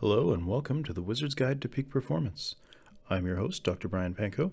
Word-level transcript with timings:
Hello, 0.00 0.32
and 0.32 0.46
welcome 0.46 0.84
to 0.84 0.92
the 0.92 1.02
Wizard's 1.02 1.34
Guide 1.34 1.60
to 1.60 1.68
Peak 1.68 1.90
Performance. 1.90 2.54
I'm 3.10 3.26
your 3.26 3.34
host, 3.34 3.64
Dr. 3.64 3.88
Brian 3.88 4.14
Panko, 4.14 4.52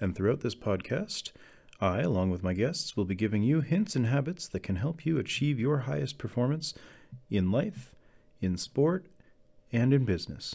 and 0.00 0.14
throughout 0.14 0.42
this 0.42 0.54
podcast, 0.54 1.32
I, 1.80 2.02
along 2.02 2.30
with 2.30 2.44
my 2.44 2.52
guests, 2.52 2.96
will 2.96 3.04
be 3.04 3.16
giving 3.16 3.42
you 3.42 3.60
hints 3.60 3.96
and 3.96 4.06
habits 4.06 4.46
that 4.46 4.62
can 4.62 4.76
help 4.76 5.04
you 5.04 5.18
achieve 5.18 5.58
your 5.58 5.78
highest 5.78 6.16
performance 6.16 6.74
in 7.28 7.50
life, 7.50 7.96
in 8.40 8.56
sport, 8.56 9.06
and 9.72 9.92
in 9.92 10.04
business. 10.04 10.54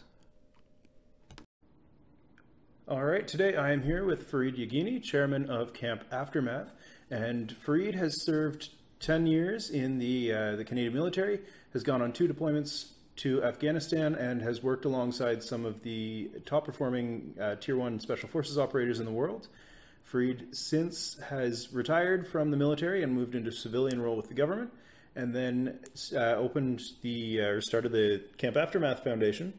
All 2.88 3.04
right, 3.04 3.28
today 3.28 3.58
I 3.58 3.74
am 3.74 3.84
here 3.84 4.06
with 4.06 4.32
Farid 4.32 4.56
Yaghini, 4.56 5.04
chairman 5.04 5.50
of 5.50 5.74
Camp 5.74 6.06
Aftermath, 6.14 6.72
and 7.12 7.52
Farid 7.58 7.96
has 7.96 8.24
served 8.24 8.70
10 9.02 9.28
years 9.28 9.70
in 9.70 10.00
the, 10.00 10.32
uh, 10.32 10.56
the 10.56 10.64
Canadian 10.64 10.94
military, 10.94 11.42
has 11.74 11.84
gone 11.84 12.02
on 12.02 12.14
two 12.14 12.30
deployments 12.30 12.94
to 13.20 13.44
Afghanistan 13.44 14.16
and 14.16 14.42
has 14.42 14.64
worked 14.64 14.86
alongside 14.86 15.44
some 15.44 15.66
of 15.66 15.84
the 15.84 16.32
top 16.46 16.66
performing 16.66 17.36
uh, 17.40 17.56
Tier 17.56 17.76
1 17.76 18.00
Special 18.00 18.30
Forces 18.30 18.58
operators 18.58 19.00
in 19.00 19.06
the 19.06 19.12
world. 19.12 19.50
Farid 20.06 20.56
since 20.56 21.20
has 21.30 21.74
retired 21.74 22.26
from 22.26 22.50
the 22.50 22.56
military 22.56 23.04
and 23.04 23.14
moved 23.14 23.36
into 23.36 23.52
civilian 23.52 24.02
role 24.02 24.16
with 24.16 24.30
the 24.30 24.34
government, 24.34 24.72
and 25.18 25.36
then 25.36 25.80
uh, 26.16 26.36
opened 26.36 26.82
the 27.02 27.42
uh, 27.42 27.44
or 27.46 27.62
started 27.62 27.92
the 27.92 28.24
Camp 28.38 28.56
Aftermath 28.56 29.04
Foundation, 29.04 29.54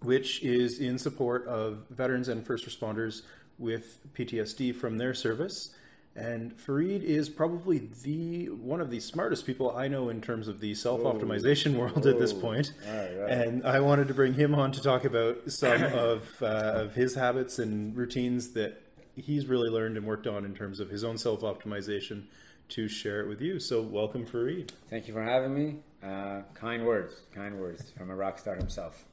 which 0.00 0.42
is 0.42 0.80
in 0.80 0.98
support 0.98 1.46
of 1.46 1.84
veterans 1.90 2.28
and 2.28 2.46
first 2.46 2.66
responders 2.66 3.22
with 3.58 3.98
PTSD 4.14 4.74
from 4.74 4.96
their 4.96 5.12
service. 5.12 5.74
And 6.16 6.58
Farid 6.60 7.04
is 7.04 7.28
probably 7.28 7.88
the 8.02 8.46
one 8.48 8.80
of 8.80 8.90
the 8.90 8.98
smartest 8.98 9.46
people 9.46 9.74
I 9.76 9.86
know 9.86 10.08
in 10.08 10.20
terms 10.20 10.48
of 10.48 10.60
the 10.60 10.74
self 10.74 11.02
optimization 11.02 11.76
world 11.76 12.04
at 12.06 12.18
this 12.18 12.32
point. 12.32 12.72
Right, 12.84 13.16
right. 13.16 13.30
And 13.30 13.64
I 13.64 13.78
wanted 13.80 14.08
to 14.08 14.14
bring 14.14 14.34
him 14.34 14.54
on 14.54 14.72
to 14.72 14.82
talk 14.82 15.04
about 15.04 15.50
some 15.50 15.82
of 15.94 16.28
uh, 16.42 16.46
of 16.46 16.94
his 16.94 17.14
habits 17.14 17.58
and 17.58 17.96
routines 17.96 18.50
that 18.50 18.82
he's 19.14 19.46
really 19.46 19.68
learned 19.68 19.96
and 19.96 20.06
worked 20.06 20.26
on 20.26 20.44
in 20.44 20.54
terms 20.54 20.80
of 20.80 20.90
his 20.90 21.04
own 21.04 21.16
self 21.16 21.42
optimization 21.42 22.24
to 22.70 22.88
share 22.88 23.20
it 23.20 23.28
with 23.28 23.40
you. 23.40 23.60
So 23.60 23.80
welcome, 23.80 24.26
Farid. 24.26 24.72
Thank 24.88 25.06
you 25.06 25.14
for 25.14 25.22
having 25.22 25.54
me. 25.54 25.76
Uh, 26.02 26.42
kind 26.54 26.86
words, 26.86 27.22
kind 27.34 27.60
words 27.60 27.90
from 27.96 28.10
a 28.10 28.16
rock 28.16 28.38
star 28.38 28.56
himself. 28.56 29.04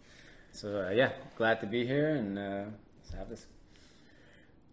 So 0.51 0.87
uh, 0.87 0.91
yeah, 0.91 1.11
glad 1.37 1.59
to 1.61 1.67
be 1.67 1.85
here 1.85 2.15
and 2.15 2.39
uh, 2.39 2.63
let's 2.97 3.13
have 3.13 3.29
this. 3.29 3.45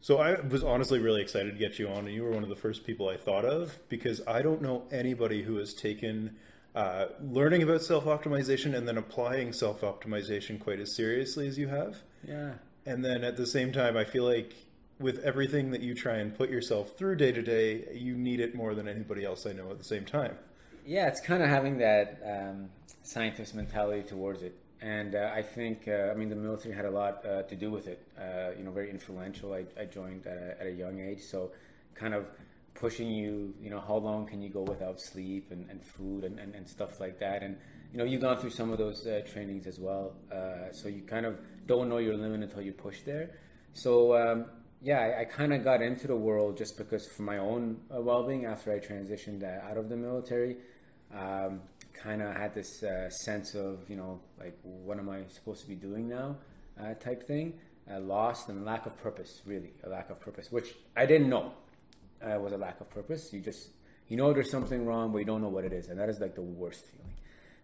So 0.04 0.18
I 0.18 0.38
was 0.38 0.62
honestly 0.62 0.98
really 0.98 1.22
excited 1.22 1.54
to 1.54 1.58
get 1.58 1.78
you 1.78 1.88
on, 1.88 2.04
and 2.04 2.14
you 2.14 2.24
were 2.24 2.30
one 2.30 2.42
of 2.42 2.50
the 2.50 2.54
first 2.54 2.84
people 2.84 3.08
I 3.08 3.16
thought 3.16 3.46
of 3.46 3.78
because 3.88 4.20
I 4.26 4.42
don't 4.42 4.60
know 4.60 4.82
anybody 4.92 5.42
who 5.42 5.56
has 5.56 5.72
taken 5.72 6.36
uh, 6.74 7.06
learning 7.22 7.62
about 7.62 7.80
self 7.80 8.04
optimization 8.04 8.76
and 8.76 8.86
then 8.86 8.98
applying 8.98 9.54
self 9.54 9.80
optimization 9.80 10.60
quite 10.60 10.78
as 10.78 10.94
seriously 10.94 11.48
as 11.48 11.56
you 11.56 11.68
have. 11.68 12.02
Yeah, 12.22 12.52
And 12.84 13.02
then 13.02 13.24
at 13.24 13.38
the 13.38 13.46
same 13.46 13.72
time, 13.72 13.96
I 13.96 14.04
feel 14.04 14.24
like 14.24 14.54
with 15.00 15.20
everything 15.20 15.70
that 15.70 15.80
you 15.80 15.94
try 15.94 16.16
and 16.16 16.36
put 16.36 16.50
yourself 16.50 16.98
through 16.98 17.16
day 17.16 17.32
to 17.32 17.40
day, 17.40 17.88
you 17.94 18.14
need 18.14 18.40
it 18.40 18.54
more 18.54 18.74
than 18.74 18.86
anybody 18.86 19.24
else 19.24 19.46
I 19.46 19.54
know 19.54 19.70
at 19.70 19.78
the 19.78 19.84
same 19.84 20.04
time. 20.04 20.36
yeah, 20.84 21.08
it's 21.08 21.22
kind 21.22 21.42
of 21.42 21.48
having 21.48 21.78
that 21.78 22.20
um, 22.26 22.68
scientist 23.04 23.54
mentality 23.54 24.02
towards 24.02 24.42
it, 24.42 24.54
and 24.80 25.14
uh, 25.14 25.30
I 25.34 25.42
think 25.42 25.88
uh, 25.88 26.10
I 26.10 26.14
mean 26.14 26.28
the 26.28 26.36
military 26.36 26.74
had 26.74 26.84
a 26.84 26.90
lot 26.90 27.24
uh, 27.24 27.42
to 27.42 27.56
do 27.56 27.70
with 27.70 27.86
it. 27.86 28.06
Uh, 28.18 28.50
you 28.56 28.64
know, 28.64 28.70
very 28.70 28.90
influential. 28.90 29.52
I, 29.52 29.64
I 29.80 29.84
joined 29.84 30.26
at 30.26 30.36
a, 30.36 30.60
at 30.60 30.66
a 30.66 30.72
young 30.72 31.00
age, 31.00 31.22
so 31.22 31.52
kind 31.94 32.14
of 32.14 32.26
pushing 32.74 33.10
you. 33.10 33.54
You 33.60 33.70
know, 33.70 33.80
how 33.80 33.96
long 33.96 34.26
can 34.26 34.42
you 34.42 34.50
go 34.50 34.62
without 34.62 35.00
sleep 35.00 35.50
and, 35.50 35.68
and 35.70 35.84
food 35.84 36.24
and, 36.24 36.38
and, 36.38 36.54
and 36.54 36.68
stuff 36.68 37.00
like 37.00 37.18
that, 37.20 37.42
and 37.42 37.56
you 37.92 37.98
know, 37.98 38.04
you've 38.04 38.22
gone 38.22 38.36
through 38.38 38.50
some 38.50 38.72
of 38.72 38.78
those 38.78 39.06
uh, 39.06 39.20
trainings 39.32 39.68
as 39.68 39.78
well, 39.78 40.14
uh, 40.32 40.72
so 40.72 40.88
you 40.88 41.02
kind 41.02 41.24
of 41.24 41.38
don't 41.66 41.88
know 41.88 41.98
your 41.98 42.16
limit 42.16 42.42
until 42.42 42.60
you 42.60 42.72
push 42.72 43.02
there. 43.02 43.30
So 43.72 44.16
um, 44.16 44.46
yeah, 44.82 44.98
I, 44.98 45.20
I 45.20 45.24
kind 45.24 45.54
of 45.54 45.62
got 45.62 45.80
into 45.80 46.08
the 46.08 46.16
world 46.16 46.56
just 46.56 46.76
because 46.76 47.06
for 47.06 47.22
my 47.22 47.38
own 47.38 47.78
uh, 47.94 48.00
well-being 48.00 48.44
after 48.46 48.72
I 48.72 48.80
transitioned 48.80 49.42
uh, 49.42 49.70
out 49.70 49.76
of 49.76 49.88
the 49.88 49.96
military. 49.96 50.56
Um, 51.14 51.60
kind 51.94 52.20
of 52.20 52.36
had 52.36 52.54
this 52.54 52.82
uh, 52.82 53.08
sense 53.08 53.54
of 53.54 53.88
you 53.88 53.96
know 53.96 54.20
like 54.38 54.58
what 54.62 54.98
am 54.98 55.08
I 55.08 55.22
supposed 55.28 55.62
to 55.62 55.68
be 55.68 55.76
doing 55.76 56.08
now 56.08 56.36
uh, 56.80 56.94
type 56.94 57.26
thing. 57.26 57.54
Uh, 57.90 58.00
lost 58.00 58.48
and 58.48 58.64
lack 58.64 58.86
of 58.86 58.96
purpose, 58.96 59.42
really 59.44 59.72
a 59.84 59.88
lack 59.90 60.08
of 60.08 60.18
purpose, 60.18 60.50
which 60.50 60.74
I 60.96 61.04
didn't 61.04 61.28
know 61.28 61.52
uh, 62.22 62.38
was 62.38 62.52
a 62.52 62.56
lack 62.56 62.80
of 62.80 62.90
purpose. 62.90 63.32
You 63.32 63.40
just 63.40 63.68
you 64.08 64.16
know 64.16 64.32
there's 64.32 64.50
something 64.50 64.86
wrong, 64.86 65.12
but 65.12 65.18
you 65.18 65.24
don't 65.24 65.42
know 65.42 65.48
what 65.48 65.64
it 65.64 65.72
is, 65.72 65.88
and 65.88 65.98
that 66.00 66.08
is 66.08 66.18
like 66.18 66.34
the 66.34 66.42
worst 66.42 66.86
feeling. 66.86 67.14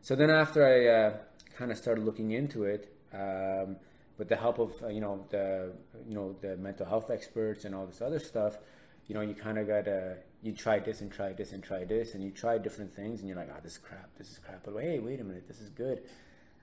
So 0.03 0.15
then 0.15 0.31
after 0.31 0.65
I 0.65 0.87
uh, 0.87 1.16
kind 1.56 1.71
of 1.71 1.78
started 1.78 2.05
looking 2.05 2.33
into 2.33 2.65
it, 2.65 2.94
um, 3.12 3.77
with 4.19 4.28
the 4.28 4.37
help 4.37 4.59
of 4.59 4.72
uh, 4.83 4.89
you 4.89 5.00
know 5.00 5.25
the 5.31 5.72
you 6.06 6.15
know 6.15 6.37
the 6.41 6.56
mental 6.56 6.87
health 6.87 7.10
experts 7.10 7.65
and 7.65 7.75
all 7.75 7.87
this 7.87 8.03
other 8.03 8.19
stuff, 8.19 8.59
you 9.06 9.15
know 9.15 9.22
you 9.22 9.34
kind 9.34 9.59
of 9.59 9.66
got 9.66 9.87
to 9.87 10.16
you 10.43 10.53
try 10.53 10.78
this 10.78 11.01
and 11.01 11.12
try 11.12 11.33
this 11.33 11.53
and 11.53 11.62
try 11.62 11.84
this 11.84 12.15
and 12.15 12.25
you 12.25 12.31
try 12.31 12.59
different 12.59 12.95
things 12.95 13.21
and 13.21 13.28
you're 13.28 13.37
like, 13.37 13.51
oh, 13.53 13.61
this 13.62 13.73
is 13.73 13.78
crap, 13.78 14.09
this 14.17 14.31
is 14.31 14.39
crap. 14.39 14.62
But 14.65 14.81
hey, 14.81 14.99
wait 14.99 15.21
a 15.21 15.25
minute, 15.25 15.47
this 15.47 15.61
is 15.61 15.69
good. 15.71 16.03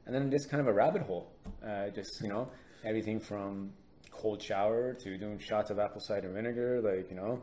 And 0.06 0.16
then 0.16 0.32
just 0.32 0.50
kind 0.50 0.62
of 0.62 0.68
a 0.68 0.74
rabbit 0.74 1.04
hole, 1.04 1.32
uh, 1.66 1.90
just 1.90 2.22
you 2.22 2.30
know 2.30 2.50
everything 2.84 3.20
from 3.20 3.74
cold 4.10 4.42
shower 4.42 4.94
to 4.94 5.18
doing 5.18 5.38
shots 5.38 5.70
of 5.70 5.80
apple 5.80 6.02
cider 6.02 6.30
vinegar, 6.30 6.82
like 6.82 7.10
you 7.10 7.16
know, 7.16 7.42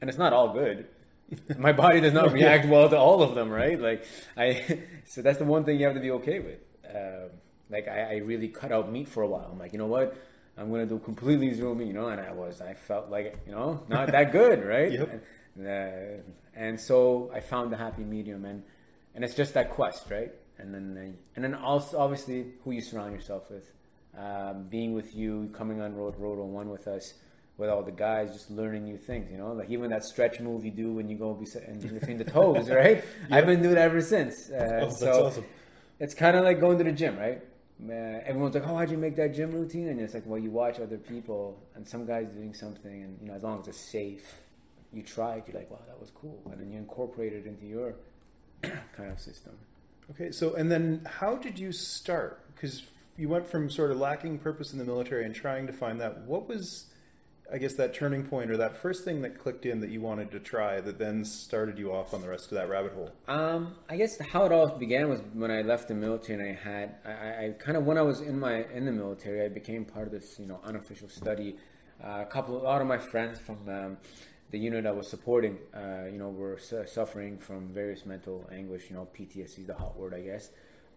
and 0.00 0.08
it's 0.08 0.18
not 0.18 0.32
all 0.32 0.52
good. 0.52 0.86
My 1.58 1.72
body 1.72 2.00
does 2.00 2.14
not 2.14 2.32
react 2.32 2.66
well 2.66 2.88
to 2.88 2.98
all 2.98 3.22
of 3.22 3.34
them, 3.34 3.50
right? 3.50 3.78
Like 3.80 4.04
I, 4.36 4.80
so 5.04 5.22
that's 5.22 5.38
the 5.38 5.44
one 5.44 5.64
thing 5.64 5.78
you 5.78 5.86
have 5.86 5.94
to 5.94 6.00
be 6.00 6.10
okay 6.12 6.40
with. 6.40 6.66
Um, 6.88 7.30
like 7.70 7.86
I, 7.86 8.14
I 8.14 8.16
really 8.16 8.48
cut 8.48 8.72
out 8.72 8.90
meat 8.90 9.08
for 9.08 9.22
a 9.22 9.28
while. 9.28 9.50
I'm 9.52 9.58
like, 9.58 9.72
you 9.72 9.78
know 9.78 9.86
what? 9.86 10.16
I'm 10.56 10.70
gonna 10.70 10.86
do 10.86 10.98
completely 10.98 11.52
zero 11.54 11.74
meat, 11.74 11.88
you 11.88 11.92
know, 11.92 12.08
and 12.08 12.20
I 12.20 12.32
was, 12.32 12.60
I 12.60 12.74
felt 12.74 13.10
like, 13.10 13.38
you 13.46 13.52
know, 13.52 13.84
not 13.88 14.10
that 14.10 14.32
good, 14.32 14.64
right? 14.64 14.90
Yep. 14.90 15.12
And, 15.12 15.20
uh, 15.60 16.22
and 16.54 16.80
so 16.80 17.30
I 17.34 17.40
found 17.40 17.72
the 17.72 17.76
happy 17.76 18.04
medium, 18.04 18.44
and 18.44 18.62
and 19.14 19.24
it's 19.24 19.34
just 19.34 19.54
that 19.54 19.70
quest, 19.70 20.10
right? 20.10 20.32
And 20.58 20.74
then 20.74 21.16
and 21.36 21.44
then 21.44 21.54
also 21.54 21.98
obviously 21.98 22.46
who 22.64 22.72
you 22.72 22.80
surround 22.80 23.12
yourself 23.14 23.50
with, 23.50 23.70
um, 24.16 24.64
being 24.68 24.92
with 24.94 25.14
you, 25.14 25.50
coming 25.52 25.80
on 25.80 25.94
road 25.94 26.14
road 26.18 26.40
on 26.40 26.52
one 26.52 26.68
with 26.68 26.86
us, 26.88 27.14
with 27.56 27.70
all 27.70 27.82
the 27.82 27.92
guys, 27.92 28.32
just 28.32 28.50
learning 28.50 28.84
new 28.84 28.96
things, 28.96 29.30
you 29.30 29.38
know, 29.38 29.52
like 29.52 29.70
even 29.70 29.90
that 29.90 30.04
stretch 30.04 30.40
move 30.40 30.64
you 30.64 30.70
do 30.70 30.92
when 30.92 31.08
you 31.08 31.16
go 31.16 31.30
in 31.66 31.78
between 31.94 32.18
the 32.18 32.24
toes, 32.24 32.68
right? 32.82 33.04
I've 33.30 33.46
been 33.46 33.62
doing 33.62 33.76
it 33.76 33.78
ever 33.78 34.00
since. 34.00 34.50
Uh, 34.50 34.54
Oh, 34.54 34.86
that's 34.86 34.98
so 34.98 35.26
awesome. 35.26 35.44
it's 36.00 36.14
kind 36.14 36.36
of 36.36 36.44
like 36.44 36.60
going 36.60 36.78
to 36.78 36.84
the 36.84 36.92
gym, 36.92 37.16
right? 37.18 37.42
Uh, 37.80 37.92
everyone's 38.26 38.54
like, 38.56 38.66
"Oh, 38.66 38.76
how'd 38.76 38.90
you 38.90 38.98
make 38.98 39.14
that 39.16 39.32
gym 39.34 39.52
routine?" 39.52 39.88
And 39.88 40.00
it's 40.00 40.12
like, 40.12 40.24
"Well, 40.26 40.40
you 40.40 40.50
watch 40.50 40.80
other 40.80 40.98
people, 40.98 41.62
and 41.76 41.86
some 41.86 42.04
guys 42.06 42.26
doing 42.28 42.52
something, 42.52 43.02
and 43.04 43.16
you 43.22 43.28
know, 43.28 43.34
as 43.34 43.44
long 43.44 43.60
as 43.60 43.68
it's 43.68 43.78
safe, 43.92 44.42
you 44.92 45.02
it. 45.02 45.44
You're 45.48 45.56
like, 45.60 45.70
wow, 45.70 45.80
that 45.86 46.00
was 46.00 46.10
cool, 46.10 46.40
and 46.50 46.60
then 46.60 46.70
you 46.70 46.78
incorporate 46.78 47.32
it 47.32 47.46
into 47.46 47.66
your 47.66 47.94
kind 48.62 49.10
of 49.12 49.20
system." 49.20 49.52
Okay, 50.10 50.30
so 50.32 50.54
and 50.54 50.70
then 50.70 51.06
how 51.06 51.36
did 51.36 51.58
you 51.58 51.72
start? 51.72 52.40
Because 52.54 52.82
you 53.16 53.28
went 53.28 53.46
from 53.48 53.68
sort 53.70 53.90
of 53.90 53.98
lacking 53.98 54.38
purpose 54.38 54.72
in 54.72 54.78
the 54.78 54.84
military 54.84 55.24
and 55.24 55.34
trying 55.34 55.66
to 55.66 55.72
find 55.72 56.00
that. 56.00 56.22
What 56.22 56.48
was, 56.48 56.86
I 57.52 57.58
guess, 57.58 57.74
that 57.74 57.92
turning 57.92 58.24
point 58.24 58.50
or 58.50 58.56
that 58.56 58.76
first 58.76 59.04
thing 59.04 59.22
that 59.22 59.38
clicked 59.38 59.66
in 59.66 59.80
that 59.80 59.90
you 59.90 60.00
wanted 60.00 60.30
to 60.30 60.38
try 60.40 60.80
that 60.80 60.98
then 60.98 61.24
started 61.24 61.78
you 61.78 61.92
off 61.92 62.14
on 62.14 62.22
the 62.22 62.28
rest 62.28 62.44
of 62.46 62.52
that 62.52 62.68
rabbit 62.68 62.92
hole? 62.92 63.10
Um, 63.26 63.74
I 63.88 63.96
guess 63.96 64.18
how 64.32 64.44
it 64.46 64.52
all 64.52 64.68
began 64.78 65.08
was 65.08 65.20
when 65.34 65.50
I 65.50 65.62
left 65.62 65.88
the 65.88 65.94
military 65.94 66.40
and 66.48 66.56
I 66.58 66.60
had 66.70 66.94
I, 67.04 67.10
I- 67.10 67.44
I 67.46 67.50
kind 67.58 67.76
of 67.76 67.84
when 67.84 67.98
I 67.98 68.02
was 68.02 68.20
in 68.20 68.38
my 68.38 68.64
in 68.72 68.86
the 68.86 68.92
military 68.92 69.44
I 69.44 69.48
became 69.48 69.84
part 69.84 70.06
of 70.06 70.12
this 70.12 70.38
you 70.38 70.46
know 70.46 70.60
unofficial 70.64 71.08
study. 71.08 71.56
Uh, 72.02 72.20
a 72.22 72.26
couple 72.26 72.56
a 72.56 72.62
lot 72.62 72.80
of 72.80 72.86
my 72.86 72.98
friends 72.98 73.40
from 73.40 73.58
um, 73.68 73.96
the 74.50 74.58
unit 74.58 74.86
I 74.86 74.92
was 74.92 75.08
supporting 75.08 75.58
uh, 75.74 76.06
you 76.12 76.18
know 76.18 76.28
were 76.30 76.58
su- 76.58 76.86
suffering 76.86 77.38
from 77.38 77.68
various 77.68 78.06
mental 78.06 78.48
anguish. 78.52 78.84
You 78.90 78.96
know 78.96 79.08
PTSD 79.16 79.60
is 79.60 79.66
the 79.66 79.74
hot 79.74 79.96
word 79.98 80.14
I 80.14 80.20
guess, 80.20 80.50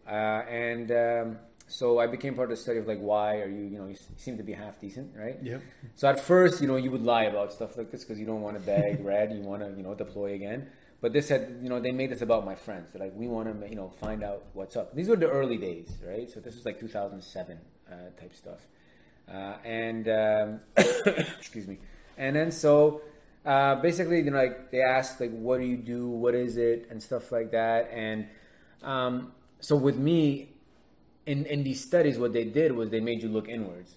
uh, 0.07 0.43
and 0.49 0.91
um, 0.91 1.37
so 1.67 1.99
I 1.99 2.07
became 2.07 2.35
part 2.35 2.51
of 2.51 2.57
the 2.57 2.61
study 2.63 2.79
of 2.79 2.87
like 2.87 2.99
why 2.99 3.37
are 3.41 3.49
you 3.49 3.63
you 3.63 3.77
know 3.77 3.87
you 3.87 3.95
seem 4.17 4.37
to 4.37 4.43
be 4.43 4.53
half 4.53 4.79
decent 4.79 5.11
right 5.15 5.37
Yep. 5.41 5.61
so 5.95 6.07
at 6.09 6.19
first, 6.19 6.61
you 6.61 6.67
know, 6.67 6.75
you 6.75 6.91
would 6.91 7.03
lie 7.03 7.23
about 7.25 7.53
stuff 7.53 7.77
like 7.77 7.91
this 7.91 8.03
because 8.03 8.19
you 8.19 8.25
don't 8.25 8.41
want 8.41 8.59
to 8.59 8.63
bag 8.65 9.03
red, 9.05 9.31
you 9.33 9.41
want 9.41 9.61
to, 9.61 9.69
you 9.77 9.83
know, 9.83 9.93
deploy 9.95 10.33
again. 10.33 10.67
But 11.01 11.13
this 11.13 11.29
had, 11.29 11.57
you 11.63 11.69
know, 11.69 11.79
they 11.79 11.91
made 11.91 12.11
this 12.11 12.21
about 12.21 12.45
my 12.45 12.53
friends. 12.53 12.91
They're 12.91 13.01
like, 13.01 13.15
we 13.15 13.27
want 13.27 13.47
to, 13.61 13.67
you 13.67 13.75
know, 13.75 13.89
find 13.89 14.23
out 14.23 14.43
what's 14.53 14.75
up. 14.75 14.93
These 14.95 15.07
were 15.07 15.15
the 15.15 15.29
early 15.29 15.57
days, 15.57 15.89
right? 16.07 16.29
So 16.29 16.39
this 16.39 16.55
was 16.55 16.63
like 16.63 16.79
2007 16.79 17.57
uh, 17.91 17.95
type 18.19 18.35
stuff. 18.35 18.59
Uh, 19.27 19.55
and 19.65 20.07
um, 20.09 20.59
excuse 21.39 21.67
me. 21.67 21.79
And 22.17 22.35
then 22.35 22.51
so 22.51 23.01
uh, 23.45 23.75
basically, 23.75 24.19
you 24.21 24.31
know, 24.31 24.37
like 24.37 24.71
they 24.71 24.81
asked, 24.81 25.19
like, 25.19 25.31
what 25.31 25.59
do 25.59 25.65
you 25.65 25.77
do? 25.77 26.07
What 26.07 26.35
is 26.35 26.57
it? 26.57 26.87
And 26.89 27.01
stuff 27.01 27.31
like 27.31 27.51
that. 27.51 27.89
And 27.91 28.27
um, 28.83 29.31
so 29.59 29.75
with 29.75 29.97
me, 29.97 30.49
in 31.25 31.45
in 31.45 31.63
these 31.63 31.81
studies, 31.81 32.17
what 32.17 32.33
they 32.33 32.45
did 32.45 32.71
was 32.71 32.89
they 32.89 32.99
made 32.99 33.21
you 33.23 33.29
look 33.29 33.47
inwards. 33.47 33.95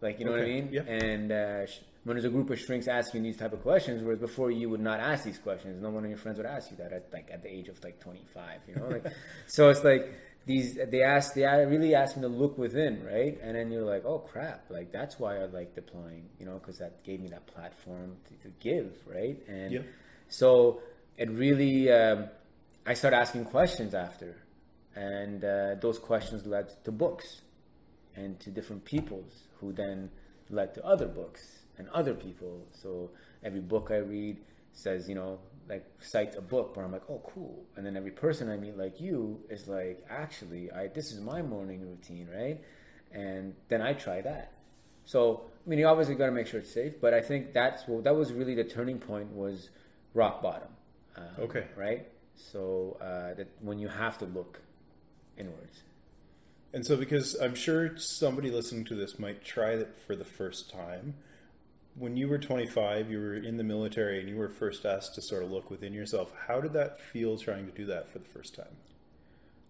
Like 0.00 0.18
you 0.18 0.26
know 0.26 0.32
what 0.32 0.42
I 0.42 0.44
mean? 0.44 0.68
yeah. 0.72 0.82
And 0.82 1.32
uh, 1.32 1.66
sh- 1.66 1.80
when 2.04 2.16
there's 2.16 2.24
a 2.24 2.30
group 2.30 2.50
of 2.50 2.58
shrinks 2.60 2.86
asking 2.86 3.22
these 3.22 3.36
type 3.36 3.52
of 3.52 3.62
questions, 3.62 4.02
whereas 4.02 4.20
before 4.20 4.50
you 4.50 4.68
would 4.70 4.80
not 4.80 5.00
ask 5.00 5.24
these 5.24 5.38
questions, 5.38 5.82
no 5.82 5.90
one 5.90 6.04
of 6.04 6.10
your 6.10 6.18
friends 6.18 6.38
would 6.38 6.46
ask 6.46 6.70
you 6.70 6.76
that 6.76 6.92
at 6.92 7.08
like 7.12 7.28
at 7.32 7.42
the 7.42 7.52
age 7.52 7.68
of 7.68 7.82
like 7.82 7.98
25. 8.00 8.60
You 8.68 8.74
know, 8.76 8.88
like 8.88 9.06
so 9.46 9.70
it's 9.70 9.82
like 9.82 10.12
these 10.46 10.78
they 10.90 11.02
asked 11.02 11.34
they 11.34 11.42
really 11.44 11.94
asked 11.94 12.16
me 12.16 12.22
to 12.22 12.28
look 12.28 12.56
within, 12.56 13.04
right? 13.04 13.36
And 13.42 13.56
then 13.56 13.70
you're 13.72 13.84
like, 13.84 14.04
oh 14.04 14.20
crap, 14.20 14.64
like 14.70 14.92
that's 14.92 15.18
why 15.18 15.38
I 15.38 15.46
like 15.46 15.74
deploying, 15.74 16.28
you 16.38 16.46
know, 16.46 16.54
because 16.58 16.78
that 16.78 17.02
gave 17.02 17.20
me 17.20 17.28
that 17.30 17.46
platform 17.48 18.16
to, 18.28 18.48
to 18.48 18.54
give, 18.60 18.92
right? 19.06 19.36
And 19.48 19.72
Yep. 19.72 19.86
so 20.28 20.80
it 21.18 21.28
really, 21.30 21.90
um, 21.90 22.28
I 22.86 22.94
started 22.94 23.16
asking 23.16 23.46
questions 23.46 23.92
after, 23.94 24.36
and 24.94 25.44
uh, 25.44 25.74
those 25.80 25.98
questions 25.98 26.46
led 26.46 26.72
to 26.84 26.92
books 26.92 27.42
and 28.14 28.38
to 28.40 28.50
different 28.50 28.84
peoples 28.84 29.48
who 29.60 29.72
then 29.72 30.10
led 30.48 30.74
to 30.74 30.84
other 30.86 31.06
books 31.06 31.42
and 31.76 31.88
other 31.88 32.14
people. 32.14 32.64
So 32.80 33.10
every 33.42 33.60
book 33.60 33.88
I 33.90 33.96
read 33.98 34.38
says, 34.72 35.08
you 35.08 35.16
know, 35.16 35.40
like 35.68 35.84
cites 36.00 36.36
a 36.36 36.40
book 36.40 36.76
where 36.76 36.84
I'm 36.84 36.92
like, 36.92 37.08
oh, 37.08 37.22
cool. 37.34 37.64
And 37.76 37.84
then 37.84 37.96
every 37.96 38.10
person 38.10 38.48
I 38.48 38.56
meet 38.56 38.76
like 38.76 39.00
you 39.00 39.40
is 39.50 39.66
like, 39.68 40.04
actually, 40.08 40.70
I 40.70 40.88
this 40.88 41.12
is 41.12 41.20
my 41.20 41.42
morning 41.42 41.80
routine, 41.82 42.28
right? 42.32 42.60
And 43.12 43.54
then 43.68 43.82
I 43.82 43.92
try 43.94 44.20
that. 44.20 44.52
So 45.04 45.42
I 45.66 45.70
mean, 45.70 45.78
you 45.78 45.86
obviously 45.86 46.14
got 46.14 46.26
to 46.26 46.32
make 46.32 46.46
sure 46.46 46.60
it's 46.60 46.72
safe, 46.72 47.00
but 47.00 47.14
I 47.14 47.20
think 47.20 47.52
that's 47.52 47.86
what 47.86 48.04
that 48.04 48.14
was 48.14 48.32
really 48.32 48.54
the 48.54 48.64
turning 48.64 48.98
point 48.98 49.32
was 49.32 49.70
rock 50.14 50.42
bottom. 50.42 50.68
Um, 51.16 51.24
Okay. 51.38 51.66
Right. 51.76 52.06
So 52.36 52.98
uh, 53.00 53.34
that 53.34 53.48
when 53.60 53.78
you 53.78 53.88
have 53.88 54.18
to 54.18 54.26
look 54.26 54.60
inwards. 55.36 55.82
And 56.72 56.84
so, 56.84 56.96
because 56.96 57.34
I'm 57.40 57.54
sure 57.54 57.96
somebody 57.96 58.50
listening 58.50 58.84
to 58.86 58.94
this 58.94 59.18
might 59.18 59.44
try 59.44 59.70
it 59.70 59.96
for 60.06 60.14
the 60.14 60.24
first 60.24 60.70
time, 60.70 61.14
when 61.98 62.16
you 62.16 62.28
were 62.28 62.38
25, 62.38 63.10
you 63.10 63.18
were 63.18 63.34
in 63.34 63.56
the 63.56 63.64
military 63.64 64.20
and 64.20 64.28
you 64.28 64.36
were 64.36 64.48
first 64.48 64.84
asked 64.84 65.14
to 65.14 65.22
sort 65.22 65.42
of 65.42 65.50
look 65.50 65.70
within 65.70 65.92
yourself. 65.92 66.32
How 66.46 66.60
did 66.60 66.72
that 66.74 67.00
feel 67.00 67.38
trying 67.38 67.66
to 67.66 67.72
do 67.72 67.86
that 67.86 68.12
for 68.12 68.18
the 68.18 68.28
first 68.28 68.54
time? 68.54 68.76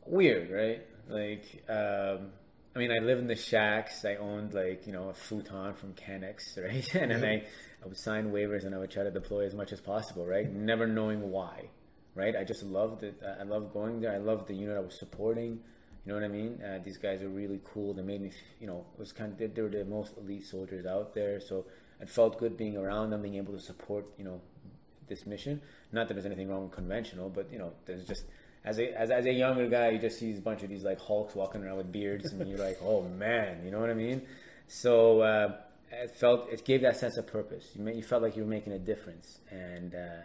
weird, 0.07 0.51
right? 0.51 0.83
Like, 1.09 1.65
um, 1.69 2.31
I 2.75 2.79
mean, 2.79 2.93
I 2.93 3.03
live 3.03 3.19
in 3.19 3.27
the 3.27 3.37
shacks. 3.37 4.05
I 4.05 4.17
owned 4.17 4.55
like 4.55 4.87
you 4.87 4.93
know 4.93 5.09
a 5.09 5.15
futon 5.15 5.75
from 5.75 5.95
Canex, 5.95 6.57
right? 6.63 6.95
And 6.95 7.11
then 7.11 7.25
I, 7.25 7.45
I 7.83 7.87
would 7.87 7.99
sign 7.99 8.33
waivers 8.33 8.65
and 8.65 8.75
I 8.75 8.79
would 8.79 8.91
try 8.91 9.05
to 9.05 9.11
deploy 9.11 9.47
as 9.47 9.55
much 9.55 9.73
as 9.73 9.81
possible, 9.81 10.27
right? 10.27 10.51
Never 10.51 10.87
knowing 10.87 11.31
why, 11.31 11.69
right? 12.15 12.35
I 12.37 12.45
just 12.45 12.63
loved 12.63 13.03
it. 13.03 13.21
I 13.41 13.45
loved 13.45 13.73
going 13.73 14.01
there. 14.01 14.13
I 14.13 14.19
loved 14.19 14.49
the 14.49 14.55
unit 14.55 14.77
I 14.77 14.81
was 14.81 14.99
supporting. 14.99 15.61
You 16.05 16.13
know 16.13 16.21
what 16.21 16.25
I 16.25 16.29
mean? 16.29 16.63
Uh, 16.63 16.79
these 16.85 16.99
guys 16.99 17.21
are 17.23 17.29
really 17.29 17.61
cool. 17.65 17.93
They 17.93 18.03
made 18.03 18.21
me, 18.21 18.31
you 18.61 18.69
know, 18.69 18.87
it 18.95 19.01
was 19.01 19.11
kind 19.11 19.33
of 19.33 19.55
they 19.55 19.63
were 19.63 19.69
the 19.69 19.85
most 19.85 20.17
elite 20.17 20.45
soldiers 20.45 20.87
out 20.87 21.15
there. 21.15 21.41
So 21.41 21.65
it 22.01 22.09
felt 22.11 22.39
good 22.39 22.57
being 22.57 22.77
around 22.77 23.11
them, 23.11 23.23
being 23.23 23.37
able 23.37 23.55
to 23.55 23.61
support, 23.61 24.07
you 24.19 24.25
know, 24.25 24.41
this 25.09 25.27
mission. 25.27 25.61
Not 25.93 26.09
that 26.09 26.15
there's 26.15 26.27
anything 26.27 26.49
wrong 26.49 26.65
with 26.65 26.73
conventional, 26.73 27.31
but 27.31 27.51
you 27.53 27.59
know, 27.59 27.73
there's 27.87 28.07
just 28.07 28.25
as 28.65 28.79
a 28.79 29.01
as, 29.01 29.11
as 29.11 29.27
a 29.27 29.33
younger 29.33 29.69
guy, 29.69 29.91
you 29.91 29.99
just 29.99 30.19
see 30.19 30.37
a 30.37 30.41
bunch 30.41 30.63
of 30.63 30.69
these 30.69 30.85
like 30.85 31.01
hulks 31.01 31.35
walking 31.35 31.65
around 31.65 31.77
with 31.77 31.93
beards, 31.93 32.33
and 32.33 32.49
you're 32.49 32.59
like, 32.59 32.79
oh 32.83 33.03
man, 33.03 33.65
you 33.65 33.71
know 33.71 33.81
what 33.81 33.91
I 33.91 33.95
mean? 33.95 34.23
So 34.69 35.21
uh, 35.21 35.57
it 35.93 36.17
felt 36.17 36.51
it 36.51 36.65
gave 36.65 36.83
that 36.83 36.97
sense 36.97 37.17
of 37.17 37.27
purpose. 37.27 37.65
You 37.75 37.89
you 37.89 38.03
felt 38.03 38.23
like 38.23 38.37
you 38.37 38.43
were 38.43 38.51
making 38.51 38.73
a 38.73 38.79
difference, 38.79 39.39
and 39.51 39.95
uh, 39.95 40.23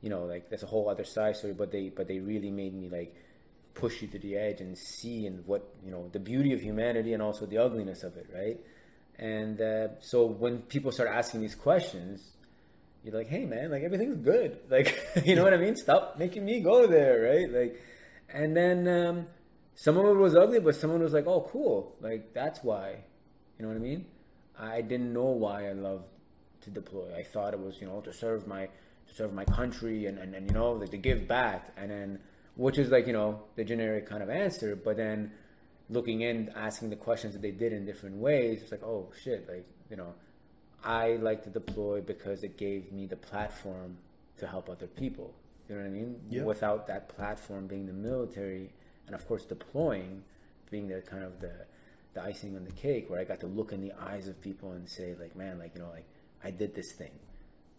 you 0.00 0.10
know, 0.10 0.24
like 0.24 0.48
that's 0.48 0.62
a 0.62 0.66
whole 0.66 0.88
other 0.88 1.04
side 1.04 1.36
story. 1.36 1.52
But 1.52 1.70
they 1.70 1.90
but 1.90 2.08
they 2.08 2.18
really 2.18 2.50
made 2.50 2.74
me 2.74 2.88
like 2.88 3.14
push 3.74 4.02
you 4.02 4.08
to 4.08 4.18
the 4.18 4.36
edge 4.36 4.60
and 4.60 4.78
see 4.78 5.26
and 5.26 5.44
what 5.46 5.74
you 5.84 5.90
know 5.90 6.08
the 6.12 6.20
beauty 6.20 6.52
of 6.54 6.60
humanity 6.60 7.12
and 7.12 7.22
also 7.22 7.44
the 7.44 7.58
ugliness 7.58 8.02
of 8.02 8.16
it, 8.16 8.28
right? 8.34 8.58
And 9.18 9.60
uh, 9.60 10.00
so 10.00 10.26
when 10.26 10.58
people 10.62 10.90
start 10.92 11.08
asking 11.08 11.40
these 11.40 11.54
questions, 11.54 12.22
you're 13.04 13.14
like, 13.14 13.28
hey 13.28 13.44
man, 13.44 13.70
like 13.70 13.82
everything's 13.82 14.18
good. 14.18 14.58
Like, 14.70 14.98
you 15.24 15.36
know 15.36 15.44
what 15.44 15.54
I 15.54 15.58
mean? 15.58 15.76
Stop 15.76 16.18
making 16.18 16.44
me 16.44 16.60
go 16.60 16.86
there, 16.86 17.22
right? 17.22 17.50
Like, 17.50 17.80
and 18.32 18.56
then 18.56 18.88
um, 18.88 19.26
some 19.74 19.96
of 19.96 20.06
it 20.06 20.18
was 20.18 20.34
ugly, 20.34 20.60
but 20.60 20.74
someone 20.74 21.02
was 21.02 21.12
like, 21.12 21.26
oh, 21.26 21.48
cool. 21.52 21.96
Like, 22.00 22.32
that's 22.32 22.60
why. 22.62 23.04
You 23.58 23.64
know 23.64 23.68
what 23.68 23.76
I 23.76 23.80
mean? 23.80 24.06
I 24.58 24.80
didn't 24.80 25.12
know 25.12 25.26
why 25.26 25.68
I 25.68 25.72
loved 25.72 26.04
to 26.62 26.70
deploy. 26.70 27.14
I 27.16 27.22
thought 27.22 27.54
it 27.54 27.60
was, 27.60 27.80
you 27.80 27.86
know, 27.86 28.00
to 28.00 28.12
serve 28.12 28.46
my 28.46 28.66
to 29.06 29.14
serve 29.14 29.34
my 29.34 29.44
country 29.44 30.06
and, 30.06 30.18
and, 30.18 30.34
and 30.34 30.48
you 30.48 30.54
know, 30.54 30.72
like 30.72 30.90
to 30.90 30.96
give 30.96 31.28
back. 31.28 31.72
And 31.76 31.90
then, 31.90 32.18
which 32.56 32.78
is 32.78 32.90
like, 32.90 33.06
you 33.06 33.12
know, 33.12 33.42
the 33.56 33.64
generic 33.64 34.08
kind 34.08 34.22
of 34.22 34.30
answer. 34.30 34.74
But 34.76 34.96
then 34.96 35.32
looking 35.90 36.22
in, 36.22 36.50
asking 36.56 36.90
the 36.90 36.96
questions 36.96 37.34
that 37.34 37.42
they 37.42 37.50
did 37.50 37.72
in 37.72 37.84
different 37.84 38.16
ways, 38.16 38.62
it's 38.62 38.72
like, 38.72 38.82
oh 38.82 39.10
shit, 39.22 39.48
like, 39.48 39.66
you 39.90 39.96
know, 39.96 40.14
I 40.82 41.16
like 41.16 41.42
to 41.44 41.50
deploy 41.50 42.00
because 42.00 42.42
it 42.42 42.56
gave 42.58 42.92
me 42.92 43.06
the 43.06 43.16
platform 43.16 43.96
to 44.38 44.46
help 44.46 44.68
other 44.68 44.86
people. 44.86 45.34
You 45.68 45.76
know 45.76 45.82
what 45.82 45.88
I 45.88 45.90
mean? 45.90 46.20
Yeah. 46.28 46.42
Without 46.42 46.86
that 46.88 47.08
platform 47.08 47.66
being 47.66 47.86
the 47.86 47.92
military, 47.92 48.70
and 49.06 49.14
of 49.14 49.26
course 49.26 49.44
deploying 49.44 50.22
being 50.70 50.88
the 50.88 51.00
kind 51.00 51.22
of 51.22 51.40
the 51.40 51.52
the 52.14 52.22
icing 52.22 52.54
on 52.54 52.64
the 52.64 52.70
cake, 52.72 53.10
where 53.10 53.20
I 53.20 53.24
got 53.24 53.40
to 53.40 53.48
look 53.48 53.72
in 53.72 53.80
the 53.80 53.92
eyes 54.00 54.28
of 54.28 54.40
people 54.40 54.70
and 54.72 54.88
say, 54.88 55.16
like, 55.18 55.34
man, 55.34 55.58
like 55.58 55.74
you 55.74 55.80
know, 55.80 55.90
like 55.90 56.06
I 56.44 56.50
did 56.50 56.74
this 56.74 56.92
thing. 56.92 57.10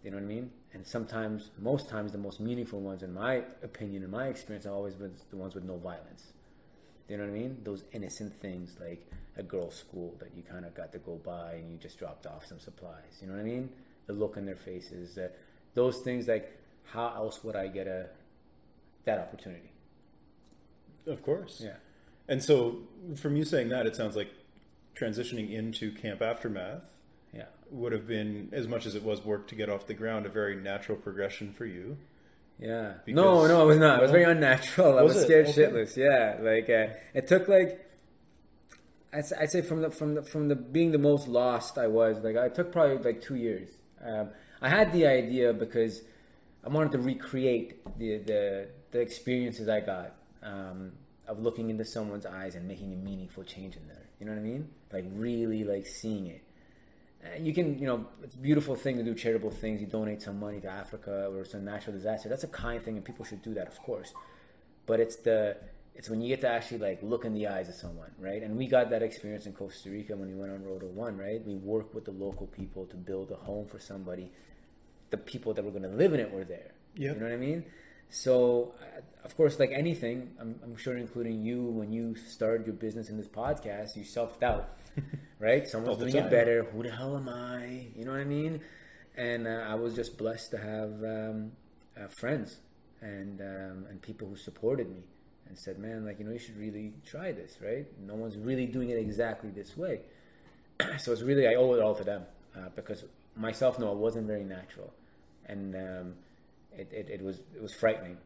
You 0.04 0.12
know 0.12 0.18
what 0.18 0.24
I 0.24 0.28
mean? 0.28 0.52
And 0.74 0.86
sometimes, 0.86 1.50
most 1.58 1.90
times, 1.90 2.12
the 2.12 2.18
most 2.18 2.40
meaningful 2.40 2.80
ones, 2.80 3.02
in 3.02 3.14
my 3.14 3.44
opinion, 3.64 4.04
in 4.04 4.12
my 4.12 4.28
experience, 4.28 4.66
have 4.66 4.74
always 4.74 4.94
been 4.94 5.16
the 5.32 5.38
ones 5.38 5.56
with 5.56 5.64
no 5.64 5.78
violence. 5.78 6.34
You 7.08 7.18
know 7.18 7.24
what 7.24 7.30
I 7.30 7.34
mean? 7.34 7.58
Those 7.64 7.84
innocent 7.92 8.34
things 8.42 8.78
like 8.82 9.06
a 9.38 9.44
girl's 9.44 9.76
school 9.76 10.16
that 10.20 10.30
you 10.36 10.44
kind 10.44 10.66
of 10.66 10.74
got 10.74 10.92
to 10.94 11.00
go 11.00 11.16
by 11.24 11.54
and 11.54 11.72
you 11.72 11.78
just 11.78 12.00
dropped 12.00 12.26
off 12.26 12.46
some 12.46 12.60
supplies. 12.60 13.20
You 13.22 13.28
know 13.28 13.34
what 13.34 13.42
I 13.42 13.44
mean? 13.44 13.70
The 14.08 14.14
look 14.14 14.38
in 14.38 14.46
their 14.46 14.56
faces. 14.56 15.18
Uh, 15.18 15.30
those 15.74 16.00
things 16.00 16.28
like 16.28 16.58
how 16.86 17.14
else 17.16 17.44
would 17.44 17.56
I 17.56 17.68
get 17.68 17.88
a 17.88 18.08
that 19.06 19.20
opportunity? 19.20 19.72
Of 21.06 21.22
course. 21.24 21.62
Yeah. 21.64 21.76
And 22.28 22.44
so, 22.44 22.80
from 23.16 23.36
you 23.36 23.46
saying 23.46 23.70
that, 23.70 23.86
it 23.86 23.96
sounds 23.96 24.16
like 24.16 24.30
transitioning 24.96 25.52
into 25.52 25.92
Camp 25.92 26.22
Aftermath 26.22 26.86
Yeah. 27.34 27.46
would 27.70 27.92
have 27.92 28.08
been, 28.08 28.50
as 28.52 28.68
much 28.68 28.86
as 28.88 28.96
it 28.96 29.04
was 29.04 29.24
work 29.24 29.48
to 29.50 29.56
get 29.56 29.70
off 29.70 29.86
the 29.86 29.94
ground, 29.94 30.26
a 30.26 30.30
very 30.30 30.56
natural 30.56 30.98
progression 30.98 31.54
for 31.54 31.66
you. 31.66 31.98
Yeah. 32.60 32.94
Because- 33.06 33.16
no, 33.16 33.48
no, 33.48 33.64
it 33.64 33.66
was 33.66 33.78
not. 33.78 34.00
It 34.00 34.02
was 34.04 34.12
very 34.12 34.24
unnatural. 34.24 34.98
I 34.98 35.02
Was 35.02 35.16
was, 35.16 35.24
it? 35.24 35.26
scared 35.26 35.48
Okay. 35.48 35.62
shitless. 35.64 35.98
Yeah. 35.98 36.38
Like 36.42 36.70
uh, 36.70 36.94
it 37.14 37.28
took 37.28 37.48
like 37.48 37.82
I'd, 39.14 39.24
I'd 39.40 39.52
say 39.52 39.62
from 39.62 39.82
the 39.82 39.90
from 39.92 40.16
the 40.16 40.24
from 40.24 40.48
the 40.48 40.56
being 40.56 40.92
the 40.92 40.98
most 40.98 41.28
lost 41.28 41.78
I 41.78 41.88
was. 41.88 42.18
Like 42.24 42.38
I 42.38 42.50
took 42.50 42.72
probably 42.72 42.98
like 42.98 43.22
two 43.22 43.36
years. 43.36 43.70
Um, 44.04 44.30
I 44.62 44.70
had 44.70 44.92
the 44.94 45.06
idea 45.08 45.52
because 45.54 46.02
I 46.66 46.70
wanted 46.70 46.94
to 46.94 47.00
recreate 47.00 47.84
the 48.00 48.18
the, 48.20 48.68
the 48.92 49.00
experiences 49.00 49.68
I 49.68 49.82
got 49.82 50.16
um, 50.42 50.94
of 51.28 51.40
looking 51.42 51.70
into 51.70 51.84
someone's 51.86 52.26
eyes 52.26 52.56
and 52.56 52.68
making 52.68 52.94
a 52.94 52.98
meaningful 52.98 53.44
change 53.44 53.76
in 53.76 53.86
there. 53.88 54.04
You 54.20 54.26
know 54.28 54.32
what 54.32 54.40
I 54.40 54.44
mean? 54.44 54.70
Like 54.94 55.06
really 55.12 55.64
like 55.66 55.86
seeing 55.88 56.28
it. 56.28 56.42
You 57.40 57.54
can, 57.54 57.78
you 57.80 57.88
know, 57.88 58.08
it's 58.24 58.36
a 58.36 58.40
beautiful 58.40 58.76
thing 58.76 58.98
to 58.98 59.04
do 59.04 59.16
charitable 59.16 59.52
things. 59.52 59.82
You 59.82 59.88
donate 59.88 60.22
some 60.22 60.40
money 60.40 60.60
to 60.62 60.68
Africa 60.70 61.28
or 61.32 61.46
some 61.46 61.66
natural 61.66 61.96
disaster. 61.96 62.30
That's 62.30 62.44
a 62.44 62.48
kind 62.48 62.84
thing, 62.84 62.96
and 62.96 63.06
people 63.06 63.26
should 63.26 63.42
do 63.42 63.54
that, 63.56 63.68
of 63.68 63.78
course. 63.80 64.14
But 64.86 65.00
it's 65.00 65.16
the 65.18 65.58
it's 65.96 66.10
when 66.10 66.22
you 66.22 66.28
get 66.28 66.42
to 66.42 66.50
actually 66.50 66.80
like 66.80 67.02
look 67.02 67.24
in 67.24 67.34
the 67.34 67.48
eyes 67.48 67.70
of 67.70 67.76
someone, 67.76 68.12
right? 68.20 68.44
And 68.44 68.58
we 68.58 68.68
got 68.68 68.90
that 68.90 69.02
experience 69.02 69.46
in 69.46 69.54
Costa 69.54 69.90
Rica 69.90 70.16
when 70.16 70.28
we 70.28 70.36
went 70.36 70.52
on 70.52 70.64
Roto 70.64 70.88
One, 70.88 71.18
right? 71.18 71.44
We 71.46 71.56
worked 71.56 71.96
with 71.96 72.06
the 72.06 72.12
local 72.12 72.48
people 72.48 72.86
to 72.88 72.98
build 72.98 73.32
a 73.32 73.36
home 73.36 73.66
for 73.66 73.80
somebody. 73.80 74.30
The 75.10 75.18
people 75.18 75.54
that 75.54 75.64
were 75.64 75.72
going 75.72 75.84
to 75.84 75.90
live 75.90 76.14
in 76.14 76.20
it 76.20 76.32
were 76.32 76.44
there. 76.44 76.72
Yep. 76.98 77.16
You 77.16 77.20
know 77.22 77.28
what 77.28 77.34
I 77.34 77.38
mean? 77.38 77.66
So, 78.10 78.74
uh, 78.82 79.02
of 79.24 79.36
course, 79.38 79.58
like 79.58 79.72
anything, 79.72 80.32
I'm, 80.40 80.60
I'm 80.64 80.76
sure, 80.76 80.98
including 80.98 81.44
you, 81.44 81.64
when 81.64 81.92
you 81.92 82.16
started 82.16 82.68
your 82.68 82.76
business 82.76 83.10
in 83.10 83.18
this 83.18 83.28
podcast, 83.28 83.96
you 83.96 84.04
self 84.04 84.40
doubt, 84.40 84.78
right? 85.40 85.68
Someone's 85.68 85.98
doing 85.98 86.14
time. 86.14 86.26
it 86.26 86.32
better. 86.32 86.64
Who 86.64 86.84
the 86.84 86.92
hell 86.92 87.16
am 87.16 87.30
I? 87.30 87.88
You 87.96 88.06
know 88.06 88.12
what 88.12 88.22
I 88.22 88.26
mean? 88.26 88.62
And 89.18 89.48
uh, 89.48 89.66
I 89.68 89.76
was 89.76 89.94
just 89.94 90.18
blessed 90.18 90.52
to 90.52 90.58
have 90.58 90.92
um, 91.04 91.52
uh, 91.98 92.08
friends 92.20 92.58
and 93.02 93.42
um, 93.42 93.86
and 93.90 94.02
people 94.02 94.28
who 94.28 94.36
supported 94.36 94.90
me 94.90 95.04
and 95.48 95.58
said, 95.58 95.80
"Man, 95.80 96.06
like 96.06 96.20
you 96.20 96.26
know, 96.26 96.32
you 96.32 96.40
should 96.40 96.58
really 96.58 96.94
try 97.06 97.32
this, 97.32 97.58
right? 97.62 97.86
No 98.00 98.16
one's 98.16 98.38
really 98.38 98.66
doing 98.66 98.90
it 98.90 98.98
exactly 98.98 99.50
this 99.50 99.78
way." 99.78 100.02
so 100.98 101.12
it's 101.12 101.22
really 101.22 101.48
I 101.48 101.56
owe 101.56 101.74
it 101.74 101.82
all 101.82 101.96
to 101.96 102.04
them 102.04 102.24
uh, 102.56 102.70
because 102.76 103.06
myself, 103.36 103.80
no, 103.80 103.92
it 103.92 103.98
wasn't 103.98 104.28
very 104.28 104.44
natural, 104.44 104.94
and 105.46 105.76
um, 105.76 106.14
it, 106.74 106.90
it 106.92 107.10
it 107.10 107.22
was 107.22 107.40
it 107.56 107.62
was 107.62 107.74
frightening 107.74 108.18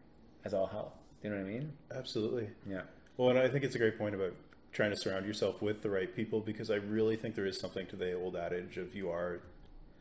as 0.46 0.54
all 0.54 0.68
hell. 0.68 0.94
You 1.24 1.30
know 1.30 1.36
what 1.36 1.46
I 1.46 1.50
mean? 1.50 1.74
Absolutely. 1.94 2.50
Yeah. 2.68 2.82
Well, 3.18 3.30
and 3.30 3.40
I 3.40 3.50
think 3.50 3.66
it's 3.66 3.76
a 3.76 3.80
great 3.80 3.98
point 3.98 4.16
about 4.16 4.34
trying 4.72 4.92
to 4.92 4.98
surround 4.98 5.26
yourself 5.26 5.62
with 5.62 5.82
the 5.82 5.90
right 5.90 6.16
people 6.16 6.40
because 6.40 6.70
I 6.70 6.76
really 6.76 7.16
think 7.16 7.36
there 7.36 7.46
is 7.46 7.60
something 7.60 7.88
to 7.88 7.96
the 7.96 8.14
old 8.14 8.36
adage 8.36 8.78
of 8.78 8.96
you 8.96 9.10
are 9.10 9.42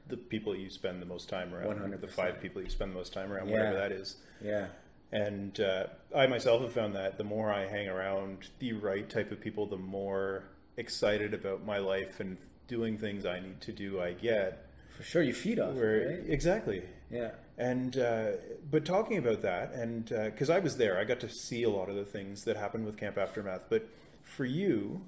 the 0.06 0.16
people 0.16 0.54
you 0.56 0.70
spend 0.70 1.02
the 1.02 1.06
most 1.06 1.28
time 1.28 1.54
around, 1.54 1.78
100%. 1.78 2.00
the 2.00 2.06
five 2.08 2.40
people 2.40 2.62
you 2.62 2.70
spend 2.70 2.92
the 2.92 2.96
most 2.96 3.12
time 3.12 3.32
around, 3.32 3.48
Yeah. 3.48 3.54
whatever 3.56 3.76
that 3.76 3.92
is. 3.92 4.16
Yeah. 4.42 4.66
And 5.12 5.58
uh, 5.60 5.86
I 6.14 6.26
myself 6.26 6.62
have 6.62 6.72
found 6.72 6.94
that 6.94 7.18
the 7.18 7.24
more 7.24 7.52
I 7.52 7.66
hang 7.66 7.88
around 7.88 8.48
the 8.58 8.72
right 8.74 9.08
type 9.08 9.30
of 9.32 9.40
people, 9.40 9.66
the 9.66 9.76
more 9.78 10.44
excited 10.76 11.34
about 11.34 11.64
my 11.64 11.78
life 11.78 12.20
and 12.20 12.36
doing 12.68 12.98
things 12.98 13.24
I 13.26 13.40
need 13.40 13.60
to 13.62 13.72
do 13.72 14.00
I 14.00 14.12
get. 14.12 14.66
for 14.96 15.02
sure. 15.02 15.22
You 15.22 15.32
feed 15.32 15.58
off. 15.58 15.74
Where 15.74 16.08
right? 16.08 16.24
exactly. 16.30 16.82
Yeah. 17.10 17.30
And 17.56 17.96
uh, 17.98 18.32
but 18.70 18.84
talking 18.84 19.16
about 19.18 19.40
that, 19.42 19.72
and 19.72 20.04
because 20.06 20.50
I 20.50 20.58
was 20.58 20.76
there, 20.76 20.98
I 20.98 21.04
got 21.04 21.20
to 21.20 21.28
see 21.28 21.62
a 21.64 21.70
lot 21.70 21.88
of 21.88 21.96
the 21.96 22.04
things 22.04 22.44
that 22.44 22.56
happened 22.56 22.84
with 22.84 22.96
Camp 22.98 23.16
Aftermath. 23.18 23.64
But 23.68 23.88
for 24.28 24.44
you, 24.44 25.00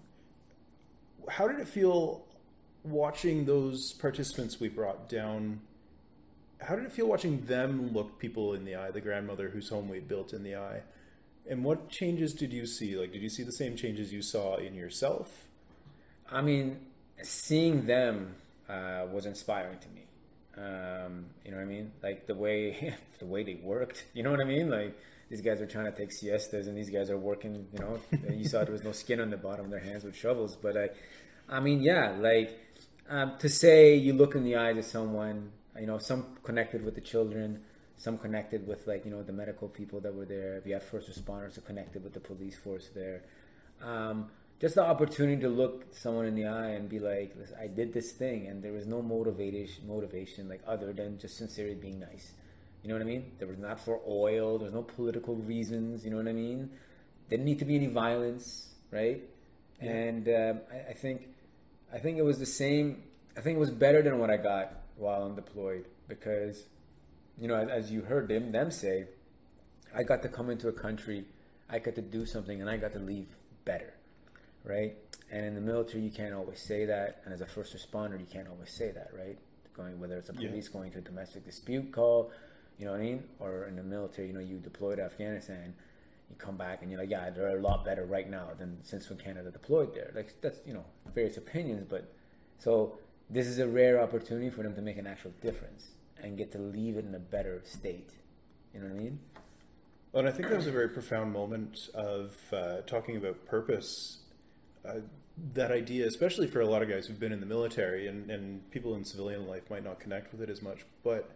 how 1.29 1.47
did 1.47 1.61
it 1.61 1.69
feel 1.69 2.25
watching 2.83 3.45
those 3.45 3.93
participants 3.93 4.59
we 4.59 4.69
brought 4.69 5.09
down? 5.09 5.61
How 6.61 6.77
did 6.77 6.85
it 6.85 6.93
feel 6.93 7.07
watching 7.07 7.41
them 7.43 7.93
look 7.93 8.19
people 8.19 8.55
in 8.55 8.65
the 8.65 8.77
eye, 8.77 8.91
the 8.91 9.00
grandmother 9.00 9.50
whose 9.50 9.69
home 9.69 9.89
we 9.89 10.00
built 10.00 10.33
in 10.33 10.43
the 10.43 10.57
eye? 10.57 10.83
And 11.49 11.65
what 11.65 11.89
changes 11.89 12.33
did 12.33 12.53
you 12.53 12.67
see? 12.67 12.97
Like, 12.97 13.12
did 13.12 13.23
you 13.23 13.31
see 13.31 13.43
the 13.43 13.53
same 13.53 13.77
changes 13.77 14.12
you 14.12 14.23
saw 14.23 14.57
in 14.57 14.75
yourself? 14.75 15.47
I 16.31 16.43
mean, 16.43 16.79
seeing 17.23 17.87
them 17.87 18.35
uh, 18.69 19.07
was 19.12 19.27
inspiring 19.27 19.79
to 19.79 19.89
me. 19.89 20.00
Um, 20.57 21.27
you 21.45 21.50
know 21.50 21.57
what 21.57 21.62
I 21.62 21.67
mean? 21.67 21.93
Like 22.03 22.27
the 22.27 22.35
way 22.35 22.95
the 23.19 23.27
way 23.27 23.43
they 23.43 23.55
worked. 23.55 24.05
You 24.15 24.23
know 24.23 24.31
what 24.31 24.41
I 24.41 24.45
mean? 24.45 24.71
Like 24.71 24.99
these 25.31 25.41
guys 25.41 25.61
are 25.61 25.67
trying 25.67 25.87
to 25.87 25.93
take 25.93 26.11
siestas, 26.11 26.67
and 26.67 26.77
these 26.77 26.91
guys 26.91 27.09
are 27.09 27.17
working. 27.17 27.67
You 27.73 27.79
know, 27.79 28.01
you 28.31 28.49
saw 28.49 28.65
there 28.65 28.73
was 28.73 28.83
no 28.83 28.93
skin 28.93 29.21
on 29.21 29.31
the 29.31 29.37
bottom 29.37 29.67
of 29.67 29.71
their 29.71 29.81
hands 29.81 30.05
with 30.05 30.17
shovels. 30.17 30.57
But 30.57 30.77
I, 30.77 30.89
I 31.49 31.61
mean, 31.61 31.81
yeah, 31.81 32.17
like 32.19 32.59
um, 33.09 33.35
to 33.39 33.49
say 33.49 33.95
you 33.95 34.13
look 34.13 34.35
in 34.35 34.45
the 34.45 34.57
eyes 34.57 34.77
of 34.77 34.85
someone. 34.85 35.53
You 35.79 35.87
know, 35.87 35.99
some 35.99 36.37
connected 36.43 36.85
with 36.85 36.97
the 36.97 37.01
children, 37.01 37.61
some 37.97 38.19
connected 38.19 38.67
with 38.67 38.87
like 38.89 39.05
you 39.05 39.11
know 39.13 39.23
the 39.23 39.33
medical 39.33 39.69
people 39.69 40.01
that 40.01 40.15
were 40.15 40.27
there. 40.27 40.61
You 40.67 40.75
have 40.75 40.83
first 40.83 41.09
responders 41.09 41.55
who 41.55 41.61
connected 41.61 42.03
with 42.03 42.13
the 42.13 42.21
police 42.21 42.57
force 42.57 42.91
there. 42.93 43.23
Um, 43.81 44.31
just 44.61 44.75
the 44.75 44.83
opportunity 44.83 45.41
to 45.41 45.49
look 45.49 45.95
someone 45.95 46.27
in 46.27 46.35
the 46.35 46.45
eye 46.45 46.73
and 46.73 46.87
be 46.87 46.99
like, 46.99 47.35
I 47.59 47.67
did 47.67 47.95
this 47.95 48.13
thing, 48.13 48.47
and 48.49 48.63
there 48.63 48.73
was 48.73 48.87
no 48.87 49.01
motivation, 49.01 49.89
motivation 49.89 50.49
like 50.51 50.61
other 50.67 50.93
than 50.93 51.19
just 51.19 51.39
sincerely 51.39 51.77
being 51.77 52.01
nice. 52.01 52.33
You 52.83 52.89
know 52.89 52.95
what 52.95 53.03
I 53.03 53.07
mean? 53.07 53.33
There 53.39 53.49
was 53.49 53.59
not 53.59 53.81
for 53.81 54.01
oil. 54.09 54.59
There's 54.59 54.73
no 54.73 54.83
political 54.83 55.37
reasons. 55.37 56.05
You 56.05 56.11
know 56.11 56.17
what 56.17 56.29
I 56.29 56.33
mean? 56.33 56.71
Didn't 57.29 57.45
need 57.45 57.59
to 57.59 57.65
be 57.65 57.77
any 57.77 57.87
violence, 57.87 58.69
right? 58.91 59.21
Yeah. 59.83 59.91
And 59.91 60.29
um, 60.29 60.61
I, 60.73 60.91
I, 60.91 60.95
think, 60.95 61.29
I 61.93 61.99
think 61.99 62.19
it 62.19 62.25
was 62.25 62.39
the 62.39 62.47
same. 62.47 63.03
I 63.37 63.41
think 63.41 63.57
it 63.57 63.61
was 63.61 63.71
better 63.71 64.03
than 64.03 64.19
what 64.19 64.31
I 64.31 64.37
got 64.37 64.73
while 64.97 65.23
I'm 65.23 65.35
deployed 65.35 65.87
because, 66.09 66.65
you 67.39 67.49
know, 67.49 67.57
as, 67.57 67.69
as 67.69 67.91
you 67.93 68.03
heard 68.03 68.29
them 68.29 68.53
them 68.53 68.71
say, 68.71 69.07
I 69.95 70.03
got 70.03 70.23
to 70.23 70.29
come 70.29 70.51
into 70.51 70.69
a 70.69 70.73
country, 70.73 71.25
I 71.69 71.79
got 71.79 71.95
to 71.97 72.03
do 72.03 72.27
something, 72.27 72.61
and 72.61 72.69
I 72.69 72.77
got 72.77 72.93
to 72.93 72.99
leave 72.99 73.29
better 73.65 73.95
right? 74.65 74.95
And 75.31 75.45
in 75.45 75.55
the 75.55 75.61
military, 75.61 76.03
you 76.03 76.11
can't 76.11 76.35
always 76.35 76.61
say 76.61 76.85
that, 76.87 77.23
and 77.25 77.33
as 77.33 77.41
a 77.41 77.47
first 77.47 77.77
responder, 77.77 78.19
you 78.19 78.27
can't 78.27 78.49
always 78.49 78.71
say 78.71 78.91
that, 78.91 79.11
right? 79.17 79.39
Going 79.77 80.01
whether 80.01 80.17
it's 80.17 80.29
a 80.29 80.33
police 80.33 80.67
yeah. 80.67 80.73
going 80.73 80.91
to 80.93 80.99
a 80.99 81.03
domestic 81.03 81.45
dispute 81.45 81.93
call, 81.93 82.33
you 82.81 82.87
know 82.87 82.93
what 82.93 83.01
I 83.01 83.05
mean, 83.05 83.25
or 83.39 83.67
in 83.67 83.77
the 83.77 83.83
military, 83.83 84.29
you 84.29 84.33
know, 84.33 84.41
you 84.41 84.57
deploy 84.57 84.97
to 84.97 85.03
Afghanistan, 85.03 85.75
you 86.31 86.37
come 86.37 86.57
back 86.57 86.81
and 86.81 86.91
you're 86.91 86.99
like, 86.99 87.11
yeah, 87.11 87.29
they're 87.29 87.59
a 87.59 87.61
lot 87.61 87.85
better 87.85 88.07
right 88.07 88.29
now 88.29 88.49
than 88.59 88.79
since 88.83 89.11
when 89.11 89.19
Canada 89.19 89.51
deployed 89.51 89.95
there. 89.95 90.11
Like 90.15 90.33
that's 90.41 90.61
you 90.67 90.73
know 90.73 90.85
various 91.15 91.37
opinions, 91.37 91.87
but 91.89 92.11
so 92.59 92.99
this 93.29 93.47
is 93.47 93.59
a 93.59 93.69
rare 93.69 94.01
opportunity 94.01 94.49
for 94.49 94.63
them 94.63 94.75
to 94.75 94.81
make 94.81 94.97
an 94.97 95.07
actual 95.07 95.33
difference 95.43 95.89
and 96.23 96.39
get 96.39 96.53
to 96.53 96.59
leave 96.59 96.97
it 96.97 97.05
in 97.05 97.15
a 97.15 97.19
better 97.19 97.61
state. 97.65 98.13
You 98.73 98.81
know 98.81 98.87
what 98.87 98.97
I 98.97 98.99
mean? 98.99 99.21
Well, 100.13 100.21
and 100.21 100.29
I 100.29 100.33
think 100.33 100.49
that 100.49 100.57
was 100.57 100.67
a 100.67 100.73
very 100.73 100.89
profound 100.89 101.33
moment 101.33 101.91
of 101.95 102.35
uh, 102.51 102.81
talking 102.87 103.17
about 103.17 103.45
purpose 103.47 104.19
uh, 104.89 105.01
that 105.55 105.71
idea, 105.71 106.07
especially 106.07 106.47
for 106.47 106.61
a 106.61 106.67
lot 106.67 106.83
of 106.83 106.89
guys 106.89 107.07
who've 107.07 107.21
been 107.21 107.33
in 107.33 107.41
the 107.41 107.47
military 107.47 108.09
and, 108.09 108.31
and 108.31 108.71
people 108.71 108.95
in 108.95 109.05
civilian 109.05 109.47
life 109.47 109.69
might 109.71 109.85
not 109.85 110.01
connect 110.01 110.33
with 110.33 110.41
it 110.41 110.51
as 110.51 110.63
much. 110.63 110.81
But 111.05 111.31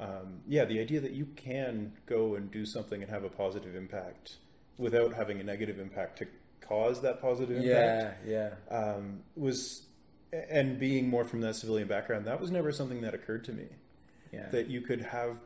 um, 0.00 0.40
yeah, 0.46 0.64
the 0.64 0.80
idea 0.80 1.00
that 1.00 1.12
you 1.12 1.26
can 1.36 1.92
go 2.06 2.34
and 2.34 2.50
do 2.50 2.64
something 2.64 3.02
and 3.02 3.10
have 3.10 3.24
a 3.24 3.28
positive 3.28 3.74
impact 3.74 4.36
without 4.76 5.14
having 5.14 5.40
a 5.40 5.42
negative 5.44 5.80
impact 5.80 6.18
to 6.18 6.26
cause 6.60 7.00
that 7.02 7.20
positive 7.20 7.56
impact. 7.56 8.18
Yeah, 8.26 8.50
yeah. 8.70 8.76
Um, 8.76 9.20
was 9.36 9.86
and 10.32 10.78
being 10.78 11.08
more 11.08 11.24
from 11.24 11.40
that 11.40 11.56
civilian 11.56 11.88
background, 11.88 12.26
that 12.26 12.40
was 12.40 12.50
never 12.50 12.70
something 12.70 13.00
that 13.00 13.14
occurred 13.14 13.44
to 13.44 13.52
me. 13.52 13.66
Yeah. 14.32 14.48
That 14.50 14.68
you 14.68 14.82
could 14.82 15.00
have 15.00 15.38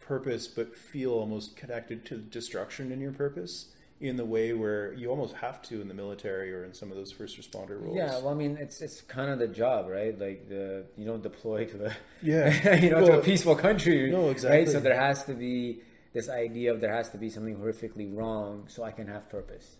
purpose 0.00 0.46
but 0.46 0.76
feel 0.76 1.12
almost 1.12 1.56
connected 1.56 2.04
to 2.06 2.14
the 2.14 2.22
destruction 2.22 2.92
in 2.92 3.00
your 3.00 3.10
purpose 3.10 3.72
in 4.00 4.16
the 4.16 4.24
way 4.24 4.52
where 4.52 4.92
you 4.92 5.08
almost 5.08 5.34
have 5.36 5.62
to 5.62 5.80
in 5.80 5.88
the 5.88 5.94
military 5.94 6.52
or 6.52 6.64
in 6.64 6.74
some 6.74 6.90
of 6.90 6.96
those 6.96 7.10
first 7.12 7.40
responder 7.40 7.80
roles. 7.80 7.96
Yeah, 7.96 8.18
well, 8.18 8.28
I 8.28 8.34
mean, 8.34 8.58
it's 8.60 8.82
it's 8.82 9.00
kind 9.00 9.30
of 9.30 9.38
the 9.38 9.48
job, 9.48 9.88
right? 9.88 10.18
Like 10.18 10.48
the 10.48 10.84
you 10.96 11.06
don't 11.06 11.22
deploy 11.22 11.64
to 11.64 11.76
the 11.76 11.96
yeah, 12.22 12.74
you 12.80 12.90
know, 12.90 12.98
well, 12.98 13.06
to 13.06 13.18
a 13.20 13.22
peaceful 13.22 13.56
country. 13.56 14.10
No, 14.10 14.28
exactly. 14.28 14.58
Right? 14.58 14.68
So 14.68 14.80
there 14.80 15.00
has 15.00 15.24
to 15.24 15.34
be 15.34 15.80
this 16.12 16.28
idea 16.28 16.72
of 16.72 16.80
there 16.80 16.94
has 16.94 17.10
to 17.10 17.18
be 17.18 17.30
something 17.30 17.56
horrifically 17.56 18.14
wrong 18.14 18.64
so 18.68 18.84
I 18.84 18.90
can 18.90 19.06
have 19.06 19.28
purpose, 19.30 19.76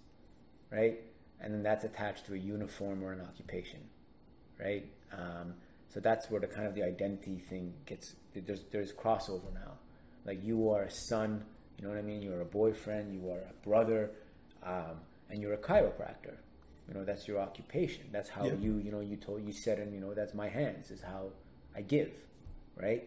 right? 0.70 0.98
And 1.40 1.52
then 1.52 1.62
that's 1.62 1.84
attached 1.84 2.26
to 2.26 2.34
a 2.34 2.38
uniform 2.38 3.04
or 3.04 3.12
an 3.12 3.20
occupation, 3.20 3.80
right? 4.58 4.86
Um, 5.12 5.54
so 5.88 6.00
that's 6.00 6.30
where 6.30 6.40
the 6.40 6.46
kind 6.46 6.66
of 6.66 6.74
the 6.74 6.82
identity 6.82 7.38
thing 7.38 7.74
gets. 7.84 8.14
There's 8.34 8.64
there's 8.72 8.92
crossover 8.92 9.52
now. 9.52 9.72
Like 10.24 10.42
you 10.42 10.70
are 10.70 10.84
a 10.84 10.90
son 10.90 11.44
you 11.76 11.84
know 11.84 11.90
what 11.90 11.98
I 11.98 12.02
mean? 12.02 12.22
You're 12.22 12.40
a 12.40 12.46
boyfriend, 12.46 13.12
you 13.12 13.30
are 13.30 13.38
a 13.38 13.68
brother, 13.68 14.10
um, 14.62 14.96
and 15.30 15.40
you're 15.40 15.54
a 15.54 15.58
chiropractor. 15.58 16.36
You 16.88 16.94
know, 16.94 17.04
that's 17.04 17.26
your 17.26 17.40
occupation. 17.40 18.04
That's 18.12 18.28
how 18.28 18.44
you, 18.44 18.78
you 18.78 18.92
know, 18.92 19.00
you 19.00 19.16
told, 19.16 19.44
you 19.44 19.52
said, 19.52 19.78
and 19.78 19.92
you 19.92 20.00
know, 20.00 20.14
that's 20.14 20.34
my 20.34 20.48
hands 20.48 20.90
is 20.90 21.02
how 21.02 21.30
I 21.74 21.82
give, 21.82 22.10
right? 22.80 23.04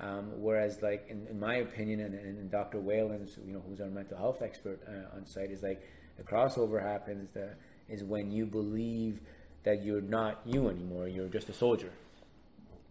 Um, 0.00 0.32
whereas, 0.36 0.82
like 0.82 1.06
in, 1.08 1.26
in, 1.28 1.38
my 1.38 1.56
opinion, 1.56 2.00
and, 2.00 2.14
and 2.14 2.50
Dr. 2.50 2.78
Whalen's, 2.80 3.38
you 3.46 3.52
know, 3.52 3.62
who's 3.68 3.80
our 3.80 3.88
mental 3.88 4.16
health 4.16 4.42
expert 4.42 4.80
uh, 4.88 5.16
on 5.16 5.26
site, 5.26 5.50
is 5.50 5.62
like 5.62 5.82
the 6.16 6.22
crossover 6.24 6.82
happens 6.82 7.30
that 7.32 7.56
is 7.88 8.02
when 8.02 8.32
you 8.32 8.46
believe 8.46 9.20
that 9.62 9.84
you're 9.84 10.00
not 10.00 10.40
you 10.44 10.68
anymore. 10.68 11.06
You're 11.06 11.28
just 11.28 11.48
a 11.50 11.52
soldier. 11.52 11.90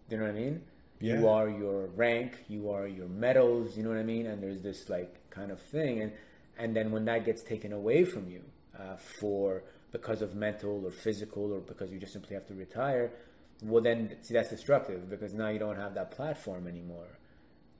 Do 0.08 0.16
you 0.16 0.22
know 0.22 0.28
what 0.28 0.36
I 0.36 0.40
mean? 0.40 0.62
Yeah. 1.00 1.20
You 1.20 1.28
are 1.30 1.50
your 1.50 1.88
rank, 1.96 2.34
you 2.50 2.72
are 2.72 2.88
your 2.88 3.08
medals, 3.08 3.78
you 3.78 3.84
know 3.84 3.90
what 3.90 4.00
I 4.00 4.04
mean? 4.04 4.28
And 4.28 4.44
there's 4.44 4.62
this 4.62 4.90
like 4.90 5.30
kind 5.30 5.52
of 5.52 5.62
thing. 5.62 6.02
And, 6.02 6.12
and 6.58 6.76
then 6.76 6.92
when 6.92 7.06
that 7.06 7.26
gets 7.26 7.42
taken 7.42 7.72
away 7.72 8.04
from 8.04 8.30
you 8.30 8.42
uh, 8.78 8.98
for 9.20 9.64
because 9.92 10.22
of 10.22 10.36
mental 10.36 10.86
or 10.86 10.92
physical 10.92 11.54
or 11.54 11.60
because 11.60 11.90
you 11.90 12.00
just 12.00 12.14
simply 12.14 12.36
have 12.36 12.46
to 12.48 12.54
retire, 12.54 13.12
well 13.64 13.82
then 13.82 14.16
see 14.22 14.34
that's 14.34 14.50
destructive 14.50 15.10
because 15.10 15.34
now 15.34 15.50
you 15.50 15.60
don't 15.60 15.78
have 15.78 15.94
that 15.94 16.12
platform 16.12 16.68
anymore. 16.68 17.18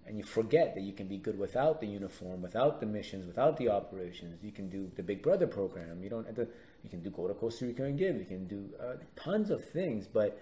And 0.06 0.18
you 0.18 0.24
forget 0.24 0.74
that 0.74 0.82
you 0.82 0.94
can 0.94 1.08
be 1.08 1.18
good 1.18 1.38
without 1.38 1.82
the 1.82 1.86
uniform, 1.86 2.42
without 2.42 2.80
the 2.80 2.88
missions, 2.88 3.28
without 3.28 3.58
the 3.58 3.70
operations. 3.70 4.44
You 4.44 4.52
can 4.52 4.68
do 4.68 4.90
the 4.96 5.04
Big 5.04 5.22
Brother 5.22 5.46
program. 5.46 6.02
You 6.02 6.10
don't 6.10 6.26
have 6.26 6.36
to. 6.36 6.48
You 6.84 6.90
can 6.90 7.04
do 7.04 7.12
go 7.12 7.28
to 7.28 7.36
Costa 7.36 7.66
Rica 7.68 7.84
and 7.84 7.96
give. 7.96 8.16
You 8.16 8.26
can 8.26 8.48
do 8.48 8.70
uh, 8.82 8.94
tons 9.16 9.52
of 9.52 9.64
things, 9.70 10.08
but 10.08 10.42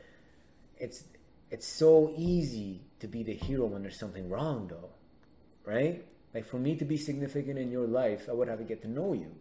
it's 0.77 1.03
it's 1.49 1.67
so 1.67 2.13
easy 2.17 2.81
to 2.99 3.07
be 3.07 3.23
the 3.23 3.33
hero 3.33 3.65
when 3.65 3.81
there's 3.81 3.99
something 3.99 4.29
wrong, 4.29 4.67
though, 4.67 4.89
right? 5.65 6.05
Like 6.33 6.45
for 6.45 6.57
me 6.57 6.75
to 6.75 6.85
be 6.85 6.97
significant 6.97 7.57
in 7.57 7.71
your 7.71 7.87
life, 7.87 8.27
I 8.29 8.33
would 8.33 8.47
have 8.47 8.59
to 8.59 8.63
get 8.63 8.81
to 8.83 8.87
know 8.87 9.13
you. 9.13 9.31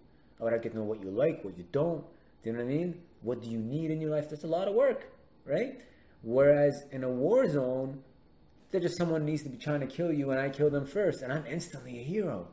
I 0.40 0.44
would 0.44 0.52
have 0.52 0.62
to 0.62 0.68
get 0.68 0.72
to 0.72 0.78
know 0.78 0.84
what 0.84 1.02
you 1.02 1.10
like, 1.10 1.44
what 1.44 1.56
you 1.58 1.64
don't. 1.72 2.04
Do 2.42 2.50
you 2.50 2.52
know 2.52 2.64
what 2.64 2.70
I 2.70 2.75
mean? 2.75 3.02
What 3.22 3.42
do 3.42 3.50
you 3.50 3.58
need 3.58 3.90
in 3.90 4.00
your 4.00 4.10
life? 4.10 4.30
That's 4.30 4.44
a 4.44 4.48
lot 4.48 4.68
of 4.68 4.75
work, 4.75 5.10
right? 5.44 5.80
Whereas 6.22 6.84
in 6.92 7.04
a 7.04 7.10
war 7.10 7.48
zone, 7.48 8.02
there's 8.70 8.84
just 8.84 8.98
someone 8.98 9.25
needs 9.25 9.42
to 9.42 9.48
be 9.48 9.56
trying 9.56 9.80
to 9.80 9.86
kill 9.86 10.12
you, 10.12 10.30
and 10.30 10.40
I 10.40 10.48
kill 10.48 10.70
them 10.70 10.86
first, 10.86 11.22
and 11.22 11.32
I'm 11.32 11.46
instantly 11.46 11.98
a 11.98 12.02
hero. 12.02 12.48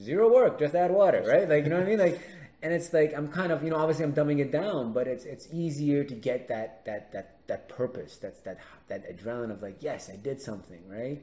Zero 0.00 0.32
work, 0.32 0.58
just 0.58 0.74
add 0.74 0.90
water, 0.90 1.22
right? 1.26 1.48
Like 1.48 1.64
you 1.64 1.70
know 1.70 1.78
what 1.78 1.86
I 1.86 1.90
mean? 1.90 1.98
Like 1.98 2.20
and 2.62 2.72
it's 2.72 2.92
like 2.92 3.14
I'm 3.16 3.28
kind 3.28 3.52
of 3.52 3.62
you 3.62 3.70
know 3.70 3.76
obviously 3.76 4.04
I'm 4.04 4.14
dumbing 4.14 4.40
it 4.40 4.50
down, 4.50 4.92
but 4.92 5.06
it's 5.06 5.24
it's 5.24 5.48
easier 5.52 6.04
to 6.04 6.14
get 6.14 6.48
that 6.48 6.84
that 6.86 7.12
that 7.12 7.46
that 7.46 7.68
purpose, 7.68 8.16
that's 8.16 8.40
that 8.40 8.58
that 8.88 9.08
adrenaline 9.08 9.50
of 9.50 9.62
like 9.62 9.76
yes 9.80 10.10
I 10.12 10.16
did 10.16 10.40
something 10.40 10.80
right, 10.88 11.22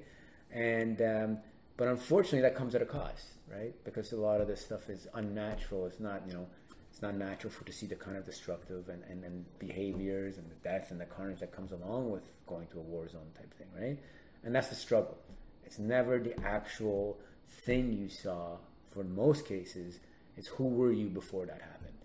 and 0.52 1.02
um, 1.02 1.38
but 1.78 1.88
unfortunately 1.88 2.42
that 2.42 2.56
comes 2.56 2.76
at 2.76 2.82
a 2.82 2.86
cost, 2.86 3.26
right? 3.52 3.74
Because 3.84 4.12
a 4.14 4.18
lot 4.18 4.40
of 4.40 4.48
this 4.48 4.62
stuff 4.62 4.90
is 4.90 5.08
unnatural. 5.14 5.86
It's 5.86 6.00
not 6.00 6.22
you 6.28 6.34
know 6.34 6.48
it's 6.96 7.02
not 7.02 7.16
natural 7.16 7.52
for 7.52 7.66
to 7.66 7.74
see 7.74 7.88
the 7.88 7.96
kind 7.96 8.16
of 8.16 8.24
destructive 8.24 8.88
and, 8.88 9.04
and, 9.10 9.26
and 9.26 9.46
behaviors 9.60 10.38
and 10.38 10.50
the 10.50 10.56
death 10.64 10.92
and 10.92 11.02
the 11.02 11.06
carnage 11.06 11.42
that 11.42 11.52
comes 11.52 11.74
along 11.74 12.10
with 12.10 12.24
going 12.48 12.68
to 12.68 12.78
a 12.78 12.82
war 12.82 13.06
zone 13.10 13.28
type 13.36 13.54
thing, 13.58 13.68
right? 13.78 14.00
And 14.46 14.56
that's 14.56 14.70
the 14.70 14.76
struggle. 14.76 15.18
It's 15.66 15.78
never 15.78 16.20
the 16.20 16.40
actual 16.46 17.20
thing 17.66 17.92
you 17.92 18.08
saw 18.08 18.56
for 18.92 19.04
most 19.04 19.46
cases 19.46 20.00
it's 20.38 20.48
who 20.48 20.66
were 20.66 20.92
you 20.92 21.08
before 21.08 21.46
that 21.46 21.62
happened, 21.62 21.98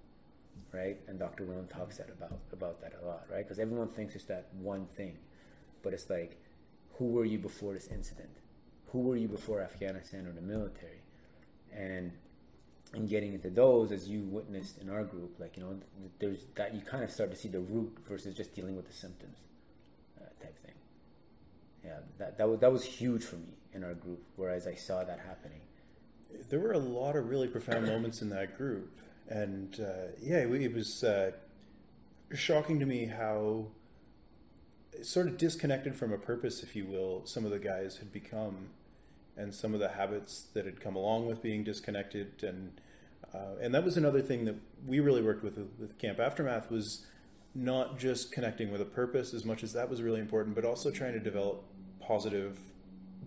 right? 0.72 0.98
And 1.08 1.18
Dr. 1.18 1.44
Whalen 1.44 1.66
talks 1.66 1.98
that 1.98 2.10
about 2.10 2.38
about 2.52 2.80
that 2.80 2.94
a 3.02 3.06
lot, 3.06 3.26
right? 3.30 3.42
Because 3.42 3.58
everyone 3.58 3.88
thinks 3.88 4.14
it's 4.14 4.24
that 4.26 4.48
one 4.60 4.86
thing, 4.96 5.16
but 5.82 5.92
it's 5.92 6.08
like, 6.08 6.40
who 6.94 7.06
were 7.06 7.24
you 7.24 7.38
before 7.38 7.72
this 7.74 7.88
incident? 7.88 8.30
Who 8.92 9.00
were 9.00 9.16
you 9.16 9.28
before 9.28 9.60
Afghanistan 9.60 10.26
or 10.26 10.32
the 10.32 10.42
military? 10.42 11.02
And 11.74 12.12
and 12.92 13.08
getting 13.08 13.34
into 13.34 13.50
those, 13.50 13.92
as 13.92 14.08
you 14.08 14.22
witnessed 14.22 14.78
in 14.78 14.90
our 14.90 15.04
group, 15.04 15.38
like 15.38 15.56
you 15.56 15.62
know, 15.62 15.76
there's 16.18 16.46
that 16.56 16.74
you 16.74 16.80
kind 16.80 17.04
of 17.04 17.10
start 17.10 17.30
to 17.30 17.36
see 17.36 17.48
the 17.48 17.60
root 17.60 17.96
versus 18.08 18.34
just 18.34 18.54
dealing 18.54 18.76
with 18.76 18.86
the 18.86 18.94
symptoms, 18.94 19.38
uh, 20.20 20.24
type 20.42 20.56
thing. 20.64 20.74
yeah, 21.84 21.98
that 22.18 22.38
that 22.38 22.48
was 22.48 22.60
that 22.60 22.72
was 22.72 22.84
huge 22.84 23.24
for 23.24 23.36
me 23.36 23.54
in 23.72 23.84
our 23.84 23.94
group. 23.94 24.22
Whereas 24.36 24.66
I 24.66 24.74
saw 24.74 25.04
that 25.04 25.20
happening. 25.20 25.60
There 26.48 26.60
were 26.60 26.72
a 26.72 26.78
lot 26.78 27.16
of 27.16 27.28
really 27.28 27.48
profound 27.48 27.86
moments 27.86 28.22
in 28.22 28.30
that 28.30 28.56
group, 28.56 28.90
and 29.28 29.78
uh, 29.80 30.12
yeah, 30.20 30.38
it, 30.38 30.74
was 30.74 31.04
uh, 31.04 31.32
shocking 32.32 32.80
to 32.80 32.86
me 32.86 33.06
how 33.06 33.66
sort 35.02 35.28
of 35.28 35.38
disconnected 35.38 35.94
from 35.94 36.12
a 36.12 36.18
purpose, 36.18 36.62
if 36.62 36.74
you 36.74 36.84
will, 36.84 37.24
some 37.24 37.44
of 37.44 37.50
the 37.50 37.58
guys 37.58 37.98
had 37.98 38.12
become, 38.12 38.70
and 39.36 39.54
some 39.54 39.74
of 39.74 39.80
the 39.80 39.90
habits 39.90 40.46
that 40.54 40.64
had 40.64 40.80
come 40.80 40.96
along 40.96 41.26
with 41.26 41.42
being 41.42 41.62
disconnected, 41.64 42.42
and 42.42 42.80
uh, 43.32 43.56
and 43.60 43.74
that 43.74 43.84
was 43.84 43.96
another 43.96 44.20
thing 44.20 44.44
that 44.44 44.56
we 44.86 45.00
really 45.00 45.22
worked 45.22 45.44
with 45.44 45.58
with 45.78 45.98
Camp 45.98 46.18
Aftermath 46.18 46.70
was 46.70 47.06
not 47.54 47.98
just 47.98 48.32
connecting 48.32 48.70
with 48.70 48.80
a 48.80 48.84
purpose 48.84 49.34
as 49.34 49.44
much 49.44 49.62
as 49.62 49.72
that 49.72 49.88
was 49.88 50.02
really 50.02 50.20
important, 50.20 50.54
but 50.54 50.64
also 50.64 50.90
trying 50.90 51.12
to 51.12 51.20
develop 51.20 51.64
positive 52.00 52.58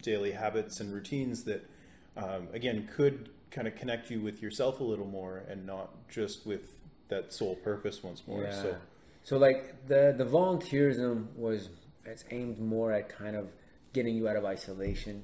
daily 0.02 0.32
habits 0.32 0.80
and 0.80 0.94
routines 0.94 1.44
that, 1.44 1.70
um, 2.18 2.48
again, 2.54 2.90
could 2.96 3.30
kind 3.52 3.68
of 3.68 3.76
connect 3.76 4.10
you 4.10 4.22
with 4.22 4.42
yourself 4.42 4.80
a 4.80 4.84
little 4.84 5.06
more 5.06 5.44
and 5.50 5.66
not 5.66 6.10
just 6.10 6.46
with 6.46 6.78
that 7.10 7.32
sole 7.34 7.56
purpose 7.56 8.04
once 8.04 8.24
more. 8.28 8.44
Yeah. 8.44 8.62
So, 8.62 8.76
So 9.24 9.38
like 9.38 9.88
the 9.88 10.14
the 10.18 10.26
volunteerism 10.26 11.36
was 11.36 11.70
it's 12.06 12.26
aimed 12.32 12.60
more 12.60 12.92
at 12.92 13.10
kind 13.10 13.36
of 13.36 13.52
getting 13.94 14.16
you 14.16 14.28
out 14.28 14.36
of 14.36 14.46
isolation 14.46 15.24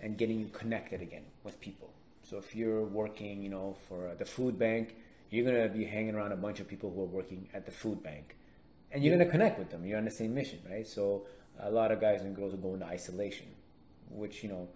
and 0.00 0.16
getting 0.16 0.38
you 0.38 0.48
connected 0.48 1.00
again 1.00 1.24
with 1.42 1.60
people. 1.60 1.90
So 2.22 2.38
if 2.38 2.54
you're 2.54 2.84
working, 2.84 3.42
you 3.42 3.50
know, 3.50 3.76
for 3.88 4.08
uh, 4.08 4.14
the 4.14 4.24
food 4.24 4.58
bank, 4.58 4.94
you're 5.30 5.44
gonna 5.44 5.68
be 5.68 5.84
hanging 5.84 6.14
around 6.14 6.32
a 6.32 6.36
bunch 6.36 6.60
of 6.60 6.68
people 6.68 6.92
who 6.92 7.02
are 7.02 7.06
working 7.06 7.48
at 7.52 7.66
the 7.66 7.72
food 7.72 8.02
bank, 8.02 8.36
and 8.92 9.02
you're 9.02 9.16
gonna 9.16 9.30
connect 9.30 9.58
with 9.58 9.70
them. 9.70 9.84
You're 9.84 9.98
on 9.98 10.04
the 10.04 10.10
same 10.10 10.34
mission, 10.34 10.60
right? 10.70 10.86
So 10.86 11.26
a 11.58 11.70
lot 11.70 11.90
of 11.90 12.00
guys 12.00 12.22
and 12.22 12.36
girls 12.36 12.52
will 12.52 12.60
go 12.60 12.74
into 12.74 12.86
isolation, 12.86 13.46
which 14.10 14.42
you 14.42 14.48
know, 14.48 14.68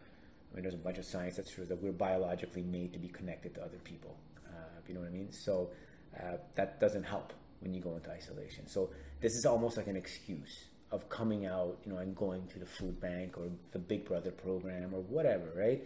Mean, 0.55 0.63
there's 0.63 0.75
a 0.75 0.79
bunch 0.79 0.99
of 0.99 1.05
science 1.05 1.37
that 1.37 1.49
shows 1.49 1.69
that 1.69 1.83
we're 1.83 1.93
biologically 1.93 2.63
made 2.63 2.93
to 2.93 2.99
be 2.99 3.09
connected 3.09 3.55
to 3.57 3.63
other 3.63 3.79
people. 3.83 4.17
Uh, 4.47 4.51
you 4.87 4.95
know 4.95 5.01
what 5.01 5.09
I 5.09 5.13
mean? 5.13 5.33
So 5.33 5.71
uh, 6.17 6.37
that 6.55 6.81
doesn't 6.81 7.03
help 7.03 7.33
when 7.61 7.75
you 7.75 7.81
go 7.81 7.97
into 7.97 8.11
isolation. 8.11 8.69
So 8.69 8.91
this 9.21 9.33
is 9.33 9.47
almost 9.47 9.77
like 9.77 9.89
an 9.89 9.97
excuse 9.97 10.67
of 10.93 11.09
coming 11.09 11.47
out, 11.47 11.79
you 11.85 11.93
know, 11.93 11.99
and 11.99 12.15
going 12.15 12.47
to 12.49 12.59
the 12.61 12.67
food 12.67 13.01
bank 13.01 13.37
or 13.37 13.49
the 13.73 13.79
Big 13.81 14.05
Brother 14.07 14.31
program 14.31 14.95
or 14.95 15.01
whatever, 15.01 15.51
right? 15.57 15.85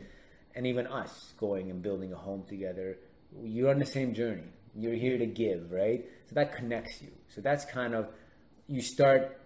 And 0.54 0.66
even 0.66 0.86
us 0.86 1.32
going 1.38 1.70
and 1.70 1.80
building 1.82 2.12
a 2.12 2.16
home 2.16 2.44
together, 2.46 2.98
you're 3.42 3.70
on 3.70 3.78
the 3.78 3.86
same 3.86 4.12
journey. 4.12 4.48
You're 4.76 4.94
here 4.94 5.16
to 5.16 5.26
give, 5.26 5.72
right? 5.72 6.04
So 6.28 6.34
that 6.34 6.54
connects 6.54 7.00
you. 7.00 7.10
So 7.28 7.40
that's 7.40 7.64
kind 7.64 7.94
of 7.94 8.08
you 8.66 8.82
start 8.82 9.40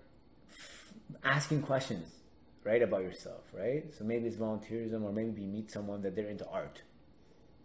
asking 1.23 1.62
questions, 1.62 2.09
right, 2.64 2.83
about 2.83 3.02
yourself, 3.02 3.42
right? 3.52 3.85
So 3.97 4.04
maybe 4.04 4.26
it's 4.26 4.37
volunteerism, 4.37 5.02
or 5.02 5.12
maybe 5.12 5.42
you 5.42 5.49
meet 5.49 5.71
someone 5.71 6.02
that 6.02 6.14
they're 6.14 6.28
into 6.28 6.47
art, 6.49 6.83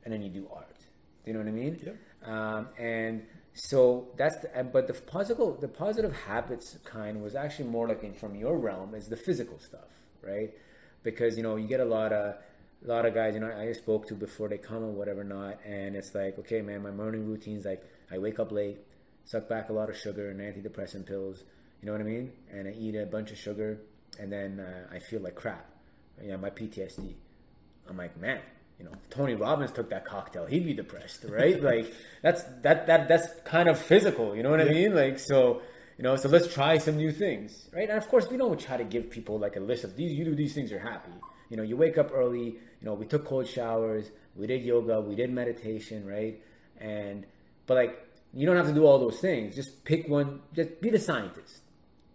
and 0.03 0.13
then 0.13 0.21
you 0.21 0.29
do 0.29 0.47
art. 0.53 0.77
Do 1.23 1.31
you 1.31 1.33
know 1.33 1.39
what 1.39 1.49
I 1.49 1.51
mean? 1.51 1.79
Yep. 1.83 2.29
Um, 2.29 2.67
and 2.77 3.23
so 3.53 4.07
that's 4.17 4.37
the, 4.37 4.63
but 4.71 4.87
the 4.87 4.93
positive 4.93 5.59
the 5.59 5.67
positive 5.67 6.15
habits 6.15 6.77
kind 6.83 7.21
was 7.21 7.35
actually 7.35 7.69
more 7.69 7.87
like 7.87 8.03
in, 8.03 8.13
from 8.13 8.35
your 8.35 8.57
realm 8.57 8.95
is 8.95 9.07
the 9.07 9.17
physical 9.17 9.59
stuff, 9.59 9.89
right? 10.21 10.51
Because 11.03 11.37
you 11.37 11.43
know 11.43 11.55
you 11.55 11.67
get 11.67 11.79
a 11.79 11.85
lot 11.85 12.13
of 12.13 12.35
a 12.85 12.87
lot 12.87 13.05
of 13.05 13.13
guys 13.13 13.33
you 13.33 13.39
know 13.39 13.51
I 13.51 13.71
spoke 13.73 14.07
to 14.07 14.13
before 14.13 14.47
they 14.47 14.57
come 14.57 14.83
or 14.83 14.91
whatever 14.91 15.23
not, 15.23 15.59
and 15.65 15.95
it's 15.95 16.13
like 16.13 16.37
okay 16.39 16.61
man, 16.61 16.83
my 16.83 16.91
morning 16.91 17.25
routine's 17.25 17.65
like 17.65 17.83
I 18.11 18.19
wake 18.19 18.39
up 18.39 18.51
late, 18.51 18.77
suck 19.25 19.49
back 19.49 19.69
a 19.69 19.73
lot 19.73 19.89
of 19.89 19.97
sugar 19.97 20.29
and 20.29 20.39
antidepressant 20.39 21.05
pills, 21.07 21.43
you 21.81 21.87
know 21.87 21.93
what 21.93 22.01
I 22.01 22.05
mean, 22.05 22.31
and 22.51 22.67
I 22.67 22.71
eat 22.71 22.95
a 22.95 23.05
bunch 23.05 23.31
of 23.31 23.37
sugar, 23.37 23.79
and 24.19 24.31
then 24.31 24.59
uh, 24.59 24.93
I 24.93 24.99
feel 24.99 25.21
like 25.21 25.35
crap, 25.35 25.69
you 26.21 26.31
know 26.31 26.37
my 26.37 26.49
PTSD. 26.49 27.13
I'm 27.89 27.97
like, 27.97 28.17
man, 28.19 28.41
you 28.79 28.85
know, 28.85 28.91
if 28.91 29.09
Tony 29.09 29.35
Robbins 29.35 29.71
took 29.71 29.89
that 29.89 30.05
cocktail, 30.05 30.45
he'd 30.45 30.65
be 30.65 30.73
depressed, 30.73 31.25
right? 31.27 31.61
like 31.71 31.93
that's 32.21 32.43
that 32.61 32.87
that 32.87 33.07
that's 33.07 33.27
kind 33.45 33.69
of 33.69 33.79
physical, 33.79 34.35
you 34.35 34.43
know 34.43 34.51
what 34.51 34.61
I 34.61 34.65
mean? 34.65 34.95
Like 34.95 35.19
so, 35.19 35.61
you 35.97 36.03
know, 36.03 36.15
so 36.15 36.29
let's 36.29 36.53
try 36.53 36.77
some 36.77 36.97
new 36.97 37.11
things, 37.11 37.69
right? 37.73 37.89
And 37.89 37.97
of 37.97 38.07
course, 38.07 38.29
we 38.29 38.37
don't 38.37 38.59
try 38.59 38.77
to 38.77 38.83
give 38.83 39.09
people 39.09 39.39
like 39.39 39.55
a 39.55 39.59
list 39.59 39.83
of 39.83 39.95
these. 39.95 40.11
You 40.13 40.25
do 40.25 40.35
these 40.35 40.53
things, 40.53 40.69
you're 40.69 40.79
happy. 40.79 41.11
You 41.49 41.57
know, 41.57 41.63
you 41.63 41.77
wake 41.77 41.97
up 41.97 42.11
early. 42.13 42.57
You 42.79 42.85
know, 42.85 42.93
we 42.93 43.05
took 43.05 43.25
cold 43.25 43.47
showers, 43.47 44.11
we 44.35 44.45
did 44.45 44.63
yoga, 44.63 45.01
we 45.01 45.15
did 45.15 45.31
meditation, 45.31 46.05
right? 46.05 46.39
And 46.79 47.25
but 47.65 47.75
like, 47.75 48.07
you 48.33 48.45
don't 48.45 48.55
have 48.55 48.67
to 48.67 48.73
do 48.73 48.85
all 48.85 48.99
those 48.99 49.19
things. 49.19 49.55
Just 49.55 49.83
pick 49.83 50.07
one. 50.07 50.41
Just 50.53 50.79
be 50.81 50.89
the 50.89 50.99
scientist. 50.99 51.61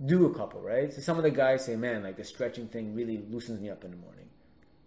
Do 0.05 0.27
a 0.27 0.35
couple, 0.35 0.61
right? 0.61 0.93
So 0.93 1.01
some 1.01 1.17
of 1.17 1.23
the 1.23 1.31
guys 1.31 1.65
say, 1.65 1.77
man, 1.77 2.03
like 2.03 2.17
the 2.17 2.25
stretching 2.25 2.67
thing 2.69 2.95
really 2.95 3.23
loosens 3.31 3.61
me 3.61 3.71
up 3.71 3.85
in 3.85 3.91
the 3.91 3.97
morning. 3.97 4.29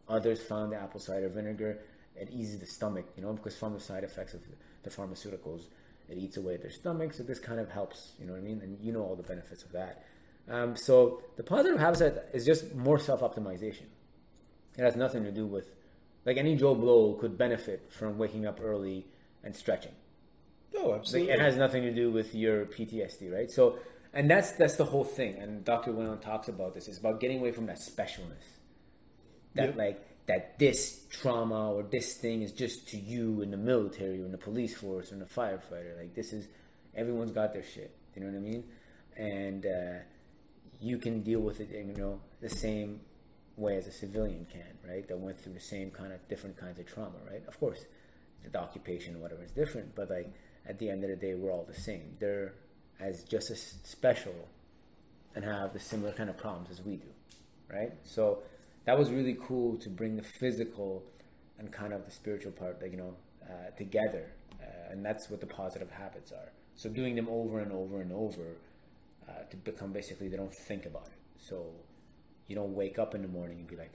Others 0.09 0.41
found 0.41 0.71
the 0.71 0.77
apple 0.77 0.99
cider 0.99 1.29
vinegar. 1.29 1.79
It 2.15 2.29
eases 2.31 2.59
the 2.59 2.65
stomach, 2.65 3.05
you 3.15 3.23
know, 3.23 3.33
because 3.33 3.55
from 3.57 3.73
the 3.73 3.79
side 3.79 4.03
effects 4.03 4.33
of 4.33 4.41
the 4.83 4.89
pharmaceuticals, 4.89 5.63
it 6.09 6.17
eats 6.17 6.37
away 6.37 6.55
at 6.55 6.61
their 6.61 6.71
stomach. 6.71 7.13
So 7.13 7.23
this 7.23 7.39
kind 7.39 7.59
of 7.59 7.69
helps, 7.69 8.11
you 8.19 8.25
know 8.25 8.33
what 8.33 8.39
I 8.39 8.43
mean? 8.43 8.61
And 8.61 8.77
you 8.81 8.91
know 8.91 9.01
all 9.03 9.15
the 9.15 9.23
benefits 9.23 9.63
of 9.63 9.71
that. 9.71 10.05
Um, 10.49 10.75
so 10.75 11.21
the 11.37 11.43
positive 11.43 11.79
habit 11.79 12.29
is 12.33 12.45
just 12.45 12.75
more 12.75 12.99
self 12.99 13.21
optimization. 13.21 13.85
It 14.77 14.81
has 14.83 14.95
nothing 14.95 15.23
to 15.23 15.31
do 15.31 15.45
with, 15.47 15.71
like 16.25 16.37
any 16.37 16.55
Joe 16.55 16.75
Blow 16.75 17.13
could 17.13 17.37
benefit 17.37 17.91
from 17.91 18.17
waking 18.17 18.45
up 18.45 18.59
early 18.61 19.05
and 19.43 19.55
stretching. 19.55 19.93
oh, 20.77 20.89
Like, 20.89 20.99
absolutely. 20.99 21.33
it 21.33 21.39
has 21.39 21.55
nothing 21.55 21.83
to 21.83 21.91
do 21.93 22.11
with 22.11 22.35
your 22.35 22.65
PTSD, 22.65 23.33
right? 23.33 23.49
So, 23.49 23.79
and 24.15 24.29
that's 24.31 24.53
that's 24.53 24.77
the 24.77 24.85
whole 24.85 25.03
thing. 25.03 25.35
And 25.37 25.63
Dr. 25.63 25.91
Whalen 25.91 26.19
talks 26.19 26.47
about 26.47 26.73
this. 26.73 26.87
It's 26.87 26.97
about 26.97 27.19
getting 27.19 27.39
away 27.39 27.51
from 27.51 27.65
that 27.67 27.77
specialness. 27.77 28.45
That 29.53 29.69
Yep. 29.69 29.77
like 29.77 30.25
that 30.27 30.57
this 30.57 31.05
trauma 31.09 31.71
or 31.73 31.83
this 31.83 32.15
thing 32.15 32.41
is 32.41 32.51
just 32.51 32.87
to 32.89 32.97
you 32.97 33.41
in 33.41 33.51
the 33.51 33.57
military 33.57 34.21
or 34.21 34.25
in 34.25 34.31
the 34.31 34.37
police 34.37 34.75
force 34.75 35.11
or 35.11 35.15
in 35.15 35.19
the 35.19 35.25
firefighter. 35.25 35.97
Like 35.97 36.15
this 36.15 36.33
is 36.33 36.47
everyone's 36.95 37.31
got 37.31 37.53
their 37.53 37.63
shit. 37.63 37.93
You 38.15 38.21
know 38.21 38.27
what 38.27 38.37
I 38.37 38.39
mean? 38.39 38.63
And 39.17 39.65
uh, 39.65 39.99
you 40.81 40.97
can 40.97 41.21
deal 41.21 41.41
with 41.41 41.59
it, 41.59 41.71
in, 41.71 41.89
you 41.89 41.97
know, 41.97 42.19
the 42.41 42.49
same 42.49 43.01
way 43.57 43.77
as 43.77 43.87
a 43.87 43.91
civilian 43.91 44.45
can, 44.51 44.77
right? 44.87 45.07
That 45.07 45.17
went 45.19 45.39
through 45.39 45.53
the 45.53 45.59
same 45.59 45.91
kind 45.91 46.11
of 46.11 46.25
different 46.27 46.57
kinds 46.57 46.79
of 46.79 46.85
trauma, 46.85 47.15
right? 47.29 47.43
Of 47.47 47.59
course, 47.59 47.85
the 48.49 48.59
occupation, 48.59 49.19
whatever, 49.21 49.43
is 49.43 49.51
different, 49.51 49.95
but 49.95 50.09
like 50.09 50.33
at 50.65 50.79
the 50.79 50.89
end 50.89 51.03
of 51.03 51.09
the 51.09 51.15
day, 51.15 51.33
we're 51.35 51.51
all 51.51 51.65
the 51.65 51.79
same. 51.79 52.15
They're 52.19 52.53
as 52.99 53.23
just 53.23 53.51
as 53.51 53.75
special 53.83 54.33
and 55.35 55.43
have 55.43 55.73
the 55.73 55.79
similar 55.79 56.11
kind 56.13 56.29
of 56.29 56.37
problems 56.37 56.69
as 56.71 56.81
we 56.81 56.95
do, 56.95 57.07
right? 57.71 57.91
So 58.03 58.39
that 58.85 58.97
was 58.97 59.11
really 59.11 59.37
cool 59.41 59.77
to 59.77 59.89
bring 59.89 60.15
the 60.15 60.23
physical 60.23 61.03
and 61.59 61.71
kind 61.71 61.93
of 61.93 62.05
the 62.05 62.11
spiritual 62.11 62.51
part, 62.51 62.81
like 62.81 62.91
you 62.91 62.97
know, 62.97 63.15
uh, 63.43 63.71
together, 63.77 64.31
uh, 64.61 64.91
and 64.91 65.05
that's 65.05 65.29
what 65.29 65.39
the 65.39 65.47
positive 65.47 65.91
habits 65.91 66.31
are. 66.31 66.51
So 66.75 66.89
doing 66.89 67.15
them 67.15 67.27
over 67.29 67.59
and 67.59 67.71
over 67.71 68.01
and 68.01 68.11
over 68.11 68.57
uh, 69.27 69.43
to 69.49 69.57
become 69.57 69.93
basically 69.93 70.27
they 70.27 70.37
don't 70.37 70.53
think 70.53 70.85
about 70.85 71.07
it. 71.07 71.19
So 71.37 71.67
you 72.47 72.55
don't 72.55 72.73
wake 72.73 72.99
up 72.99 73.15
in 73.15 73.21
the 73.21 73.27
morning 73.27 73.59
and 73.59 73.67
be 73.67 73.75
like, 73.75 73.93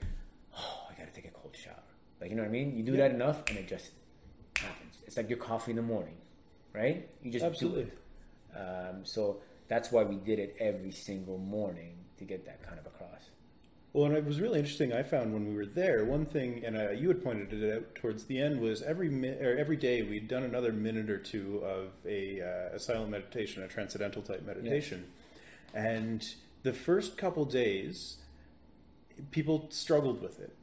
oh, 0.57 0.87
I 0.89 0.99
gotta 0.99 1.11
take 1.11 1.25
a 1.25 1.31
cold 1.31 1.55
shower. 1.55 1.75
Like 2.19 2.29
you 2.29 2.35
know 2.35 2.43
what 2.43 2.49
I 2.49 2.51
mean? 2.51 2.77
You 2.77 2.83
do 2.83 2.97
that 2.97 3.11
enough, 3.11 3.43
and 3.49 3.57
it 3.57 3.67
just 3.67 3.91
happens. 4.55 4.97
It's 5.07 5.17
like 5.17 5.29
your 5.29 5.39
coffee 5.39 5.71
in 5.71 5.77
the 5.77 5.83
morning, 5.83 6.15
right? 6.73 7.09
You 7.23 7.31
just 7.31 7.45
Absolutely. 7.45 7.83
do 7.83 7.87
it. 7.89 7.97
Um, 8.55 9.05
so 9.05 9.37
that's 9.67 9.91
why 9.91 10.03
we 10.03 10.15
did 10.15 10.39
it 10.39 10.55
every 10.59 10.91
single 10.91 11.37
morning 11.37 11.95
to 12.17 12.25
get 12.25 12.45
that 12.45 12.61
kind 12.65 12.77
of 12.79 12.85
across. 12.85 13.29
Well, 13.93 14.05
and 14.05 14.15
it 14.15 14.23
was 14.25 14.39
really 14.39 14.59
interesting. 14.59 14.93
I 14.93 15.03
found 15.03 15.33
when 15.33 15.49
we 15.49 15.53
were 15.55 15.65
there, 15.65 16.05
one 16.05 16.25
thing, 16.25 16.63
and 16.65 16.77
uh, 16.77 16.91
you 16.91 17.09
had 17.09 17.21
pointed 17.21 17.51
it 17.51 17.75
out 17.75 17.95
towards 17.95 18.23
the 18.25 18.39
end, 18.39 18.61
was 18.61 18.81
every 18.81 19.09
mi- 19.09 19.29
or 19.29 19.57
every 19.57 19.75
day 19.75 20.01
we'd 20.01 20.29
done 20.29 20.43
another 20.43 20.71
minute 20.71 21.09
or 21.09 21.17
two 21.17 21.57
of 21.65 21.89
a, 22.05 22.39
uh, 22.41 22.75
a 22.75 22.79
silent 22.79 23.09
meditation, 23.11 23.63
a 23.63 23.67
transcendental 23.67 24.21
type 24.21 24.45
meditation, 24.45 25.07
and 25.73 26.35
the 26.63 26.71
first 26.71 27.17
couple 27.17 27.43
days, 27.43 28.17
people 29.31 29.67
struggled 29.71 30.21
with 30.21 30.39
it, 30.39 30.55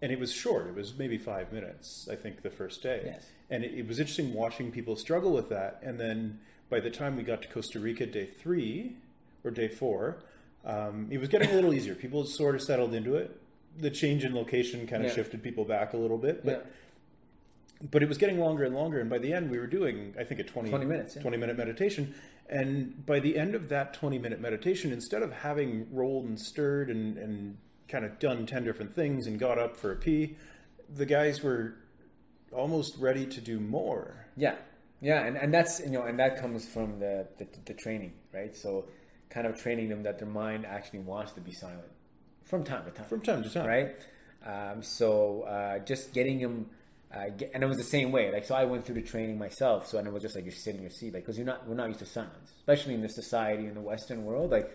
and 0.00 0.10
it 0.12 0.18
was 0.18 0.32
short. 0.32 0.66
It 0.66 0.74
was 0.74 0.94
maybe 0.96 1.18
five 1.18 1.52
minutes, 1.52 2.08
I 2.10 2.14
think, 2.16 2.40
the 2.42 2.50
first 2.50 2.82
day, 2.82 3.02
Yes. 3.04 3.26
and 3.50 3.64
it, 3.64 3.74
it 3.74 3.86
was 3.86 3.98
interesting 3.98 4.32
watching 4.32 4.70
people 4.72 4.96
struggle 4.96 5.32
with 5.32 5.48
that. 5.50 5.80
And 5.82 5.98
then 6.00 6.40
by 6.68 6.80
the 6.80 6.90
time 6.90 7.16
we 7.16 7.22
got 7.22 7.42
to 7.42 7.48
Costa 7.48 7.78
Rica, 7.78 8.06
day 8.06 8.26
three 8.26 8.96
or 9.44 9.50
day 9.50 9.68
four, 9.68 10.18
um, 10.64 11.08
it 11.10 11.18
was 11.18 11.28
getting 11.28 11.50
a 11.50 11.54
little 11.54 11.72
easier. 11.74 11.94
People 11.94 12.24
sort 12.24 12.54
of 12.54 12.62
settled 12.62 12.94
into 12.94 13.14
it. 13.16 13.40
The 13.78 13.90
change 13.90 14.24
in 14.24 14.34
location 14.34 14.86
kind 14.86 15.02
of 15.04 15.10
Yeah. 15.10 15.14
shifted 15.16 15.42
people 15.42 15.64
back 15.64 15.92
a 15.92 15.96
little 15.96 16.18
bit, 16.18 16.44
but 16.44 16.66
Yeah. 16.66 17.86
but 17.90 18.02
it 18.02 18.08
was 18.08 18.18
getting 18.18 18.38
longer 18.40 18.64
and 18.64 18.74
longer. 18.74 18.98
And 19.00 19.08
by 19.10 19.18
the 19.18 19.32
end, 19.32 19.50
we 19.50 19.58
were 19.58 19.66
doing, 19.66 20.14
I 20.18 20.24
think, 20.24 20.40
a 20.40 20.44
20, 20.44 20.70
20 20.70 20.86
minutes, 20.86 21.14
yeah. 21.16 21.22
20 21.22 21.36
minute 21.36 21.56
meditation. 21.58 22.14
And 22.48 23.04
by 23.04 23.20
the 23.20 23.36
end 23.36 23.54
of 23.54 23.68
that 23.68 23.92
20 23.92 24.18
minute 24.18 24.40
meditation, 24.40 24.92
instead 24.92 25.22
of 25.22 25.32
having 25.32 25.86
rolled 25.92 26.24
and 26.26 26.40
stirred 26.40 26.90
and, 26.90 27.18
and 27.18 27.58
kind 27.88 28.04
of 28.04 28.18
done 28.18 28.46
10 28.46 28.64
different 28.64 28.94
things 28.94 29.26
and 29.26 29.38
got 29.38 29.58
up 29.58 29.76
for 29.76 29.92
a 29.92 29.96
pee, 29.96 30.36
the 30.92 31.06
guys 31.06 31.42
were 31.42 31.74
almost 32.52 32.96
ready 32.98 33.26
to 33.26 33.40
do 33.40 33.60
more. 33.60 34.26
Yeah, 34.36 34.54
yeah, 35.06 35.24
and, 35.24 35.36
and 35.36 35.54
that's 35.54 35.78
you 35.78 35.90
know, 35.90 36.02
and 36.02 36.18
that 36.18 36.40
comes 36.40 36.66
from 36.66 36.98
the, 36.98 37.28
the 37.38 37.46
the 37.64 37.74
training, 37.74 38.14
right? 38.34 38.52
So, 38.56 38.86
kind 39.30 39.46
of 39.46 39.56
training 39.56 39.88
them 39.88 40.02
that 40.02 40.18
their 40.18 40.26
mind 40.26 40.66
actually 40.66 40.98
wants 40.98 41.30
to 41.34 41.40
be 41.40 41.52
silent 41.52 41.92
from 42.42 42.64
time 42.64 42.84
to 42.86 42.90
time. 42.90 43.06
From 43.06 43.20
time 43.20 43.44
to 43.44 43.48
time. 43.48 43.66
right? 43.68 43.90
Um, 44.44 44.82
so 44.82 45.42
uh, 45.42 45.78
just 45.78 46.12
getting 46.12 46.40
them, 46.40 46.66
uh, 47.14 47.28
get, 47.36 47.52
and 47.54 47.62
it 47.62 47.68
was 47.68 47.76
the 47.76 47.84
same 47.84 48.10
way. 48.10 48.32
Like 48.32 48.44
so, 48.44 48.56
I 48.56 48.64
went 48.64 48.84
through 48.84 48.96
the 48.96 49.02
training 49.02 49.38
myself. 49.38 49.86
So 49.86 49.98
and 49.98 50.08
it 50.08 50.12
was 50.12 50.24
just 50.24 50.34
like 50.34 50.44
you're 50.44 50.52
sitting 50.52 50.78
in 50.78 50.82
your 50.82 50.90
seat, 50.90 51.14
like 51.14 51.22
because 51.22 51.38
you're 51.38 51.46
not 51.46 51.68
we're 51.68 51.76
not 51.76 51.86
used 51.86 52.00
to 52.00 52.06
silence, 52.06 52.50
especially 52.58 52.94
in 52.94 53.02
the 53.02 53.08
society 53.08 53.66
in 53.66 53.74
the 53.74 53.80
Western 53.80 54.24
world, 54.24 54.50
like. 54.50 54.68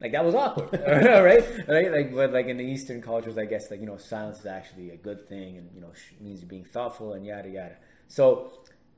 Like 0.00 0.12
that 0.12 0.24
was 0.24 0.34
awkward, 0.34 0.72
right? 0.86 1.66
Right? 1.68 1.92
Like, 1.92 2.14
but 2.14 2.32
like 2.32 2.46
in 2.46 2.56
the 2.58 2.64
Eastern 2.64 3.00
cultures, 3.00 3.38
I 3.38 3.46
guess 3.46 3.70
like 3.70 3.80
you 3.80 3.86
know, 3.86 3.96
silence 3.96 4.40
is 4.40 4.46
actually 4.46 4.90
a 4.90 4.96
good 4.96 5.26
thing, 5.28 5.56
and 5.56 5.70
you 5.74 5.80
know, 5.80 5.92
means 6.20 6.40
you're 6.40 6.48
being 6.48 6.64
thoughtful 6.64 7.12
and 7.14 7.24
yada 7.24 7.48
yada. 7.48 7.76
So, 8.08 8.52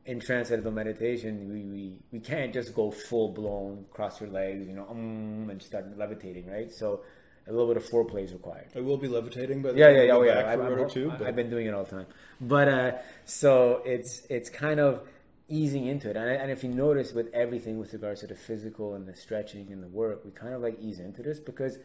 in 0.06 0.20
transcendental 0.20 0.72
meditation, 0.72 1.48
we, 1.52 1.60
we 1.64 1.98
we 2.12 2.20
can't 2.20 2.52
just 2.52 2.74
go 2.74 2.90
full 2.90 3.28
blown, 3.30 3.84
cross 3.90 4.20
your 4.20 4.30
legs, 4.30 4.66
you 4.66 4.74
know, 4.74 4.86
um, 4.88 5.48
and 5.50 5.62
start 5.62 5.96
levitating, 5.98 6.46
right? 6.48 6.70
So, 6.72 7.02
a 7.48 7.52
little 7.52 7.66
bit 7.68 7.76
of 7.76 7.84
foreplay 7.88 8.24
is 8.24 8.32
required. 8.32 8.68
I 8.74 8.80
will 8.80 8.96
be 8.96 9.08
levitating, 9.08 9.62
but 9.62 9.76
Yeah, 9.76 9.90
yeah, 9.90 10.02
yeah. 10.02 10.12
Oh, 10.12 10.22
yeah. 10.22 10.34
Back 10.34 10.46
I've, 10.46 10.58
for 10.60 10.78
a 10.78 10.82
I've- 10.84 10.92
two, 10.92 11.10
I- 11.12 11.28
I've 11.28 11.36
been 11.36 11.50
doing 11.50 11.66
it 11.66 11.74
all 11.74 11.84
the 11.84 11.90
time. 11.90 12.06
But 12.40 12.68
uh, 12.68 12.92
so 13.24 13.82
it's 13.84 14.22
it's 14.30 14.48
kind 14.50 14.80
of 14.80 15.02
easing 15.48 15.86
into 15.86 16.10
it, 16.10 16.16
and, 16.16 16.28
and 16.28 16.50
if 16.50 16.64
you 16.64 16.70
notice 16.70 17.12
with 17.12 17.28
everything 17.32 17.78
with 17.78 17.92
regards 17.92 18.20
to 18.20 18.26
the 18.26 18.34
physical 18.34 18.94
and 18.94 19.06
the 19.06 19.14
stretching 19.14 19.70
and 19.72 19.82
the 19.82 19.88
work, 19.88 20.24
we 20.24 20.30
kind 20.32 20.54
of 20.54 20.60
like 20.60 20.76
ease 20.80 20.98
into 20.98 21.22
this 21.22 21.38
because 21.40 21.78